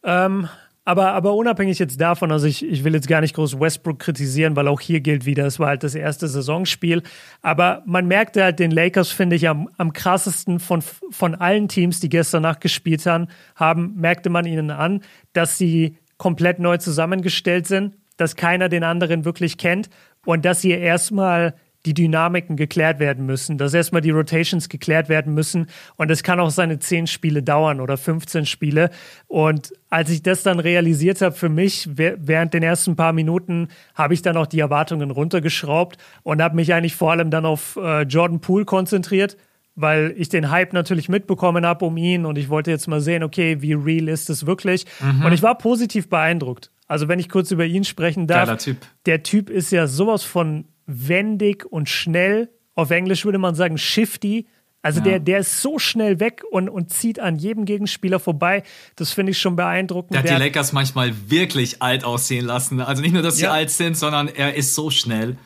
[0.03, 0.49] Ähm,
[0.85, 4.55] aber, aber unabhängig jetzt davon, also ich, ich will jetzt gar nicht groß Westbrook kritisieren,
[4.55, 7.03] weil auch hier gilt wieder, es war halt das erste Saisonspiel.
[7.41, 12.01] Aber man merkte halt den Lakers, finde ich, am, am krassesten von, von allen Teams,
[12.01, 15.01] die gestern Nacht gespielt haben, haben, merkte man ihnen an,
[15.33, 19.89] dass sie komplett neu zusammengestellt sind, dass keiner den anderen wirklich kennt
[20.27, 21.55] und dass sie erstmal
[21.87, 25.67] die Dynamiken geklärt werden müssen, dass erstmal die Rotations geklärt werden müssen
[25.97, 28.91] und es kann auch seine zehn Spiele dauern oder 15 Spiele.
[29.27, 34.15] Und als ich das dann realisiert habe für mich, während den ersten paar Minuten, habe
[34.15, 38.03] ich dann auch die Erwartungen runtergeschraubt und habe mich eigentlich vor allem dann auf äh,
[38.03, 39.37] Jordan Poole konzentriert,
[39.77, 43.23] weil ich den Hype natürlich mitbekommen habe um ihn und ich wollte jetzt mal sehen,
[43.23, 44.87] okay, wie real ist es wirklich?
[45.01, 45.27] Mhm.
[45.27, 46.71] Und ich war positiv beeindruckt.
[46.87, 48.77] Also wenn ich kurz über ihn sprechen darf, typ.
[49.07, 52.51] der Typ ist ja sowas von wendig und schnell.
[52.75, 54.47] Auf Englisch würde man sagen shifty.
[54.83, 55.05] Also ja.
[55.05, 58.63] der, der ist so schnell weg und, und zieht an jedem Gegenspieler vorbei.
[58.97, 60.13] Das finde ich schon beeindruckend.
[60.13, 62.81] Der hat die Lakers manchmal wirklich alt aussehen lassen.
[62.81, 63.53] Also nicht nur, dass sie ja.
[63.53, 65.39] alt sind, sondern er ist so schnell.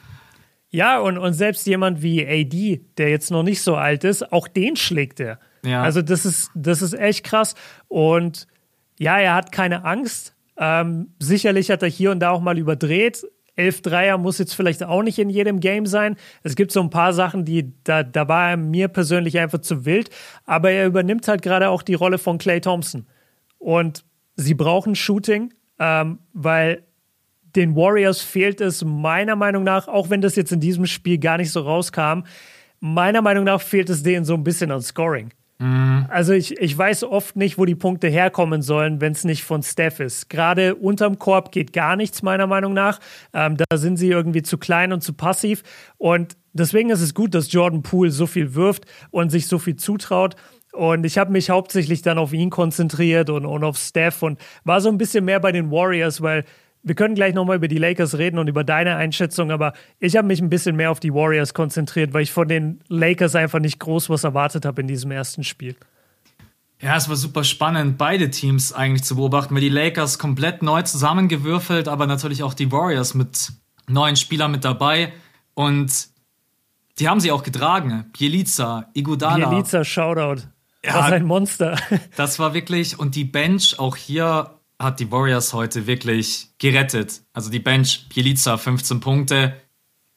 [0.71, 4.49] Ja, und, und selbst jemand wie AD, der jetzt noch nicht so alt ist, auch
[4.49, 5.39] den schlägt er.
[5.65, 5.83] Ja.
[5.83, 7.55] Also das ist, das ist echt krass.
[7.87, 8.49] Und
[8.99, 10.35] ja, er hat keine Angst.
[10.57, 13.25] Ähm, sicherlich hat er hier und da auch mal überdreht,
[13.59, 16.17] elf Dreier muss jetzt vielleicht auch nicht in jedem Game sein.
[16.43, 19.85] Es gibt so ein paar Sachen, die da, da war er mir persönlich einfach zu
[19.85, 20.11] wild.
[20.45, 23.07] Aber er übernimmt halt gerade auch die Rolle von Clay Thompson.
[23.59, 24.05] Und
[24.37, 26.85] sie brauchen Shooting, ähm, weil
[27.57, 31.39] den Warriors fehlt es meiner Meinung nach, auch wenn das jetzt in diesem Spiel gar
[31.39, 32.23] nicht so rauskam,
[32.79, 35.31] meiner Meinung nach fehlt es denen so ein bisschen an Scoring.
[35.59, 36.07] Mhm.
[36.09, 39.63] Also ich, ich weiß oft nicht, wo die Punkte herkommen sollen, wenn es nicht von
[39.63, 40.31] Steph ist.
[40.31, 43.01] Gerade unterm Korb geht gar nichts, meiner Meinung nach.
[43.33, 45.63] Ähm, da sind sie irgendwie zu klein und zu passiv.
[45.97, 49.77] Und deswegen ist es gut, dass Jordan Poole so viel wirft und sich so viel
[49.77, 50.37] zutraut.
[50.73, 54.81] Und ich habe mich hauptsächlich dann auf ihn konzentriert und, und auf Steph und war
[54.81, 56.45] so ein bisschen mehr bei den Warriors, weil
[56.83, 60.27] wir können gleich nochmal über die Lakers reden und über deine Einschätzung, aber ich habe
[60.27, 63.79] mich ein bisschen mehr auf die Warriors konzentriert, weil ich von den Lakers einfach nicht
[63.79, 65.77] groß was erwartet habe in diesem ersten Spiel.
[66.81, 70.83] Ja, es war super spannend, beide Teams eigentlich zu beobachten, weil die Lakers komplett neu
[70.83, 73.53] zusammengewürfelt, aber natürlich auch die Warriors mit
[73.89, 75.13] neuen Spielern mit dabei
[75.55, 76.09] und
[76.99, 78.07] die haben sie auch getragen.
[78.17, 79.49] Bielica, Igudala.
[79.49, 80.43] Bielica, Shoutout.
[80.85, 81.77] Ja, das ist ein Monster.
[82.17, 87.23] Das war wirklich, und die Bench auch hier hat die Warriors heute wirklich gerettet.
[87.33, 89.61] Also die Bench, Bielica 15 Punkte.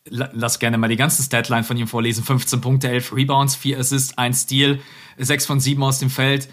[0.05, 2.23] Lass gerne mal die ganze Statline von ihm vorlesen.
[2.23, 4.79] 15 Punkte, 11 Rebounds, 4 Assists, 1 Steal,
[5.17, 6.49] 6 von 7 aus dem Feld,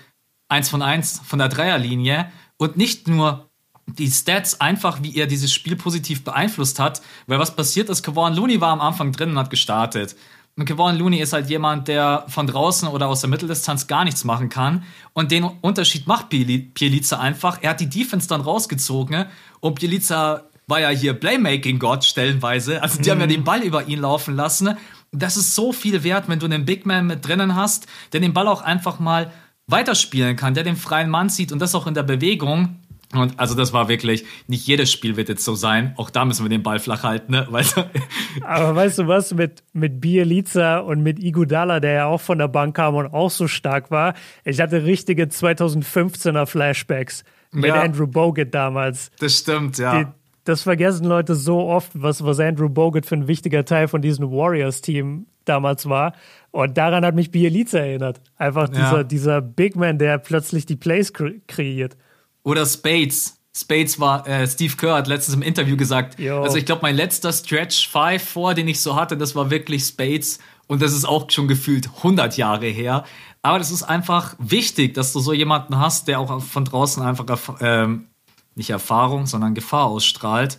[0.49, 2.31] 1 von 1 von der Dreierlinie.
[2.57, 3.49] Und nicht nur
[3.87, 8.35] die Stats einfach, wie er dieses Spiel positiv beeinflusst hat, weil was passiert ist, Kevon
[8.35, 10.15] Looney war am Anfang drin und hat gestartet.
[10.59, 14.25] Und Kevon Looney ist halt jemand, der von draußen oder aus der Mitteldistanz gar nichts
[14.25, 14.83] machen kann.
[15.13, 17.59] Und den Unterschied macht Pielica einfach.
[17.63, 19.27] Er hat die Defense dann rausgezogen
[19.61, 22.83] und Pielica war ja hier Playmaking-Gott stellenweise.
[22.83, 23.13] Also die mhm.
[23.13, 23.31] haben ja mhm.
[23.31, 24.77] den Ball über ihn laufen lassen.
[25.13, 28.35] Das ist so viel wert, wenn du einen Big Man mit drinnen hast, der den
[28.35, 29.33] Ball auch einfach mal
[29.69, 32.81] weiterspielen kann, der den freien Mann sieht und das auch in der Bewegung.
[33.15, 35.95] Und also das war wirklich, nicht jedes Spiel wird jetzt so sein.
[35.97, 37.47] Auch da müssen wir den Ball flach halten, ne?
[37.49, 37.91] Weißt du?
[38.45, 42.49] Aber weißt du was, mit, mit Bielica und mit Igudala, der ja auch von der
[42.49, 48.07] Bank kam und auch so stark war, ich hatte richtige 2015er Flashbacks mit ja, Andrew
[48.07, 49.11] Bogut damals.
[49.21, 50.05] Das stimmt, ja.
[50.05, 50.11] Die,
[50.45, 54.31] das vergessen Leute so oft, was, was Andrew Bogut für ein wichtiger Teil von diesem
[54.31, 56.13] Warriors-Team damals war.
[56.51, 58.21] Und daran hat mich Bielica erinnert.
[58.37, 59.03] Einfach dieser, ja.
[59.03, 61.97] dieser Big Man, der plötzlich die Plays kreiert.
[62.43, 63.39] Oder Spades.
[63.55, 66.43] Spades war, äh, Steve Kerr hat letztens im Interview gesagt, Yo.
[66.43, 69.85] also ich glaube, mein letzter Stretch 5 vor, den ich so hatte, das war wirklich
[69.85, 70.39] Spades.
[70.69, 73.05] Und das ist auch schon gefühlt 100 Jahre her.
[73.43, 77.25] Aber das ist einfach wichtig, dass du so jemanden hast, der auch von draußen einfach
[77.61, 78.09] ähm,
[78.55, 80.59] nicht Erfahrung, sondern Gefahr ausstrahlt.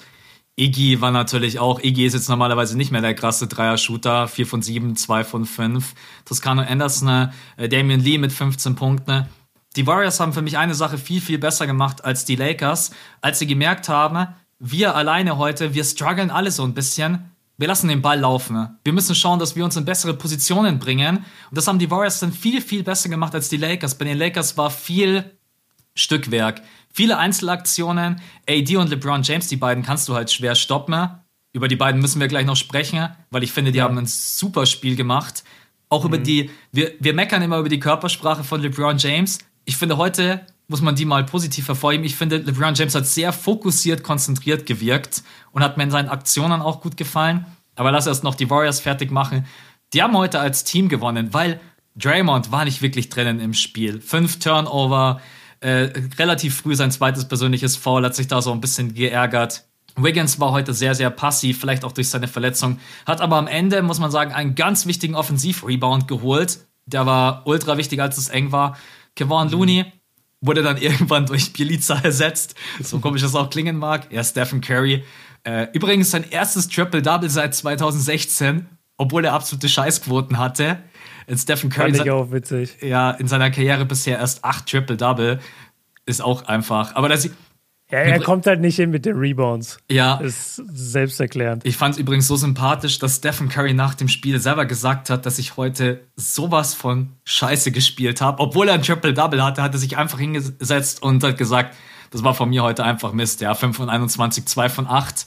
[0.56, 4.62] Iggy war natürlich auch, Iggy ist jetzt normalerweise nicht mehr der krasse Dreier-Shooter, 4 von
[4.62, 5.94] 7, 2 von 5.
[6.26, 9.26] Toscano Anderson, äh, Damian Lee mit 15 Punkten
[9.80, 13.40] die Warriors haben für mich eine Sache viel, viel besser gemacht als die Lakers, als
[13.40, 14.28] sie gemerkt haben,
[14.60, 17.32] wir alleine heute, wir strugglen alle so ein bisschen.
[17.58, 18.78] Wir lassen den Ball laufen.
[18.84, 21.20] Wir müssen schauen, dass wir uns in bessere Positionen bringen.
[21.50, 23.98] Und das haben die Warriors dann viel, viel besser gemacht als die Lakers.
[23.98, 25.32] Bei den Lakers war viel
[25.96, 26.62] Stückwerk,
[26.92, 28.22] viele Einzelaktionen.
[28.50, 31.08] AD und LeBron James, die beiden kannst du halt schwer stoppen.
[31.54, 33.86] Über die beiden müssen wir gleich noch sprechen, weil ich finde, die ja.
[33.86, 35.46] haben ein super Spiel gemacht.
[35.88, 36.10] Auch mhm.
[36.10, 39.40] über die, wir, wir meckern immer über die Körpersprache von LeBron James
[39.70, 42.04] ich finde, heute muss man die mal positiv hervorheben.
[42.04, 46.64] Ich finde, LeBron James hat sehr fokussiert, konzentriert gewirkt und hat mir in seinen Aktionen
[46.64, 47.46] auch gut gefallen.
[47.76, 49.46] Aber lass erst noch die Warriors fertig machen.
[49.94, 51.60] Die haben heute als Team gewonnen, weil
[51.96, 54.02] Draymond war nicht wirklich drinnen im Spiel.
[54.02, 55.22] Fünf Turnover,
[55.60, 59.66] äh, relativ früh sein zweites persönliches Foul, hat sich da so ein bisschen geärgert.
[59.98, 63.84] Wiggins war heute sehr, sehr passiv, vielleicht auch durch seine Verletzung, hat aber am Ende,
[63.84, 66.60] muss man sagen, einen ganz wichtigen Offensiv-Rebound geholt.
[66.88, 68.76] Der war ultra wichtig, als es eng war.
[69.16, 69.54] Kevon mhm.
[69.54, 69.86] Looney
[70.42, 72.56] wurde dann irgendwann durch Bielica ersetzt.
[72.82, 74.08] So komisch das auch klingen mag.
[74.12, 75.04] Er Stephen Curry.
[75.44, 80.80] Äh, übrigens sein erstes Triple-Double seit 2016, obwohl er absolute Scheißquoten hatte.
[81.28, 81.94] In Stephen Curry.
[81.94, 82.78] Fand ich auch witzig.
[82.82, 85.40] Ja, in seiner Karriere bisher erst acht Triple-Double.
[86.06, 86.96] Ist auch einfach.
[86.96, 87.30] Aber das,
[87.92, 89.80] ja, er kommt halt nicht hin mit den Rebounds.
[89.90, 90.18] Ja.
[90.18, 91.66] Ist selbsterklärend.
[91.66, 95.26] Ich fand es übrigens so sympathisch, dass Stephen Curry nach dem Spiel selber gesagt hat,
[95.26, 98.40] dass ich heute sowas von Scheiße gespielt habe.
[98.42, 101.76] Obwohl er ein Triple-Double hatte, hat er sich einfach hingesetzt und hat gesagt,
[102.12, 103.42] das war von mir heute einfach Mist.
[103.42, 105.26] Ja, 5 von 21, 2 von 8.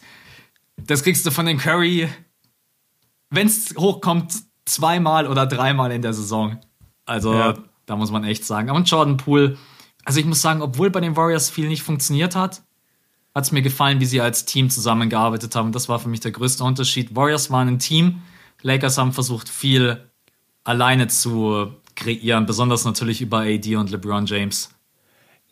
[0.76, 2.08] Das kriegst du von den Curry,
[3.30, 4.34] wenn es hochkommt,
[4.66, 6.58] zweimal oder dreimal in der Saison.
[7.06, 7.54] Also, ja.
[7.86, 8.70] da muss man echt sagen.
[8.70, 9.58] Und Jordan Poole
[10.04, 12.62] also ich muss sagen, obwohl bei den Warriors viel nicht funktioniert hat,
[13.34, 15.72] hat es mir gefallen, wie sie als Team zusammengearbeitet haben.
[15.72, 17.14] Das war für mich der größte Unterschied.
[17.16, 18.22] Warriors waren ein Team,
[18.62, 20.08] Lakers haben versucht, viel
[20.64, 24.70] alleine zu kreieren, besonders natürlich über AD und LeBron James.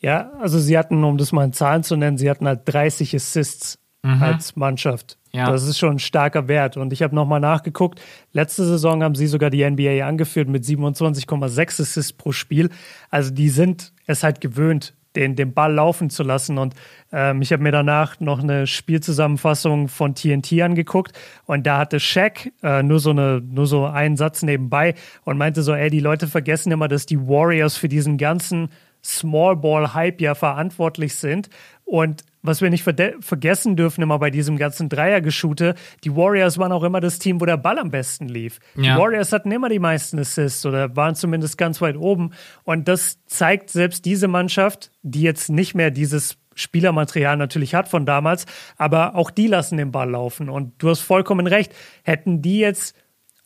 [0.01, 3.15] Ja, also sie hatten, um das mal in Zahlen zu nennen, sie hatten halt 30
[3.15, 4.23] Assists mhm.
[4.23, 5.19] als Mannschaft.
[5.33, 5.51] Ja.
[5.51, 6.77] Das ist schon ein starker Wert.
[6.77, 8.01] Und ich habe nochmal nachgeguckt.
[8.33, 12.71] Letzte Saison haben sie sogar die NBA angeführt mit 27,6 Assists pro Spiel.
[13.11, 16.59] Also die sind es halt gewöhnt, den, den Ball laufen zu lassen.
[16.59, 16.75] Und
[17.13, 22.53] ähm, ich habe mir danach noch eine Spielzusammenfassung von TNT angeguckt und da hatte Shaq
[22.63, 24.95] äh, nur so eine, nur so einen Satz nebenbei
[25.25, 28.69] und meinte so, ey, die Leute vergessen immer, dass die Warriors für diesen ganzen
[29.03, 31.49] Small Ball Hype ja verantwortlich sind.
[31.85, 35.75] Und was wir nicht vergessen dürfen immer bei diesem ganzen Dreiergeschute,
[36.05, 38.61] die Warriors waren auch immer das Team, wo der Ball am besten lief.
[38.77, 38.95] Ja.
[38.95, 42.33] Die Warriors hatten immer die meisten Assists oder waren zumindest ganz weit oben.
[42.65, 48.07] Und das zeigt selbst diese Mannschaft, die jetzt nicht mehr dieses Spielermaterial natürlich hat von
[48.07, 50.49] damals, aber auch die lassen den Ball laufen.
[50.49, 51.75] Und du hast vollkommen recht.
[52.03, 52.97] Hätten die jetzt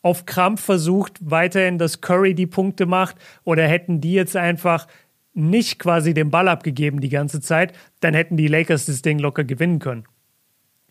[0.01, 4.87] auf Krampf versucht, weiterhin, dass Curry die Punkte macht, oder hätten die jetzt einfach
[5.35, 9.43] nicht quasi den Ball abgegeben die ganze Zeit, dann hätten die Lakers das Ding locker
[9.43, 10.05] gewinnen können.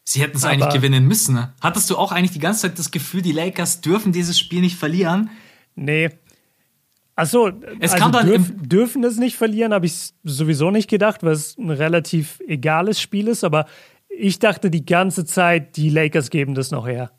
[0.05, 1.35] Sie hätten es eigentlich gewinnen müssen.
[1.35, 1.55] Ne?
[1.63, 4.77] Hattest du auch eigentlich die ganze Zeit das Gefühl, die Lakers dürfen dieses Spiel nicht
[4.77, 5.31] verlieren?
[5.75, 6.11] Nee.
[7.17, 7.49] Achso,
[7.81, 11.33] es also kam dann dürf, dürfen es nicht verlieren, habe ich sowieso nicht gedacht, weil
[11.33, 13.67] es ein relativ egales Spiel ist, aber
[14.09, 17.13] ich dachte die ganze Zeit, die Lakers geben das noch her.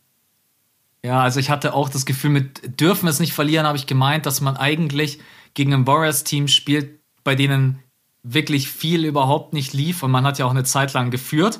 [1.03, 4.25] Ja, also ich hatte auch das Gefühl, mit dürfen es nicht verlieren, habe ich gemeint,
[4.25, 5.19] dass man eigentlich
[5.53, 7.79] gegen ein Warriors-Team spielt, bei denen
[8.23, 11.59] wirklich viel überhaupt nicht lief und man hat ja auch eine Zeit lang geführt.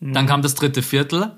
[0.00, 0.12] Mhm.
[0.12, 1.32] Dann kam das dritte Viertel,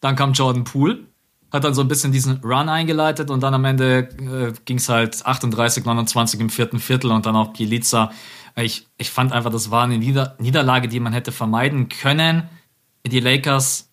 [0.00, 1.06] dann kam Jordan Poole,
[1.50, 4.88] hat dann so ein bisschen diesen Run eingeleitet und dann am Ende äh, ging es
[4.88, 8.10] halt 38, 29 im vierten Viertel und dann auch Bielica.
[8.56, 12.48] Ich, ich fand einfach, das war eine Nieder Niederlage, die man hätte vermeiden können.
[13.06, 13.88] Die Lakers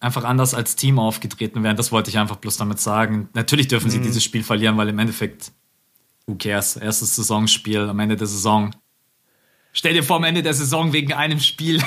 [0.00, 1.76] einfach anders als Team aufgetreten wären.
[1.76, 3.28] Das wollte ich einfach bloß damit sagen.
[3.32, 3.92] Natürlich dürfen mhm.
[3.92, 5.52] sie dieses Spiel verlieren, weil im Endeffekt
[6.26, 6.76] who cares?
[6.76, 8.74] Erstes Saisonspiel am Ende der Saison.
[9.72, 11.82] Stell dir vor, am Ende der Saison wegen einem Spiel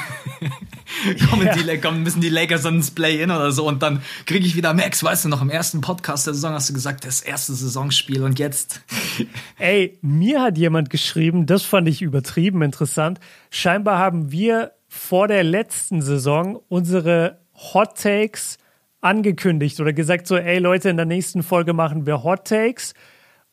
[1.29, 1.55] kommen ja.
[1.55, 5.03] die, kommen, müssen die Lakers ins Play-In oder so und dann kriege ich wieder Max,
[5.03, 8.37] weißt du noch, im ersten Podcast der Saison hast du gesagt, das erste Saisonspiel und
[8.37, 8.81] jetzt.
[9.57, 13.19] Ey, mir hat jemand geschrieben, das fand ich übertrieben interessant.
[13.49, 17.39] Scheinbar haben wir vor der letzten Saison unsere
[17.73, 18.59] Hot Takes
[19.01, 22.93] angekündigt oder gesagt so, ey Leute, in der nächsten Folge machen wir Hot Takes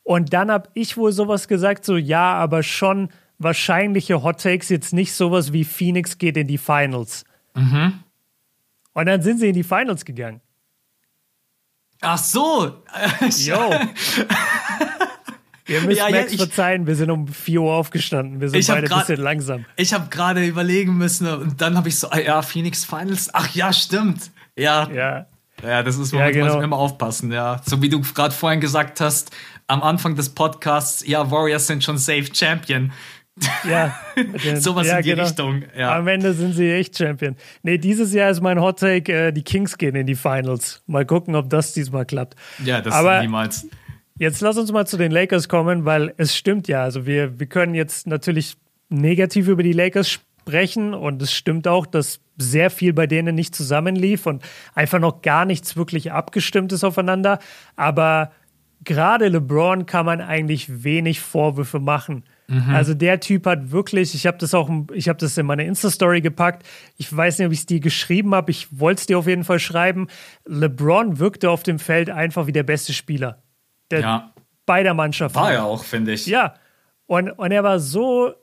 [0.06, 4.92] und dann habe ich wohl sowas gesagt, so ja, aber schon wahrscheinliche Hot Takes, jetzt
[4.92, 7.24] nicht sowas wie Phoenix geht in die Finals.
[7.56, 8.04] Mhm.
[8.92, 10.40] Und dann sind sie in die Finals gegangen.
[12.02, 12.84] Ach so.
[13.36, 13.74] Jo.
[15.66, 18.40] Ihr müsst ja, Max ja, ich, verzeihen, wir sind um 4 Uhr aufgestanden.
[18.40, 19.64] Wir sind beide grad, ein bisschen langsam.
[19.74, 23.30] Ich habe gerade überlegen müssen und dann habe ich so, ah ja, Phoenix Finals.
[23.32, 24.30] Ach ja, stimmt.
[24.54, 24.88] Ja.
[24.88, 25.26] Ja.
[25.64, 26.54] Ja, das ist, womit ja, genau.
[26.54, 27.60] man immer aufpassen, ja.
[27.64, 29.32] So wie du gerade vorhin gesagt hast,
[29.66, 32.92] am Anfang des Podcasts, ja, Warriors sind schon safe Champion.
[33.68, 33.94] Ja,
[34.44, 35.24] den, sowas ja, in die genau.
[35.24, 35.64] Richtung.
[35.76, 35.96] Ja.
[35.96, 37.36] Am Ende sind sie echt Champion.
[37.62, 40.82] Nee, dieses Jahr ist mein Hot Take, äh, die Kings gehen in die Finals.
[40.86, 42.34] Mal gucken, ob das diesmal klappt.
[42.64, 43.66] Ja, das Aber niemals.
[44.18, 46.82] Jetzt lass uns mal zu den Lakers kommen, weil es stimmt ja.
[46.82, 48.56] Also wir, wir können jetzt natürlich
[48.88, 53.54] negativ über die Lakers sprechen und es stimmt auch, dass sehr viel bei denen nicht
[53.54, 54.42] zusammenlief und
[54.74, 57.38] einfach noch gar nichts wirklich abgestimmt ist aufeinander.
[57.76, 58.32] Aber
[58.84, 62.24] gerade LeBron kann man eigentlich wenig Vorwürfe machen.
[62.48, 62.70] Mhm.
[62.70, 66.20] Also der Typ hat wirklich, ich habe das auch, ich habe das in meine Insta-Story
[66.20, 66.64] gepackt.
[66.96, 68.50] Ich weiß nicht, ob ich es dir geschrieben habe.
[68.50, 70.06] Ich wollte es dir auf jeden Fall schreiben.
[70.44, 73.42] LeBron wirkte auf dem Feld einfach wie der beste Spieler.
[73.90, 74.34] Der ja.
[74.64, 75.38] beider Mannschaften.
[75.38, 76.26] War er auch, finde ich.
[76.26, 76.54] Ja.
[77.06, 78.34] Und, und er war so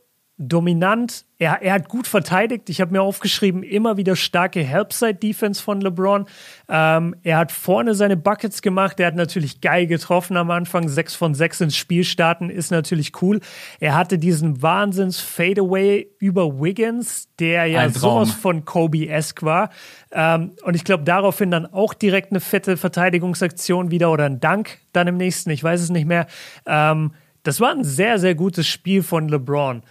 [0.48, 1.26] dominant.
[1.40, 2.70] Er, er hat gut verteidigt.
[2.70, 6.26] Ich habe mir aufgeschrieben, immer wieder starke Helpside-Defense von LeBron.
[6.70, 9.00] Ähm, er hat vorne seine Buckets gemacht.
[9.00, 10.88] Er hat natürlich geil getroffen am Anfang.
[10.88, 13.42] Sechs von sechs ins Spiel starten ist natürlich cool.
[13.80, 19.70] Er hatte diesen Wahnsinns-Fadeaway über Wiggins, der ja sowas von Kobe-esque war.
[20.12, 24.80] Ähm, und ich glaube, daraufhin dann auch direkt eine fette Verteidigungsaktion wieder oder ein Dank
[24.94, 25.50] dann im nächsten.
[25.50, 26.28] Ich weiß es nicht mehr.
[26.66, 27.12] Ähm,
[27.44, 29.84] das war ein sehr, sehr gutes Spiel von LeBron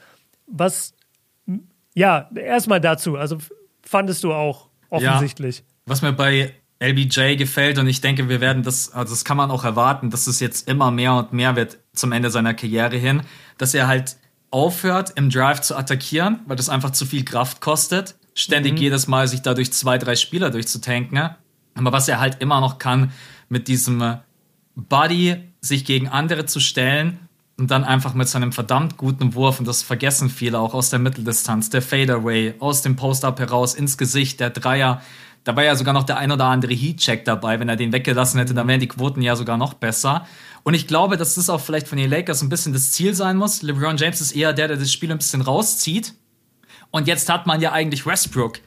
[0.46, 0.94] was,
[1.94, 3.16] ja, erstmal dazu.
[3.16, 3.38] Also
[3.82, 5.58] fandest du auch offensichtlich.
[5.58, 9.36] Ja, was mir bei LBJ gefällt und ich denke, wir werden das, also das kann
[9.36, 12.96] man auch erwarten, dass es jetzt immer mehr und mehr wird zum Ende seiner Karriere
[12.96, 13.22] hin,
[13.56, 14.16] dass er halt
[14.50, 18.16] aufhört, im Drive zu attackieren, weil das einfach zu viel Kraft kostet.
[18.34, 18.78] Ständig mhm.
[18.78, 21.30] jedes Mal sich dadurch zwei, drei Spieler durchzutanken.
[21.74, 23.12] Aber was er halt immer noch kann,
[23.48, 24.18] mit diesem
[24.74, 27.28] Body sich gegen andere zu stellen
[27.58, 30.98] und dann einfach mit seinem verdammt guten Wurf, und das vergessen viele auch aus der
[30.98, 35.02] Mitteldistanz, der Fadeaway, aus dem Post-Up heraus ins Gesicht, der Dreier.
[35.44, 37.58] Da war ja sogar noch der ein oder andere Heat-Check dabei.
[37.58, 40.26] Wenn er den weggelassen hätte, dann wären die Quoten ja sogar noch besser.
[40.62, 43.36] Und ich glaube, dass das auch vielleicht von den Lakers ein bisschen das Ziel sein
[43.36, 43.62] muss.
[43.62, 46.14] LeBron James ist eher der, der das Spiel ein bisschen rauszieht.
[46.92, 48.60] Und jetzt hat man ja eigentlich Westbrook,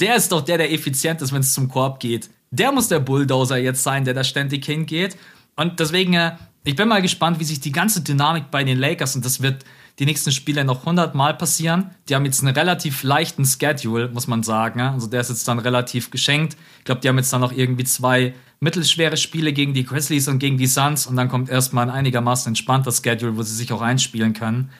[0.00, 2.30] der ist doch der, der effizient ist, wenn es zum Korb geht.
[2.50, 5.16] Der muss der Bulldozer jetzt sein, der da ständig hingeht.
[5.56, 6.32] Und deswegen, äh,
[6.64, 9.64] ich bin mal gespannt, wie sich die ganze Dynamik bei den Lakers, und das wird
[9.98, 11.90] die nächsten Spiele noch 100 Mal passieren.
[12.08, 14.80] Die haben jetzt einen relativ leichten Schedule, muss man sagen.
[14.80, 16.56] Also der ist jetzt dann relativ geschenkt.
[16.78, 20.38] Ich glaube, die haben jetzt dann noch irgendwie zwei mittelschwere Spiele gegen die Grizzlies und
[20.38, 23.82] gegen die Suns und dann kommt erstmal ein einigermaßen entspannter Schedule, wo sie sich auch
[23.82, 24.70] einspielen können.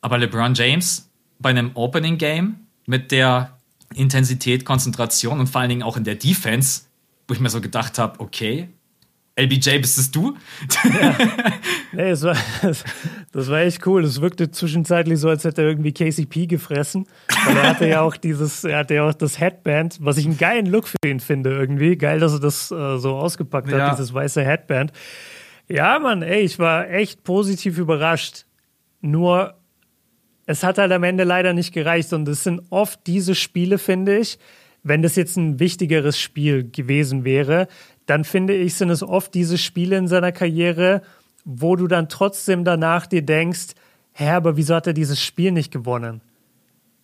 [0.00, 1.08] Aber LeBron James
[1.38, 2.56] bei einem Opening Game
[2.86, 3.56] mit der
[3.94, 6.82] Intensität, Konzentration und vor allen Dingen auch in der Defense,
[7.28, 8.68] wo ich mir so gedacht habe, okay,
[9.36, 10.36] LBJ, bist es du?
[10.84, 11.16] Ja.
[11.92, 12.84] Nee, das war, das,
[13.30, 14.02] das, war echt cool.
[14.02, 17.06] Es wirkte zwischenzeitlich so, als hätte er irgendwie KCP gefressen.
[17.46, 20.36] Weil er hatte ja auch dieses, er hatte ja auch das Headband, was ich einen
[20.36, 21.96] geilen Look für ihn finde irgendwie.
[21.96, 23.78] Geil, dass er das äh, so ausgepackt ja.
[23.78, 24.92] hat, dieses weiße Headband.
[25.68, 28.44] Ja, Mann, ey, ich war echt positiv überrascht.
[29.00, 29.54] Nur,
[30.46, 32.12] es hat halt am Ende leider nicht gereicht.
[32.12, 34.38] Und es sind oft diese Spiele, finde ich,
[34.82, 37.68] wenn das jetzt ein wichtigeres Spiel gewesen wäre,
[38.06, 41.02] dann finde ich, sind es oft diese Spiele in seiner Karriere,
[41.44, 43.74] wo du dann trotzdem danach dir denkst,
[44.12, 46.20] hä, aber wieso hat er dieses Spiel nicht gewonnen?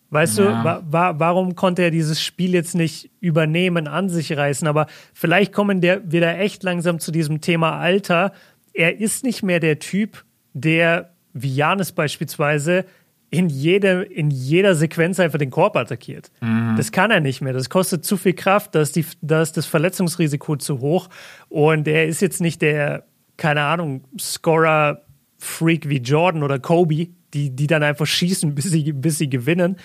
[0.09, 0.45] Weißt ja.
[0.45, 4.67] du, wa wa warum konnte er dieses Spiel jetzt nicht übernehmen, an sich reißen?
[4.67, 8.33] Aber vielleicht kommen wir da echt langsam zu diesem Thema Alter.
[8.73, 12.85] Er ist nicht mehr der Typ, der, wie Janis beispielsweise,
[13.33, 16.31] in, jede, in jeder Sequenz einfach den Korb attackiert.
[16.41, 16.75] Mhm.
[16.75, 17.53] Das kann er nicht mehr.
[17.53, 21.07] Das kostet zu viel Kraft, da ist, die, da ist das Verletzungsrisiko zu hoch.
[21.47, 23.05] Und er ist jetzt nicht der,
[23.37, 29.17] keine Ahnung, Scorer-Freak wie Jordan oder Kobe, die, die dann einfach schießen, bis sie, bis
[29.17, 29.77] sie gewinnen.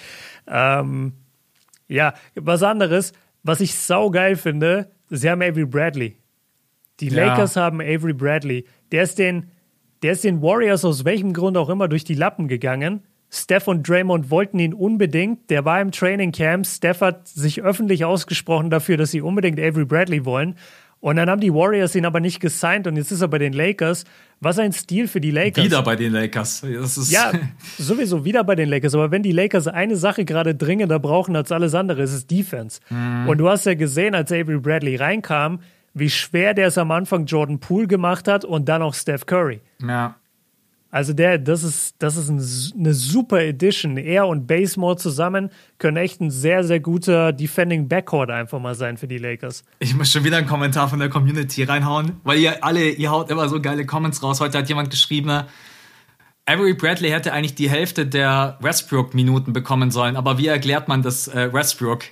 [0.49, 1.13] Ähm,
[1.87, 3.13] ja, was anderes,
[3.45, 6.17] was ich saugeil finde, sie haben Avery Bradley.
[6.99, 7.27] Die ja.
[7.27, 8.67] Lakers haben Avery Bradley.
[8.91, 9.53] Der ist den,
[10.03, 13.05] der ist den Warriors aus welchem Grund auch immer durch die Lappen gegangen
[13.37, 15.51] Steph und Draymond wollten ihn unbedingt.
[15.51, 16.67] Der war im Training Camp.
[16.67, 20.57] Steph hat sich öffentlich ausgesprochen dafür, dass sie unbedingt Avery Bradley wollen.
[21.01, 23.53] Und dann haben die Warriors ihn aber nicht gesigned und jetzt ist er bei den
[23.53, 24.05] Lakers.
[24.41, 25.65] Was ein Stil für die Lakers.
[25.65, 26.65] Wieder bei den Lakers.
[27.11, 27.33] ja,
[27.79, 28.95] sowieso wieder bei den Lakers.
[28.95, 32.81] Aber wenn die Lakers eine Sache gerade dringender brauchen als alles andere, ist es Defense.
[32.91, 33.29] Mhm.
[33.29, 35.61] Und du hast ja gesehen, als Avery Bradley reinkam,
[35.95, 39.61] wie schwer der es am Anfang Jordan Poole gemacht hat und dann auch Steph Curry.
[39.81, 40.17] Ja.
[40.91, 42.43] Also der, das ist, das ist ein,
[42.79, 43.97] eine super Edition.
[43.97, 48.97] Er und Basemore zusammen können echt ein sehr, sehr guter Defending Backcourt einfach mal sein
[48.97, 49.65] für die Lakers.
[49.81, 53.31] Ich muss schon wieder einen Kommentar von der Community reinhauen, weil ihr alle, ihr haut
[53.31, 54.41] immer so geile Comments raus.
[54.41, 55.45] Heute hat jemand geschrieben,
[56.47, 61.27] Avery Bradley hätte eigentlich die Hälfte der Westbrook-Minuten bekommen sollen, aber wie erklärt man das
[61.27, 62.05] äh, Westbrook?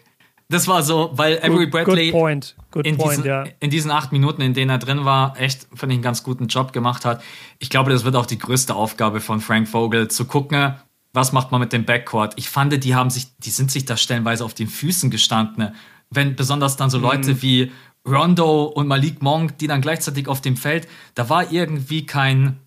[0.48, 2.56] Das war so, weil Avery Bradley good point.
[2.70, 3.44] Good in, point, diesen, ja.
[3.60, 6.48] in diesen acht Minuten, in denen er drin war, echt, finde ich, einen ganz guten
[6.48, 7.22] Job gemacht hat.
[7.58, 10.74] Ich glaube, das wird auch die größte Aufgabe von Frank Vogel, zu gucken,
[11.14, 12.34] was macht man mit dem Backcourt.
[12.36, 15.74] Ich fand, die haben sich, die sind sich da stellenweise auf den Füßen gestanden.
[16.10, 17.04] Wenn besonders dann so mhm.
[17.04, 17.42] Leute mhm.
[17.42, 17.72] wie
[18.06, 22.60] Rondo und Malik Monk, die dann gleichzeitig auf dem Feld, da war irgendwie kein,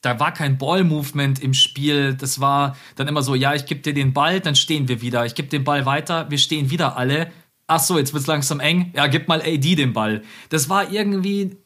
[0.00, 2.14] da war kein Ball-Movement im Spiel.
[2.14, 5.26] Das war dann immer so, ja, ich gebe dir den Ball, dann stehen wir wieder.
[5.26, 7.30] Ich gebe den Ball weiter, wir stehen wieder alle.
[7.66, 8.92] Ach so, jetzt wird's langsam eng.
[8.96, 10.22] Ja, gib mal AD den Ball.
[10.48, 11.56] Das war irgendwie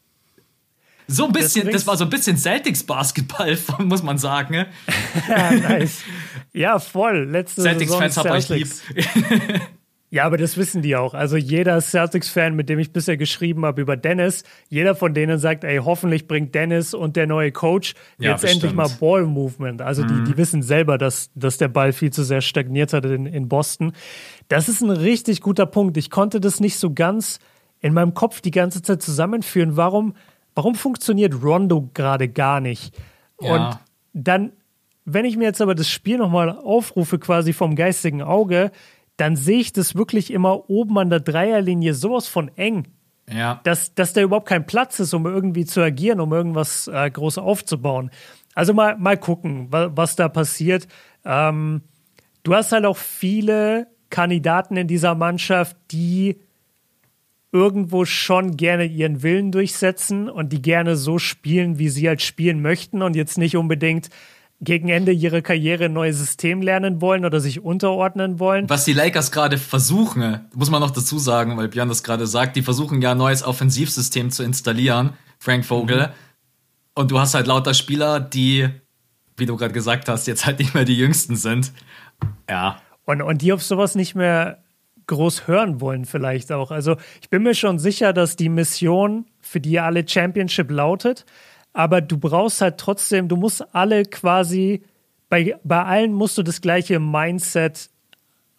[1.07, 4.53] so ein bisschen, das, das war so ein bisschen Celtics Basketball, muss man sagen.
[4.53, 4.67] Ne?
[5.29, 6.01] ja, nice.
[6.53, 7.27] Ja, voll.
[7.29, 8.69] Letzte Celtics-Fans habt euch lieb.
[10.11, 11.13] Ja, aber das wissen die auch.
[11.13, 15.63] Also jeder Celtics-Fan, mit dem ich bisher geschrieben habe über Dennis, jeder von denen sagt,
[15.63, 18.63] ey, hoffentlich bringt Dennis und der neue Coach ja, jetzt bestimmt.
[18.63, 19.81] endlich mal Ball-Movement.
[19.81, 20.23] Also mhm.
[20.25, 23.49] die, die wissen selber, dass, dass der Ball viel zu sehr stagniert hat in, in
[23.49, 23.93] Boston.
[24.47, 25.97] Das ist ein richtig guter Punkt.
[25.97, 27.39] Ich konnte das nicht so ganz
[27.81, 29.75] in meinem Kopf die ganze Zeit zusammenführen.
[29.75, 30.15] Warum,
[30.53, 32.95] warum funktioniert Rondo gerade gar nicht?
[33.41, 33.55] Ja.
[33.55, 33.79] Und
[34.13, 34.53] dann,
[35.03, 38.71] wenn ich mir jetzt aber das Spiel nochmal aufrufe, quasi vom geistigen Auge,
[39.17, 42.87] dann sehe ich das wirklich immer oben an der Dreierlinie sowas von eng.
[43.31, 43.59] Ja.
[43.63, 47.39] Dass, dass da überhaupt kein Platz ist, um irgendwie zu agieren, um irgendwas äh, groß
[47.39, 48.11] aufzubauen.
[48.53, 50.87] Also mal, mal gucken, was, was da passiert.
[51.23, 51.81] Ähm,
[52.43, 56.39] du hast halt auch viele Kandidaten in dieser Mannschaft, die
[57.51, 62.61] irgendwo schon gerne ihren Willen durchsetzen und die gerne so spielen, wie sie halt spielen
[62.61, 64.09] möchten und jetzt nicht unbedingt
[64.61, 68.69] gegen Ende ihrer Karriere ein neues System lernen wollen oder sich unterordnen wollen.
[68.69, 72.55] Was die Lakers gerade versuchen, muss man noch dazu sagen, weil Björn das gerade sagt,
[72.55, 76.07] die versuchen ja ein neues Offensivsystem zu installieren, Frank Vogel.
[76.07, 76.11] Mhm.
[76.95, 78.69] Und du hast halt lauter Spieler, die,
[79.35, 81.73] wie du gerade gesagt hast, jetzt halt nicht mehr die jüngsten sind.
[82.49, 82.81] Ja.
[83.03, 84.63] Und, und die auf sowas nicht mehr
[85.07, 86.71] groß hören wollen, vielleicht auch.
[86.71, 91.25] Also ich bin mir schon sicher, dass die Mission, für die alle Championship lautet,
[91.75, 94.81] aber du brauchst halt trotzdem, du musst alle quasi,
[95.27, 97.89] bei, bei allen musst du das gleiche Mindset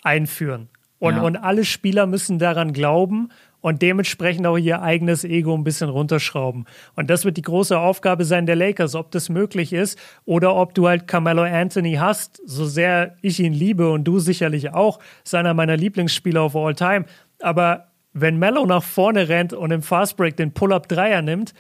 [0.03, 0.69] einführen.
[0.99, 1.23] Und, ja.
[1.23, 3.31] und alle Spieler müssen daran glauben
[3.63, 6.67] und dementsprechend auch ihr eigenes Ego ein bisschen runterschrauben.
[6.95, 10.75] Und das wird die große Aufgabe sein der Lakers, ob das möglich ist oder ob
[10.75, 15.35] du halt Carmelo Anthony hast, so sehr ich ihn liebe und du sicherlich auch, ist
[15.35, 17.07] einer meiner Lieblingsspieler of all time.
[17.41, 21.55] Aber wenn Mello nach vorne rennt und im Fastbreak den Pull-Up-Dreier nimmt,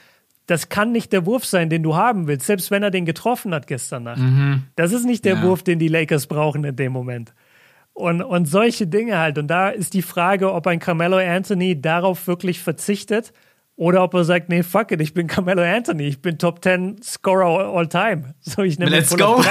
[0.47, 3.53] das kann nicht der Wurf sein, den du haben willst, selbst wenn er den getroffen
[3.53, 4.19] hat gestern Nacht.
[4.19, 4.63] Mhm.
[4.77, 5.43] Das ist nicht der ja.
[5.43, 7.35] Wurf, den die Lakers brauchen in dem Moment.
[7.93, 9.39] Und, und solche Dinge halt.
[9.39, 13.33] Und da ist die Frage, ob ein Carmelo Anthony darauf wirklich verzichtet
[13.75, 17.03] oder ob er sagt, nee, fuck it, ich bin Carmelo Anthony, ich bin Top 10
[17.03, 18.35] Scorer all time.
[18.41, 19.43] So, ich nehme Let's go.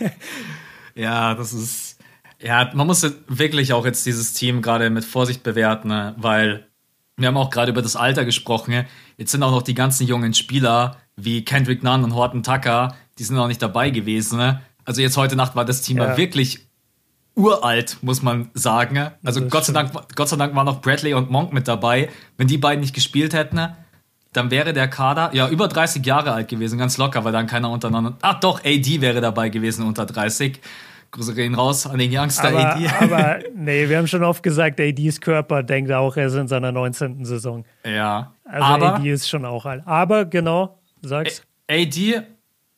[0.94, 1.98] ja, das ist,
[2.40, 6.14] ja, man muss wirklich auch jetzt dieses Team gerade mit Vorsicht bewerten, ne?
[6.18, 6.66] weil
[7.16, 8.86] wir haben auch gerade über das Alter gesprochen.
[9.16, 13.24] Jetzt sind auch noch die ganzen jungen Spieler wie Kendrick Nunn und Horton Tucker, die
[13.24, 14.38] sind auch nicht dabei gewesen.
[14.38, 14.60] Ne?
[14.84, 16.16] Also jetzt heute Nacht war das Team ja.
[16.16, 16.66] wirklich
[17.36, 19.10] uralt, muss man sagen.
[19.24, 22.08] Also Gott sei, Dank, Gott sei Dank war noch Bradley und Monk mit dabei.
[22.36, 23.60] Wenn die beiden nicht gespielt hätten,
[24.32, 27.70] dann wäre der Kader ja über 30 Jahre alt gewesen, ganz locker, weil dann keiner
[27.70, 28.16] untereinander.
[28.20, 30.60] Ach doch, AD wäre dabei gewesen unter 30.
[31.14, 32.88] Grüße gehen raus an den Youngster aber, AD.
[33.00, 36.72] Aber nee, wir haben schon oft gesagt, ADs Körper denkt auch, er ist in seiner
[36.72, 37.24] 19.
[37.24, 37.64] Saison.
[37.86, 38.34] Ja.
[38.44, 39.82] Also aber, AD ist schon auch alt.
[39.86, 41.42] Aber genau, sag's.
[41.70, 42.24] AD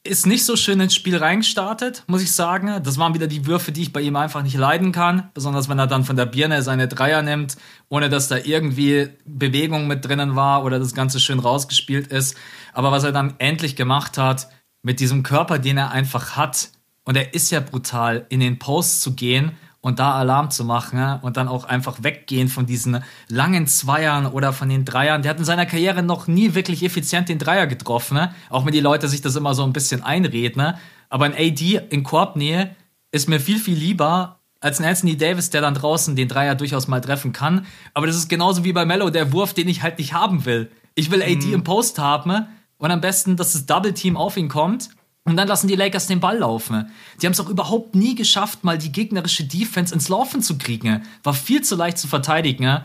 [0.05, 2.81] ist nicht so schön ins Spiel reingestartet, muss ich sagen.
[2.83, 5.31] Das waren wieder die Würfe, die ich bei ihm einfach nicht leiden kann.
[5.33, 7.57] Besonders wenn er dann von der Birne seine Dreier nimmt,
[7.89, 12.37] ohne dass da irgendwie Bewegung mit drinnen war oder das Ganze schön rausgespielt ist.
[12.75, 14.49] Aber was er dann endlich gemacht hat,
[14.83, 16.69] mit diesem Körper, den er einfach hat,
[17.07, 21.21] und er ist ja brutal, in den Post zu gehen und da Alarm zu machen
[21.23, 25.23] und dann auch einfach weggehen von diesen langen Zweiern oder von den Dreiern.
[25.23, 28.35] Der hat in seiner Karriere noch nie wirklich effizient den Dreier getroffen, ne?
[28.51, 30.61] auch wenn die Leute sich das immer so ein bisschen einreden.
[30.61, 30.79] Ne?
[31.09, 32.75] Aber ein AD in Korbnähe
[33.13, 36.89] ist mir viel, viel lieber als ein Anthony Davis, der dann draußen den Dreier durchaus
[36.89, 37.67] mal treffen kann.
[37.95, 40.73] Aber das ist genauso wie bei Mello, der Wurf, den ich halt nicht haben will.
[40.97, 41.55] Ich will AD mhm.
[41.55, 42.49] im Post haben
[42.79, 44.89] und am besten, dass das Double Team auf ihn kommt
[45.27, 46.89] und dann lassen die Lakers den Ball laufen.
[47.21, 51.03] Die haben es auch überhaupt nie geschafft, mal die gegnerische Defense ins Laufen zu kriegen.
[51.25, 52.83] War viel zu leicht zu verteidigen.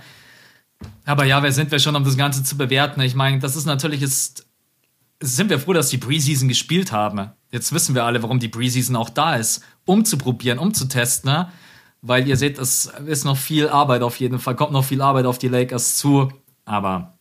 [1.05, 2.99] Aber ja, wer sind wir schon, um das Ganze zu bewerten?
[3.01, 4.47] Ich meine, das ist natürlich ist.
[5.23, 7.29] Sind wir froh, dass die Preseason gespielt haben.
[7.51, 9.63] Jetzt wissen wir alle, warum die Preseason auch da ist.
[9.85, 11.45] Um zu probieren, um zu testen.
[12.01, 14.55] Weil ihr seht, es ist noch viel Arbeit auf jeden Fall.
[14.55, 16.33] Kommt noch viel Arbeit auf die Lakers zu.
[16.65, 17.19] Aber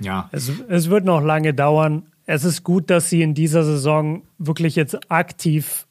[0.00, 0.28] ja.
[0.32, 4.76] Es, es wird noch lange dauern es ist gut, dass sie in dieser Saison wirklich
[4.76, 5.86] jetzt aktiv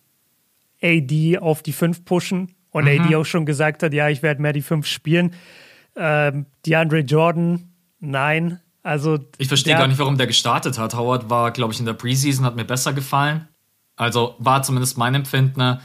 [0.83, 3.01] AD auf die 5 pushen und mhm.
[3.01, 5.33] AD auch schon gesagt hat, ja, ich werde mehr die 5 spielen.
[5.95, 8.59] Ähm, DeAndre Jordan, nein.
[8.83, 10.93] Also ich verstehe gar nicht, warum der gestartet hat.
[10.93, 13.47] Howard war, glaube ich, in der Preseason, hat mir besser gefallen.
[13.95, 15.59] Also war zumindest mein Empfinden.
[15.59, 15.79] Aber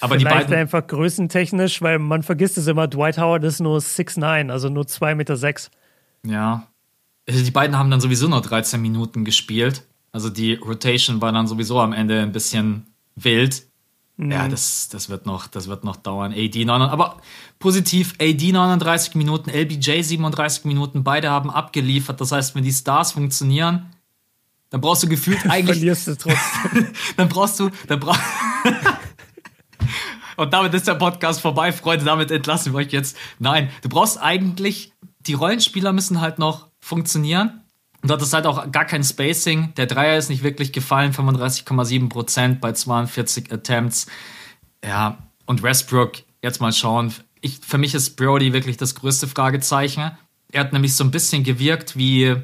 [0.00, 4.50] Vielleicht die beiden einfach größentechnisch, weil man vergisst es immer, Dwight Howard ist nur 6'9,
[4.50, 5.36] also nur 2,6 Meter.
[5.36, 5.70] Sechs.
[6.24, 6.66] Ja,
[7.28, 9.84] die beiden haben dann sowieso nur 13 Minuten gespielt.
[10.10, 13.64] Also die Rotation war dann sowieso am Ende ein bisschen wild.
[14.16, 14.30] Mhm.
[14.30, 16.32] Ja, das, das, wird noch, das wird noch dauern.
[16.32, 17.20] AD 9, aber
[17.58, 22.20] positiv, AD 39 Minuten, LBJ 37 Minuten, beide haben abgeliefert.
[22.20, 23.86] Das heißt, wenn die Stars funktionieren,
[24.70, 25.78] dann brauchst du gefühlt eigentlich.
[25.78, 26.88] Verlierst du trotzdem.
[27.16, 28.20] dann brauchst du, dann brauchst
[30.36, 32.04] Und damit ist der Podcast vorbei, Freunde.
[32.04, 33.16] Damit entlassen wir euch jetzt.
[33.38, 34.91] Nein, du brauchst eigentlich,
[35.26, 37.62] die Rollenspieler müssen halt noch funktionieren.
[38.02, 39.74] Und dort ist halt auch gar kein Spacing.
[39.76, 44.06] Der Dreier ist nicht wirklich gefallen, 35,7% bei 42 Attempts.
[44.84, 47.14] Ja, und Westbrook, jetzt mal schauen.
[47.40, 50.10] Ich, für mich ist Brody wirklich das größte Fragezeichen.
[50.50, 52.36] Er hat nämlich so ein bisschen gewirkt wie,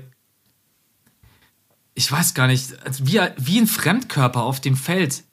[1.95, 5.25] ich weiß gar nicht, wie, wie ein Fremdkörper auf dem Feld.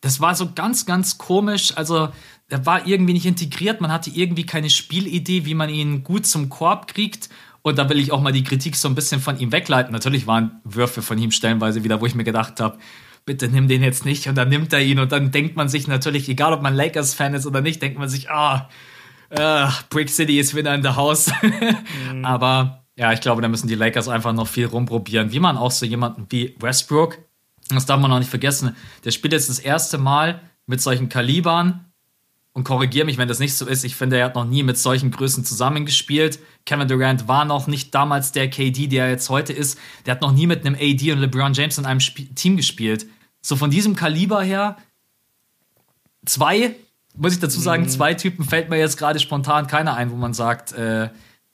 [0.00, 1.76] Das war so ganz, ganz komisch.
[1.76, 2.10] Also,
[2.48, 3.80] er war irgendwie nicht integriert.
[3.80, 7.28] Man hatte irgendwie keine Spielidee, wie man ihn gut zum Korb kriegt.
[7.62, 9.92] Und da will ich auch mal die Kritik so ein bisschen von ihm wegleiten.
[9.92, 12.78] Natürlich waren Würfe von ihm stellenweise wieder, wo ich mir gedacht habe,
[13.24, 14.28] bitte nimm den jetzt nicht.
[14.28, 17.34] Und dann nimmt er ihn und dann denkt man sich natürlich, egal ob man Lakers-Fan
[17.34, 18.68] ist oder nicht, denkt man sich, ah,
[19.30, 21.32] äh, Brick City ist wieder in der Haus.
[22.12, 22.24] mhm.
[22.24, 25.32] Aber ja, ich glaube, da müssen die Lakers einfach noch viel rumprobieren.
[25.32, 27.18] Wie man auch so jemanden wie Westbrook,
[27.68, 31.85] das darf man auch nicht vergessen, der spielt jetzt das erste Mal mit solchen Kalibern
[32.56, 33.84] und korrigiere mich, wenn das nicht so ist.
[33.84, 36.38] Ich finde, er hat noch nie mit solchen Größen zusammengespielt.
[36.64, 39.78] Kevin Durant war noch nicht damals der KD, der er jetzt heute ist.
[40.06, 43.04] Der hat noch nie mit einem AD und LeBron James in einem Sp Team gespielt.
[43.42, 44.78] So von diesem Kaliber her,
[46.24, 46.74] zwei,
[47.14, 47.88] muss ich dazu sagen, mhm.
[47.90, 51.10] zwei Typen fällt mir jetzt gerade spontan keiner ein, wo man sagt, äh,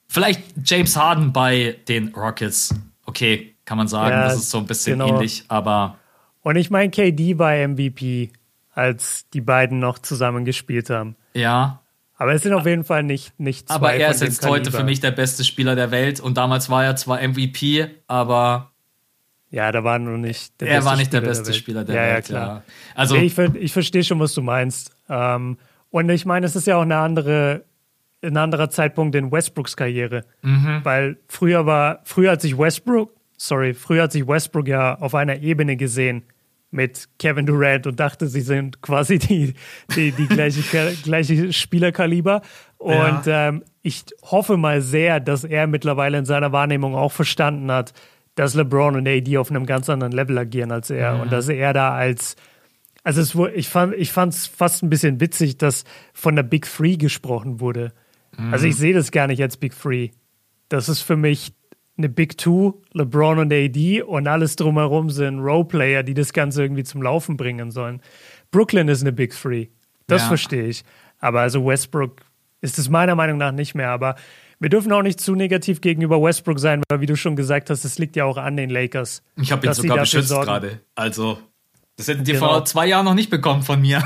[0.07, 2.77] vielleicht James Harden bei den Rockets.
[3.07, 5.17] Okay, kann man sagen, ja, das ist so ein bisschen genau.
[5.17, 5.99] ähnlich, aber.
[6.43, 8.31] Und ich meine, KD war MVP
[8.73, 11.17] als die beiden noch zusammen gespielt haben.
[11.35, 11.81] Ja.
[12.17, 14.59] Aber es sind auf jeden Fall nicht, nicht zwei Aber er ist jetzt Kaliber.
[14.59, 18.71] heute für mich der beste Spieler der Welt und damals war er zwar MVP, aber
[19.51, 21.95] ja, da war nur nicht der Er war nicht Spieler der beste der Spieler der
[21.95, 22.29] ja, Welt.
[22.29, 22.49] Ja, klar.
[22.49, 22.63] Ja.
[22.95, 24.97] Also, nee, ich, ich verstehe schon, was du meinst.
[25.11, 25.59] Ähm,
[25.91, 27.65] und ich meine, es ist ja auch eine andere,
[28.23, 30.25] ein anderer Zeitpunkt in Westbrooks Karriere.
[30.41, 30.81] Mhm.
[30.85, 35.37] Weil früher war, früher hat sich Westbrook, sorry, früher hat sich Westbrook ja auf einer
[35.37, 36.23] Ebene gesehen
[36.73, 39.55] mit Kevin Durant und dachte, sie sind quasi die,
[39.95, 40.63] die, die gleiche,
[41.03, 42.43] gleiche Spielerkaliber.
[42.79, 43.49] Und ja.
[43.49, 47.93] ähm, ich hoffe mal sehr, dass er mittlerweile in seiner Wahrnehmung auch verstanden hat,
[48.35, 51.15] dass LeBron und AD auf einem ganz anderen Level agieren als er.
[51.15, 51.21] Mhm.
[51.21, 52.37] Und dass er da als,
[53.05, 56.97] also es, ich fand ich es fast ein bisschen witzig, dass von der Big Three
[56.97, 57.93] gesprochen wurde.
[58.39, 58.53] Mhm.
[58.53, 60.09] Also ich sehe das gar nicht als Big Three.
[60.69, 61.53] Das ist für mich
[62.03, 66.85] eine Big Two, LeBron und AD und alles drumherum sind Roleplayer, die das Ganze irgendwie
[66.85, 68.03] zum Laufen bringen sollen.
[68.51, 69.69] Brooklyn ist eine Big Three.
[70.07, 70.29] Das ja.
[70.29, 70.85] verstehe ich.
[71.21, 72.23] Aber also Westbrook
[72.61, 73.91] ist es meiner Meinung nach nicht mehr.
[73.91, 74.17] Aber
[74.59, 77.85] wir dürfen auch nicht zu negativ gegenüber Westbrook sein, weil wie du schon gesagt hast,
[77.85, 79.23] es liegt ja auch an den Lakers.
[79.41, 80.81] Ich habe ihn sogar beschützt gerade.
[80.95, 81.39] Also,
[81.97, 82.49] das hätten die genau.
[82.49, 84.03] vor zwei Jahren noch nicht bekommen von mir.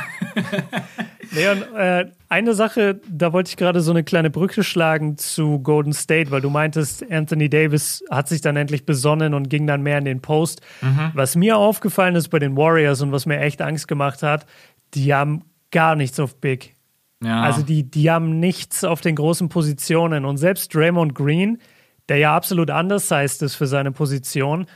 [1.33, 5.93] und, äh, eine Sache, da wollte ich gerade so eine kleine Brücke schlagen zu Golden
[5.93, 9.99] State, weil du meintest, Anthony Davis hat sich dann endlich besonnen und ging dann mehr
[9.99, 10.61] in den Post.
[10.81, 11.11] Mhm.
[11.15, 14.47] Was mir aufgefallen ist bei den Warriors und was mir echt Angst gemacht hat,
[14.95, 16.75] die haben gar nichts auf Big.
[17.23, 17.43] Ja.
[17.43, 20.25] Also die, die haben nichts auf den großen Positionen.
[20.25, 21.59] Und selbst Draymond Green,
[22.09, 24.67] der ja absolut undersized ist für seine Position,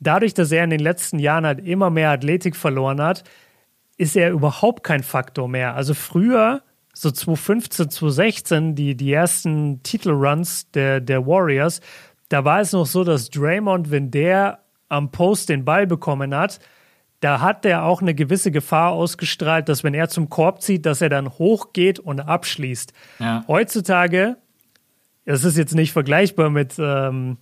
[0.00, 3.24] dadurch, dass er in den letzten Jahren halt immer mehr Athletik verloren hat,
[3.96, 5.74] ist er überhaupt kein Faktor mehr.
[5.74, 6.62] Also früher,
[6.98, 11.80] so 2015, 2016, die, die ersten Titelruns der, der Warriors,
[12.30, 16.58] da war es noch so, dass Draymond, wenn der am Post den Ball bekommen hat,
[17.20, 21.02] da hat er auch eine gewisse Gefahr ausgestrahlt, dass wenn er zum Korb zieht, dass
[21.02, 22.92] er dann hochgeht und abschließt.
[23.18, 23.44] Ja.
[23.46, 24.36] Heutzutage,
[25.26, 27.36] das ist jetzt nicht vergleichbar mit, ähm,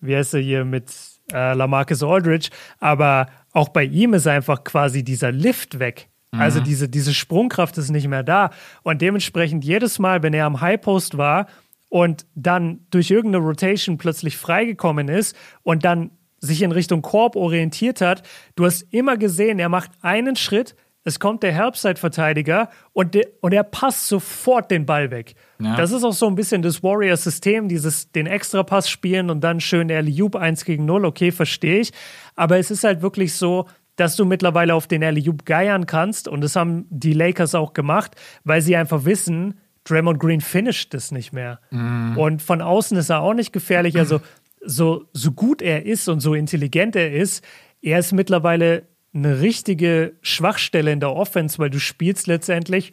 [0.00, 0.92] wie heißt er hier, mit
[1.32, 6.10] äh, Lamarcus Aldridge, aber auch bei ihm ist einfach quasi dieser Lift weg.
[6.32, 6.40] Mhm.
[6.40, 8.50] Also diese, diese Sprungkraft ist nicht mehr da.
[8.82, 11.46] Und dementsprechend jedes Mal, wenn er am High Post war
[11.88, 18.00] und dann durch irgendeine Rotation plötzlich freigekommen ist und dann sich in Richtung Korb orientiert
[18.00, 18.22] hat,
[18.56, 23.64] du hast immer gesehen, er macht einen Schritt, es kommt der Herbstside-Verteidiger und, und er
[23.64, 25.34] passt sofort den Ball weg.
[25.58, 25.76] Ja.
[25.76, 29.88] Das ist auch so ein bisschen das Warrior-System, dieses den Extrapass spielen und dann schön
[29.88, 31.92] Liub 1 gegen 0, okay, verstehe ich.
[32.36, 33.66] Aber es ist halt wirklich so,
[34.00, 38.16] dass du mittlerweile auf den Liub geiern kannst und das haben die Lakers auch gemacht,
[38.44, 41.60] weil sie einfach wissen, Draymond Green finisht es nicht mehr.
[41.70, 42.16] Mhm.
[42.16, 43.98] Und von außen ist er auch nicht gefährlich.
[43.98, 44.22] Also
[44.64, 47.44] so, so gut er ist und so intelligent er ist,
[47.82, 52.92] er ist mittlerweile eine richtige Schwachstelle in der Offense, weil du spielst letztendlich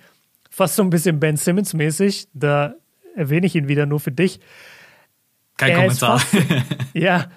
[0.49, 2.28] fast so ein bisschen Ben Simmons mäßig.
[2.34, 2.76] Da
[3.16, 4.41] erwähne ich ihn wieder nur für dich.
[5.55, 6.20] Kein er Kommentar.
[6.20, 6.36] Fast,
[6.93, 7.28] ja.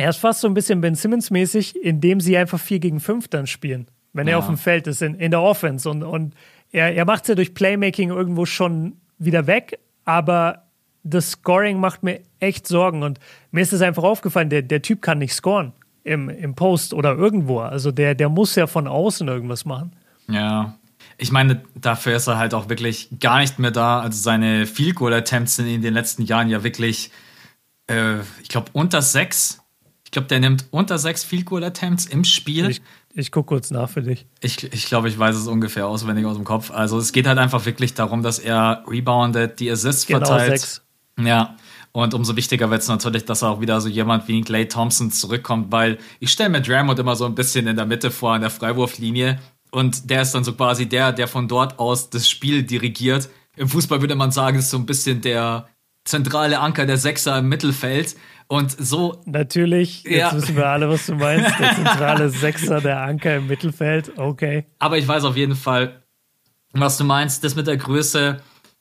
[0.00, 3.28] Er ist fast so ein bisschen Ben Simmons mäßig, indem sie einfach 4 gegen 5
[3.28, 4.32] dann spielen, wenn ja.
[4.32, 5.88] er auf dem Feld ist, in, in der Offense.
[5.90, 6.34] Und, und
[6.72, 10.64] er, er macht es ja durch Playmaking irgendwo schon wieder weg, aber
[11.02, 13.02] das Scoring macht mir echt Sorgen.
[13.02, 13.20] Und
[13.50, 15.72] mir ist es einfach aufgefallen, der, der Typ kann nicht scoren
[16.02, 17.60] im, im Post oder irgendwo.
[17.60, 19.92] Also der, der muss ja von außen irgendwas machen.
[20.28, 20.76] Ja.
[21.18, 24.00] Ich meine, dafür ist er halt auch wirklich gar nicht mehr da.
[24.00, 27.10] Also seine Field Goal Attempts sind in den letzten Jahren ja wirklich,
[27.86, 29.60] äh, ich glaube, unter sechs.
[30.10, 32.68] Ich glaube, der nimmt unter sechs Field Goal Attempts im Spiel.
[32.68, 32.82] Ich,
[33.14, 34.26] ich gucke kurz nach für dich.
[34.40, 36.72] Ich, ich glaube, ich weiß es ungefähr auswendig aus dem Kopf.
[36.72, 40.58] Also es geht halt einfach wirklich darum, dass er reboundet, die Assists genau, verteilt.
[40.58, 40.82] Sechs.
[41.20, 41.54] Ja,
[41.92, 45.70] und umso wichtiger wird es natürlich, dass auch wieder so jemand wie Clay Thompson zurückkommt,
[45.70, 48.50] weil ich stelle mir Draymond immer so ein bisschen in der Mitte vor, an der
[48.50, 49.38] Freiwurflinie.
[49.70, 53.28] Und der ist dann so quasi der, der von dort aus das Spiel dirigiert.
[53.56, 55.68] Im Fußball würde man sagen, ist so ein bisschen der
[56.10, 58.16] zentrale Anker der Sechser im Mittelfeld.
[58.48, 59.22] Und so.
[59.26, 60.34] Natürlich, jetzt ja.
[60.34, 61.58] wissen wir alle, was du meinst.
[61.58, 64.18] Der zentrale Sechser, der Anker im Mittelfeld.
[64.18, 64.66] Okay.
[64.78, 66.02] Aber ich weiß auf jeden Fall,
[66.72, 67.44] was du meinst.
[67.44, 68.40] Das mit der Größe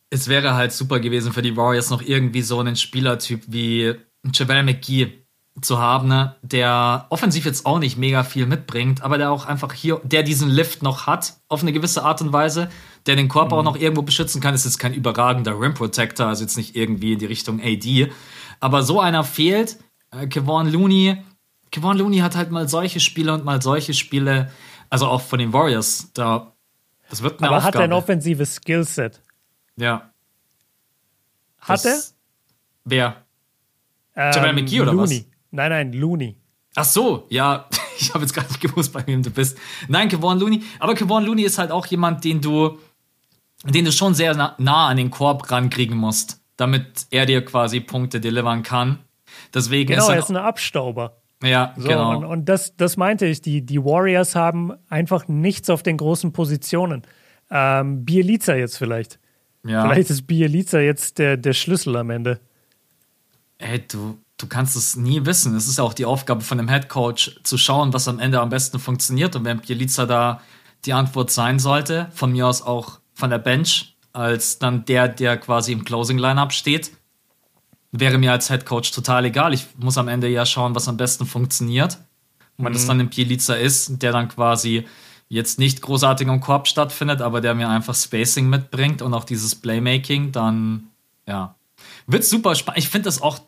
[0.10, 3.96] es wäre halt super gewesen für die Warriors noch irgendwie so einen Spielertyp wie
[4.32, 5.26] JaVale McGee
[5.62, 6.36] zu haben, ne?
[6.42, 10.50] der offensiv jetzt auch nicht mega viel mitbringt, aber der auch einfach hier, der diesen
[10.50, 12.70] Lift noch hat, auf eine gewisse Art und Weise,
[13.10, 13.60] der den Körper mhm.
[13.60, 14.54] auch noch irgendwo beschützen kann.
[14.54, 18.12] Ist kein überragender Rim Protector, also jetzt nicht irgendwie in die Richtung AD.
[18.60, 19.78] Aber so einer fehlt.
[20.12, 21.18] Äh, Kevon Looney,
[21.72, 24.52] Kevon Looney hat halt mal solche Spiele und mal solche Spiele,
[24.90, 26.54] also auch von den Warriors, da,
[27.10, 27.78] das wird eine Aber Aufgabe.
[27.78, 29.22] hat er ein offensives Skillset?
[29.76, 30.12] Ja.
[31.60, 32.00] Hat er?
[32.86, 33.24] Wer?
[34.16, 35.20] Ähm, Jamal McGee oder Looney.
[35.20, 35.38] was?
[35.52, 36.36] Nein, nein, Looney.
[36.76, 37.68] Ach so, ja,
[38.00, 39.58] ich habe jetzt gar nicht gewusst, bei wem du bist.
[39.88, 40.64] Nein, Kevon Looney.
[40.80, 42.80] Aber Kevon Looney ist halt auch jemand, den du
[43.66, 47.80] den du schon sehr nah, nah an den Korb rankriegen musst, damit er dir quasi
[47.80, 49.00] Punkte delivern kann.
[49.54, 51.18] Deswegen genau, ist er ist ein Abstauber.
[51.44, 52.18] Ja, so, genau.
[52.18, 53.42] Und, und, das, das meinte ich.
[53.42, 57.04] Die, die Warriors haben einfach nichts auf den großen Positionen.
[57.50, 59.20] Ähm, Bielica jetzt vielleicht.
[59.66, 59.84] Ja.
[59.84, 62.40] Vielleicht ist Bielica jetzt der, der Schlüssel am Ende.
[63.58, 65.56] Ey, du, du kannst es nie wissen.
[65.56, 68.40] Es ist ja auch die Aufgabe von dem Head Coach, zu schauen, was am Ende
[68.40, 69.36] am besten funktioniert.
[69.36, 70.42] Und wenn Bielica da
[70.86, 75.38] die Antwort sein sollte, von mir aus auch von der Bench, als dann der, der
[75.38, 76.92] quasi im Closing Lineup steht,
[77.92, 79.54] wäre mir als Head Coach total egal.
[79.54, 81.98] Ich muss am Ende ja schauen, was am besten funktioniert.
[82.58, 82.78] Und wenn mhm.
[82.78, 84.86] das dann ein Bielica ist, der dann quasi
[85.28, 89.54] jetzt nicht großartig im Korb stattfindet, aber der mir einfach Spacing mitbringt und auch dieses
[89.54, 90.90] Playmaking, dann
[91.28, 91.56] ja,
[92.08, 92.80] wird super spannend.
[92.80, 93.40] Ich finde das auch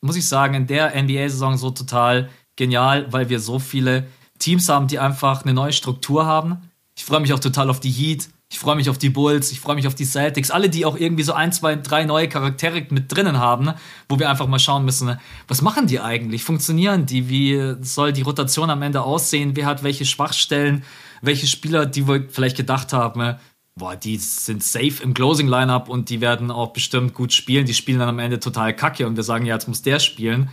[0.00, 4.06] muss ich sagen, in der NBA-Saison so total genial, weil wir so viele
[4.38, 6.70] Teams haben, die einfach eine neue Struktur haben.
[6.96, 8.28] Ich freue mich auch total auf die Heat.
[8.50, 10.96] Ich freue mich auf die Bulls, ich freue mich auf die Celtics, alle, die auch
[10.96, 13.74] irgendwie so ein, zwei, drei neue Charaktere mit drinnen haben,
[14.08, 16.44] wo wir einfach mal schauen müssen, was machen die eigentlich?
[16.44, 17.28] Funktionieren die?
[17.28, 19.54] Wie soll die Rotation am Ende aussehen?
[19.54, 20.82] Wer hat welche Schwachstellen?
[21.20, 23.36] Welche Spieler, die wir vielleicht gedacht haben,
[23.76, 27.66] boah, die sind safe im Closing Lineup und die werden auch bestimmt gut spielen.
[27.66, 30.48] Die spielen dann am Ende total kacke und wir sagen, ja, jetzt muss der spielen.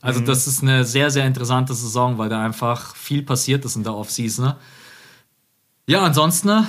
[0.00, 0.26] Also, mhm.
[0.26, 3.94] das ist eine sehr, sehr interessante Saison, weil da einfach viel passiert ist in der
[3.94, 4.54] Offseason.
[5.86, 6.66] Ja, ansonsten,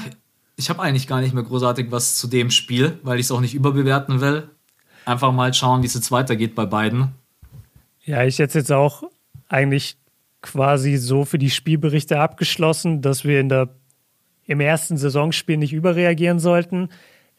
[0.61, 3.41] ich habe eigentlich gar nicht mehr großartig was zu dem Spiel, weil ich es auch
[3.41, 4.49] nicht überbewerten will.
[5.05, 7.09] Einfach mal schauen, wie es jetzt weitergeht bei beiden.
[8.03, 9.03] Ja, ich hätte jetzt auch
[9.49, 9.97] eigentlich
[10.41, 13.69] quasi so für die Spielberichte abgeschlossen, dass wir in der
[14.45, 16.89] im ersten Saisonspiel nicht überreagieren sollten.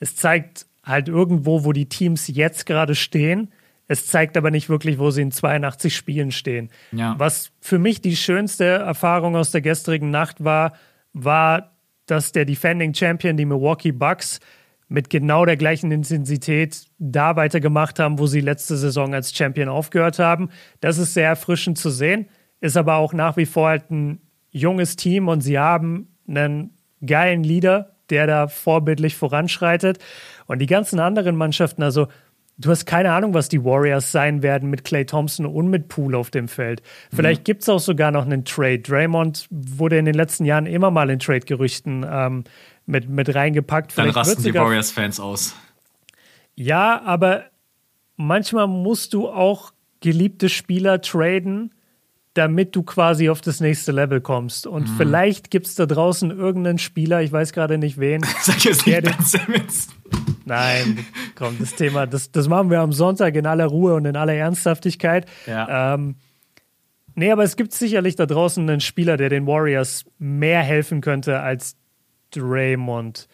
[0.00, 3.52] Es zeigt halt irgendwo, wo die Teams jetzt gerade stehen.
[3.86, 6.70] Es zeigt aber nicht wirklich, wo sie in 82 Spielen stehen.
[6.90, 7.14] Ja.
[7.18, 10.72] Was für mich die schönste Erfahrung aus der gestrigen Nacht war,
[11.12, 11.71] war,
[12.12, 14.38] dass der Defending Champion, die Milwaukee Bucks,
[14.88, 20.18] mit genau der gleichen Intensität da weitergemacht haben, wo sie letzte Saison als Champion aufgehört
[20.18, 20.50] haben.
[20.80, 22.28] Das ist sehr erfrischend zu sehen,
[22.60, 27.42] ist aber auch nach wie vor halt ein junges Team und sie haben einen geilen
[27.42, 29.98] Leader, der da vorbildlich voranschreitet.
[30.44, 32.08] Und die ganzen anderen Mannschaften, also
[32.64, 36.16] du hast keine Ahnung, was die Warriors sein werden mit Clay Thompson und mit Poole
[36.16, 36.82] auf dem Feld.
[37.14, 37.44] Vielleicht mhm.
[37.44, 38.80] gibt es auch sogar noch einen Trade.
[38.80, 42.44] Draymond wurde in den letzten Jahren immer mal in Trade-Gerüchten ähm,
[42.86, 43.92] mit, mit reingepackt.
[43.92, 45.54] Vielleicht Dann rasten die Warriors-Fans aus.
[46.54, 47.44] Ja, aber
[48.16, 51.72] manchmal musst du auch geliebte Spieler traden,
[52.34, 54.66] damit du quasi auf das nächste Level kommst.
[54.66, 54.96] Und mhm.
[54.96, 58.22] vielleicht gibt es da draußen irgendeinen Spieler, ich weiß gerade nicht wen.
[58.42, 59.88] Sag jetzt nicht Ben Simmons.
[60.44, 61.06] Nein,
[61.43, 64.34] komm, das Thema, das, das machen wir am Sonntag in aller Ruhe und in aller
[64.34, 65.26] Ernsthaftigkeit.
[65.47, 65.95] Ja.
[65.95, 66.14] Ähm,
[67.16, 71.40] nee, aber es gibt sicherlich da draußen einen Spieler, der den Warriors mehr helfen könnte
[71.40, 71.76] als
[72.30, 73.26] Draymond.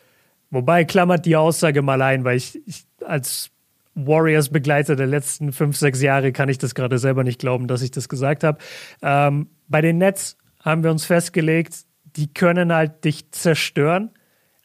[0.51, 3.51] Wobei klammert die Aussage mal ein, weil ich, ich als
[3.95, 7.91] Warriors-Begleiter der letzten fünf, sechs Jahre kann ich das gerade selber nicht glauben, dass ich
[7.91, 8.57] das gesagt habe.
[9.03, 14.13] Ähm, bei den Nets haben wir uns festgelegt, die können halt dich zerstören,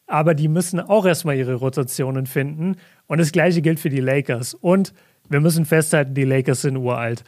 [0.08, 2.78] aber die müssen auch erstmal ihre Rotationen finden.
[3.14, 4.56] Und das gleiche gilt für die Lakers.
[4.56, 4.92] Und
[5.30, 7.24] wir müssen festhalten, die Lakers sind uralt.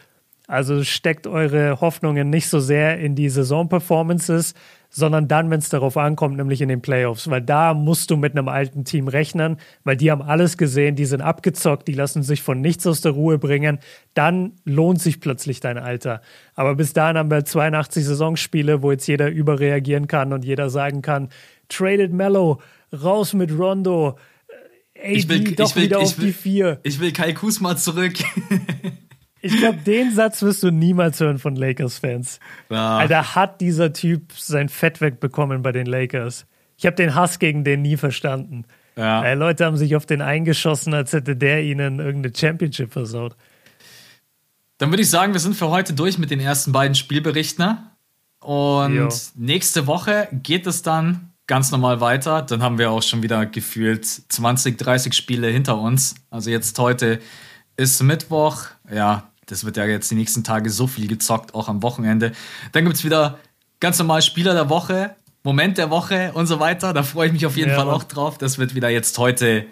[0.47, 4.55] Also steckt eure Hoffnungen nicht so sehr in die Saison-Performances,
[4.89, 8.31] sondern dann, wenn es darauf ankommt, nämlich in den Playoffs, weil da musst du mit
[8.31, 12.41] einem alten Team rechnen, weil die haben alles gesehen, die sind abgezockt, die lassen sich
[12.41, 13.77] von nichts aus der Ruhe bringen,
[14.15, 16.19] dann lohnt sich plötzlich dein Alter.
[16.55, 21.03] Aber bis dahin haben wir 82 Saisonspiele, wo jetzt jeder überreagieren kann und jeder sagen
[21.03, 21.29] kann,
[21.69, 22.59] traded Mellow,
[22.91, 24.17] raus mit Rondo,
[24.97, 26.79] AD ich will, doch ich will, wieder ich auf will, die vier.
[26.83, 28.13] Ich will Kai Kusma zurück.
[29.45, 32.39] Ich glaube, den Satz wirst du niemals hören von Lakers-Fans.
[32.71, 32.97] Ja.
[32.97, 36.47] Alter, hat dieser Typ sein Fett wegbekommen bei den Lakers.
[36.77, 38.65] Ich habe den Hass gegen den nie verstanden.
[38.95, 39.23] Ja.
[39.23, 43.35] Ey, Leute haben sich auf den eingeschossen, als hätte der ihnen irgendeine Championship versaut.
[44.79, 47.77] Dann würde ich sagen, wir sind für heute durch mit den ersten beiden Spielberichten.
[48.39, 49.09] Und jo.
[49.35, 52.41] nächste Woche geht es dann ganz normal weiter.
[52.41, 56.15] Dann haben wir auch schon wieder gefühlt 20, 30 Spiele hinter uns.
[56.29, 57.19] Also jetzt heute
[57.77, 58.65] ist Mittwoch.
[58.91, 62.31] Ja, das wird ja jetzt die nächsten Tage so viel gezockt, auch am Wochenende.
[62.71, 63.37] Dann gibt es wieder
[63.79, 66.93] ganz normal Spieler der Woche, Moment der Woche und so weiter.
[66.93, 67.75] Da freue ich mich auf jeden ja.
[67.75, 68.37] Fall auch drauf.
[68.37, 69.65] Das wird wieder jetzt heute.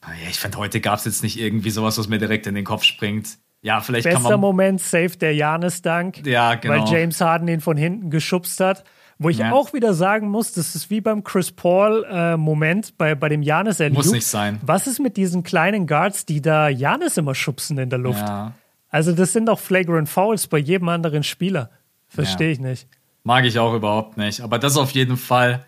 [0.00, 2.64] Ah ich fand, heute gab es jetzt nicht irgendwie sowas, was mir direkt in den
[2.64, 3.38] Kopf springt.
[3.60, 4.40] Ja, vielleicht Bester kann man.
[4.40, 6.24] Moment, safe der Janis-Dank.
[6.24, 6.74] Ja, genau.
[6.74, 8.84] Weil James Harden ihn von hinten geschubst hat.
[9.20, 9.52] Wo ich ja.
[9.52, 13.80] auch wieder sagen muss, das ist wie beim Chris Paul-Moment äh, bei, bei dem Janis
[13.90, 14.60] Muss nicht sein.
[14.64, 18.20] Was ist mit diesen kleinen Guards, die da Janis immer schubsen in der Luft?
[18.20, 18.52] Ja.
[18.90, 21.70] Also, das sind doch Flagrant Fouls bei jedem anderen Spieler.
[22.06, 22.52] Verstehe ja.
[22.52, 22.88] ich nicht.
[23.24, 24.40] Mag ich auch überhaupt nicht.
[24.40, 25.64] Aber das auf jeden Fall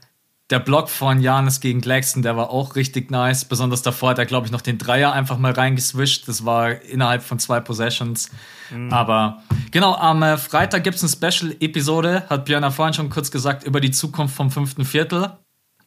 [0.50, 3.44] der Block von Janis gegen Claxton, der war auch richtig nice.
[3.44, 6.26] Besonders davor hat er, glaube ich, noch den Dreier einfach mal reingeswischt.
[6.26, 8.30] Das war innerhalb von zwei Possessions.
[8.70, 8.92] Mhm.
[8.92, 13.30] Aber genau, am äh, Freitag gibt es eine Special-Episode, hat Björn ja vorhin schon kurz
[13.30, 15.30] gesagt, über die Zukunft vom fünften Viertel.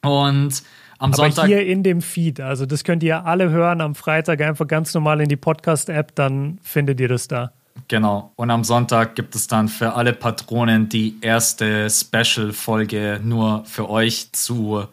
[0.01, 0.63] Und
[0.97, 1.47] am Aber Sonntag.
[1.47, 5.19] hier in dem Feed, also das könnt ihr alle hören am Freitag einfach ganz normal
[5.19, 7.51] in die Podcast-App, dann findet ihr das da.
[7.87, 8.31] Genau.
[8.35, 14.31] Und am Sonntag gibt es dann für alle Patronen die erste Special-Folge nur für euch
[14.31, 14.85] zu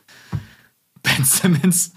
[1.02, 1.93] Ben Simmons.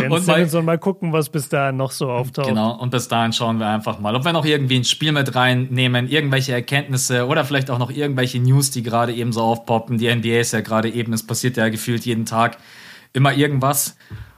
[0.00, 2.48] Ben und Simmons mal, und mal gucken, was bis dahin noch so auftaucht.
[2.48, 5.34] Genau, und bis dahin schauen wir einfach mal, ob wir noch irgendwie ein Spiel mit
[5.34, 9.98] reinnehmen, irgendwelche Erkenntnisse oder vielleicht auch noch irgendwelche News, die gerade eben so aufpoppen.
[9.98, 12.58] Die NBA ist ja gerade eben, es passiert ja gefühlt jeden Tag
[13.12, 13.96] immer irgendwas.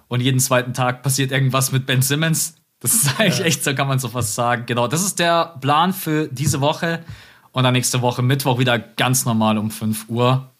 [0.08, 2.56] Und jeden zweiten Tag passiert irgendwas mit Ben Simmons.
[2.84, 3.46] Das ist eigentlich ja.
[3.46, 4.64] echt, so kann man so fast sagen.
[4.66, 7.02] Genau, das ist der Plan für diese Woche.
[7.50, 10.50] Und dann nächste Woche Mittwoch wieder ganz normal um 5 Uhr.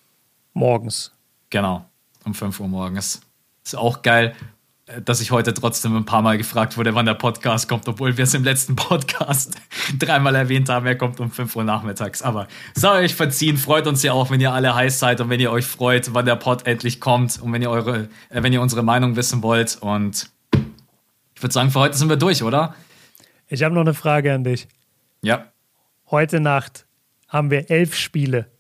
[0.55, 1.13] Morgens.
[1.51, 1.85] Genau,
[2.25, 3.21] um 5 Uhr morgens.
[3.63, 4.35] Ist auch geil,
[5.05, 8.25] dass ich heute trotzdem ein paar Mal gefragt wurde, wann der Podcast kommt, obwohl wir
[8.25, 9.61] es im letzten Podcast
[9.99, 12.23] dreimal erwähnt haben, er kommt um 5 Uhr nachmittags.
[12.23, 15.41] Aber soll euch verziehen, freut uns ja auch, wenn ihr alle heiß seid und wenn
[15.41, 18.63] ihr euch freut, wann der Pod endlich kommt und wenn ihr eure, äh, wenn ihr
[18.63, 19.77] unsere Meinung wissen wollt.
[19.83, 20.31] Und
[21.37, 22.75] ich würde sagen, für heute sind wir durch, oder?
[23.49, 24.69] Ich habe noch eine Frage an dich.
[25.23, 25.53] Ja.
[26.11, 26.87] Heute Nacht
[27.29, 28.51] haben wir elf Spiele.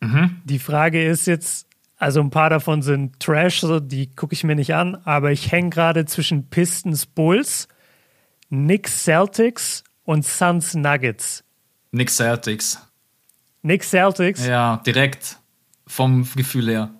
[0.00, 0.42] Mhm.
[0.44, 1.66] Die Frage ist jetzt,
[1.96, 5.52] also ein paar davon sind Trash, so, die gucke ich mir nicht an, aber ich
[5.52, 7.68] hänge gerade zwischen Pistons Bulls,
[8.48, 11.44] Knicks Celtics und Suns Nuggets.
[11.90, 12.78] Knicks Celtics.
[13.62, 14.44] Knicks Celtics?
[14.44, 15.38] Ja, direkt
[15.86, 16.90] vom Gefühl her.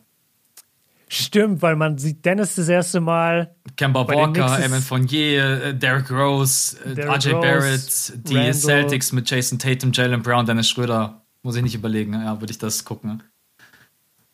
[1.15, 3.55] Stimmt, weil man sieht Dennis das erste Mal.
[3.77, 8.55] Kemba Walker, Evan Fournier, äh, Derrick Rose, äh, Derrick RJ Rose, Barrett, die Randall.
[8.55, 11.21] Celtics mit Jason Tatum, Jalen Brown, Dennis Schröder.
[11.43, 13.23] Muss ich nicht überlegen, ja, würde ich das gucken.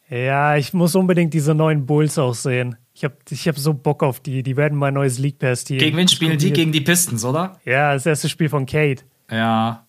[0.08, 2.76] Ja, ich muss unbedingt diese neuen Bulls auch sehen.
[2.94, 4.44] Ich habe ich hab so Bock auf die.
[4.44, 5.78] Die werden mein neues League Pass Team.
[5.78, 6.52] Gegen wen spielen die?
[6.52, 7.58] Gegen die Pistons, oder?
[7.64, 9.02] Ja, das erste Spiel von Kate.
[9.32, 9.84] Ja.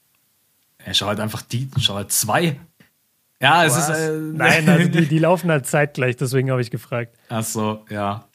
[0.83, 2.57] Er schaut halt einfach die, schau halt zwei.
[3.41, 3.89] Ja, es ist.
[3.89, 7.15] Äh, Nein, also die, die laufen halt zeitgleich, deswegen habe ich gefragt.
[7.29, 8.25] Ach so, ja.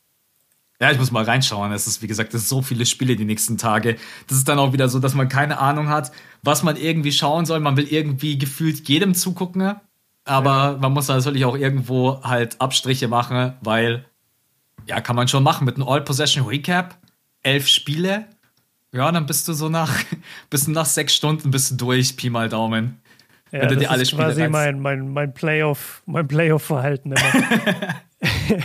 [0.81, 1.73] Ja, ich muss mal reinschauen.
[1.73, 3.97] Es ist, wie gesagt, es ist so viele Spiele die nächsten Tage.
[4.27, 6.11] Das ist dann auch wieder so, dass man keine Ahnung hat,
[6.43, 7.61] was man irgendwie schauen soll.
[7.61, 9.77] Man will irgendwie gefühlt jedem zugucken.
[10.25, 10.79] Aber ja.
[10.81, 14.05] man muss natürlich auch irgendwo halt Abstriche machen, weil,
[14.87, 16.99] ja, kann man schon machen mit einem All-Possession Recap.
[17.43, 18.27] Elf Spiele.
[18.91, 19.93] Ja, dann bist du so nach,
[20.51, 23.01] bist du nach sechs Stunden bist du durch, Pi mal Daumen.
[23.55, 27.95] Ja, wenn du dir alle ist Spiele quasi mein, mein, mein Playoff, mein Playoff-Verhalten immer.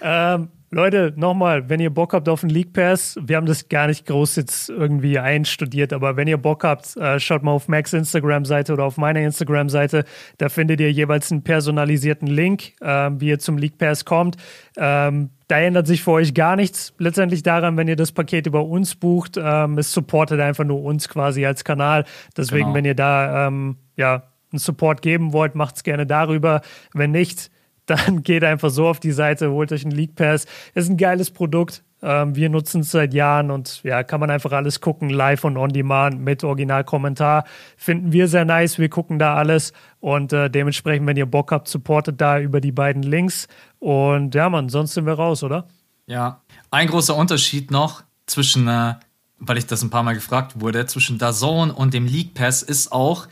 [0.00, 3.86] ähm, Leute, nochmal, wenn ihr Bock habt auf den League Pass, wir haben das gar
[3.86, 7.92] nicht groß jetzt irgendwie einstudiert, aber wenn ihr Bock habt, äh, schaut mal auf Max
[7.92, 10.04] Instagram-Seite oder auf meiner Instagram-Seite.
[10.38, 14.36] Da findet ihr jeweils einen personalisierten Link, äh, wie ihr zum League Pass kommt.
[14.76, 16.92] Ähm, da ändert sich für euch gar nichts.
[16.98, 21.08] Letztendlich daran, wenn ihr das Paket über uns bucht, ähm, es supportet einfach nur uns
[21.08, 22.04] quasi als Kanal.
[22.36, 22.74] Deswegen, genau.
[22.74, 26.62] wenn ihr da ähm, ja, einen Support geben wollt, macht es gerne darüber.
[26.92, 27.50] Wenn nicht,
[27.86, 30.46] dann geht einfach so auf die Seite, holt euch einen League Pass.
[30.74, 31.82] Ist ein geiles Produkt.
[32.02, 35.56] Ähm, wir nutzen es seit Jahren und ja, kann man einfach alles gucken, live und
[35.56, 37.44] on demand mit Originalkommentar.
[37.76, 38.78] Finden wir sehr nice.
[38.78, 42.72] Wir gucken da alles und äh, dementsprechend, wenn ihr Bock habt, supportet da über die
[42.72, 43.48] beiden Links.
[43.78, 45.66] Und ja, man, sonst sind wir raus, oder?
[46.06, 48.94] Ja, ein großer Unterschied noch zwischen, äh,
[49.38, 52.92] weil ich das ein paar Mal gefragt wurde, zwischen DAZN und dem League Pass ist
[52.92, 53.26] auch,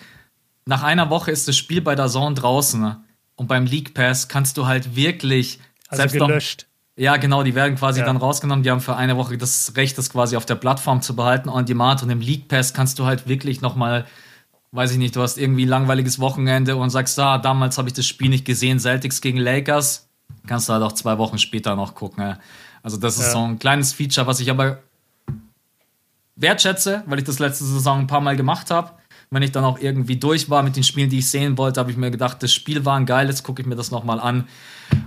[0.66, 3.03] nach einer Woche ist das Spiel bei DAZN draußen.
[3.36, 5.58] Und beim League Pass kannst du halt wirklich
[5.88, 6.66] also selbst gelöscht.
[6.96, 8.06] Noch, ja, genau, die werden quasi ja.
[8.06, 8.62] dann rausgenommen.
[8.62, 11.66] Die haben für eine Woche das Recht, das quasi auf der Plattform zu behalten, on
[11.66, 12.02] demand.
[12.02, 14.06] Und im League Pass kannst du halt wirklich nochmal,
[14.70, 17.94] weiß ich nicht, du hast irgendwie ein langweiliges Wochenende und sagst, ah, damals habe ich
[17.94, 20.08] das Spiel nicht gesehen, Celtics gegen Lakers.
[20.46, 22.36] Kannst du halt auch zwei Wochen später noch gucken.
[22.82, 23.32] Also, das ist ja.
[23.32, 24.78] so ein kleines Feature, was ich aber
[26.36, 28.90] wertschätze, weil ich das letzte Saison ein paar Mal gemacht habe
[29.34, 31.90] wenn ich dann auch irgendwie durch war mit den Spielen, die ich sehen wollte, habe
[31.90, 34.48] ich mir gedacht, das Spiel war ein geiles, gucke ich mir das nochmal an.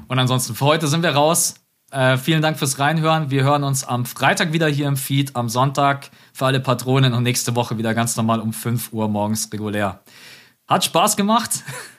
[0.08, 1.56] Und ansonsten für heute sind wir raus.
[1.92, 3.32] Äh, vielen Dank fürs Reinhören.
[3.32, 7.24] Wir hören uns am Freitag wieder hier im Feed, am Sonntag für alle Patronen und
[7.24, 10.02] nächste Woche wieder ganz normal um 5 Uhr morgens regulär.
[10.68, 11.64] Hat Spaß gemacht.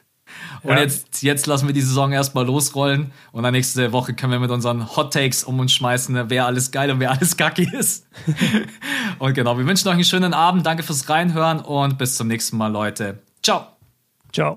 [0.63, 0.81] Und ja.
[0.81, 3.13] jetzt, jetzt lassen wir die Saison erstmal losrollen.
[3.33, 6.71] Und dann nächste Woche können wir mit unseren Hot Takes um uns schmeißen, wer alles
[6.71, 8.07] geil und wer alles kacke ist.
[9.19, 10.67] und genau, wir wünschen euch einen schönen Abend.
[10.67, 13.19] Danke fürs Reinhören und bis zum nächsten Mal, Leute.
[13.43, 13.67] Ciao.
[14.33, 14.57] Ciao.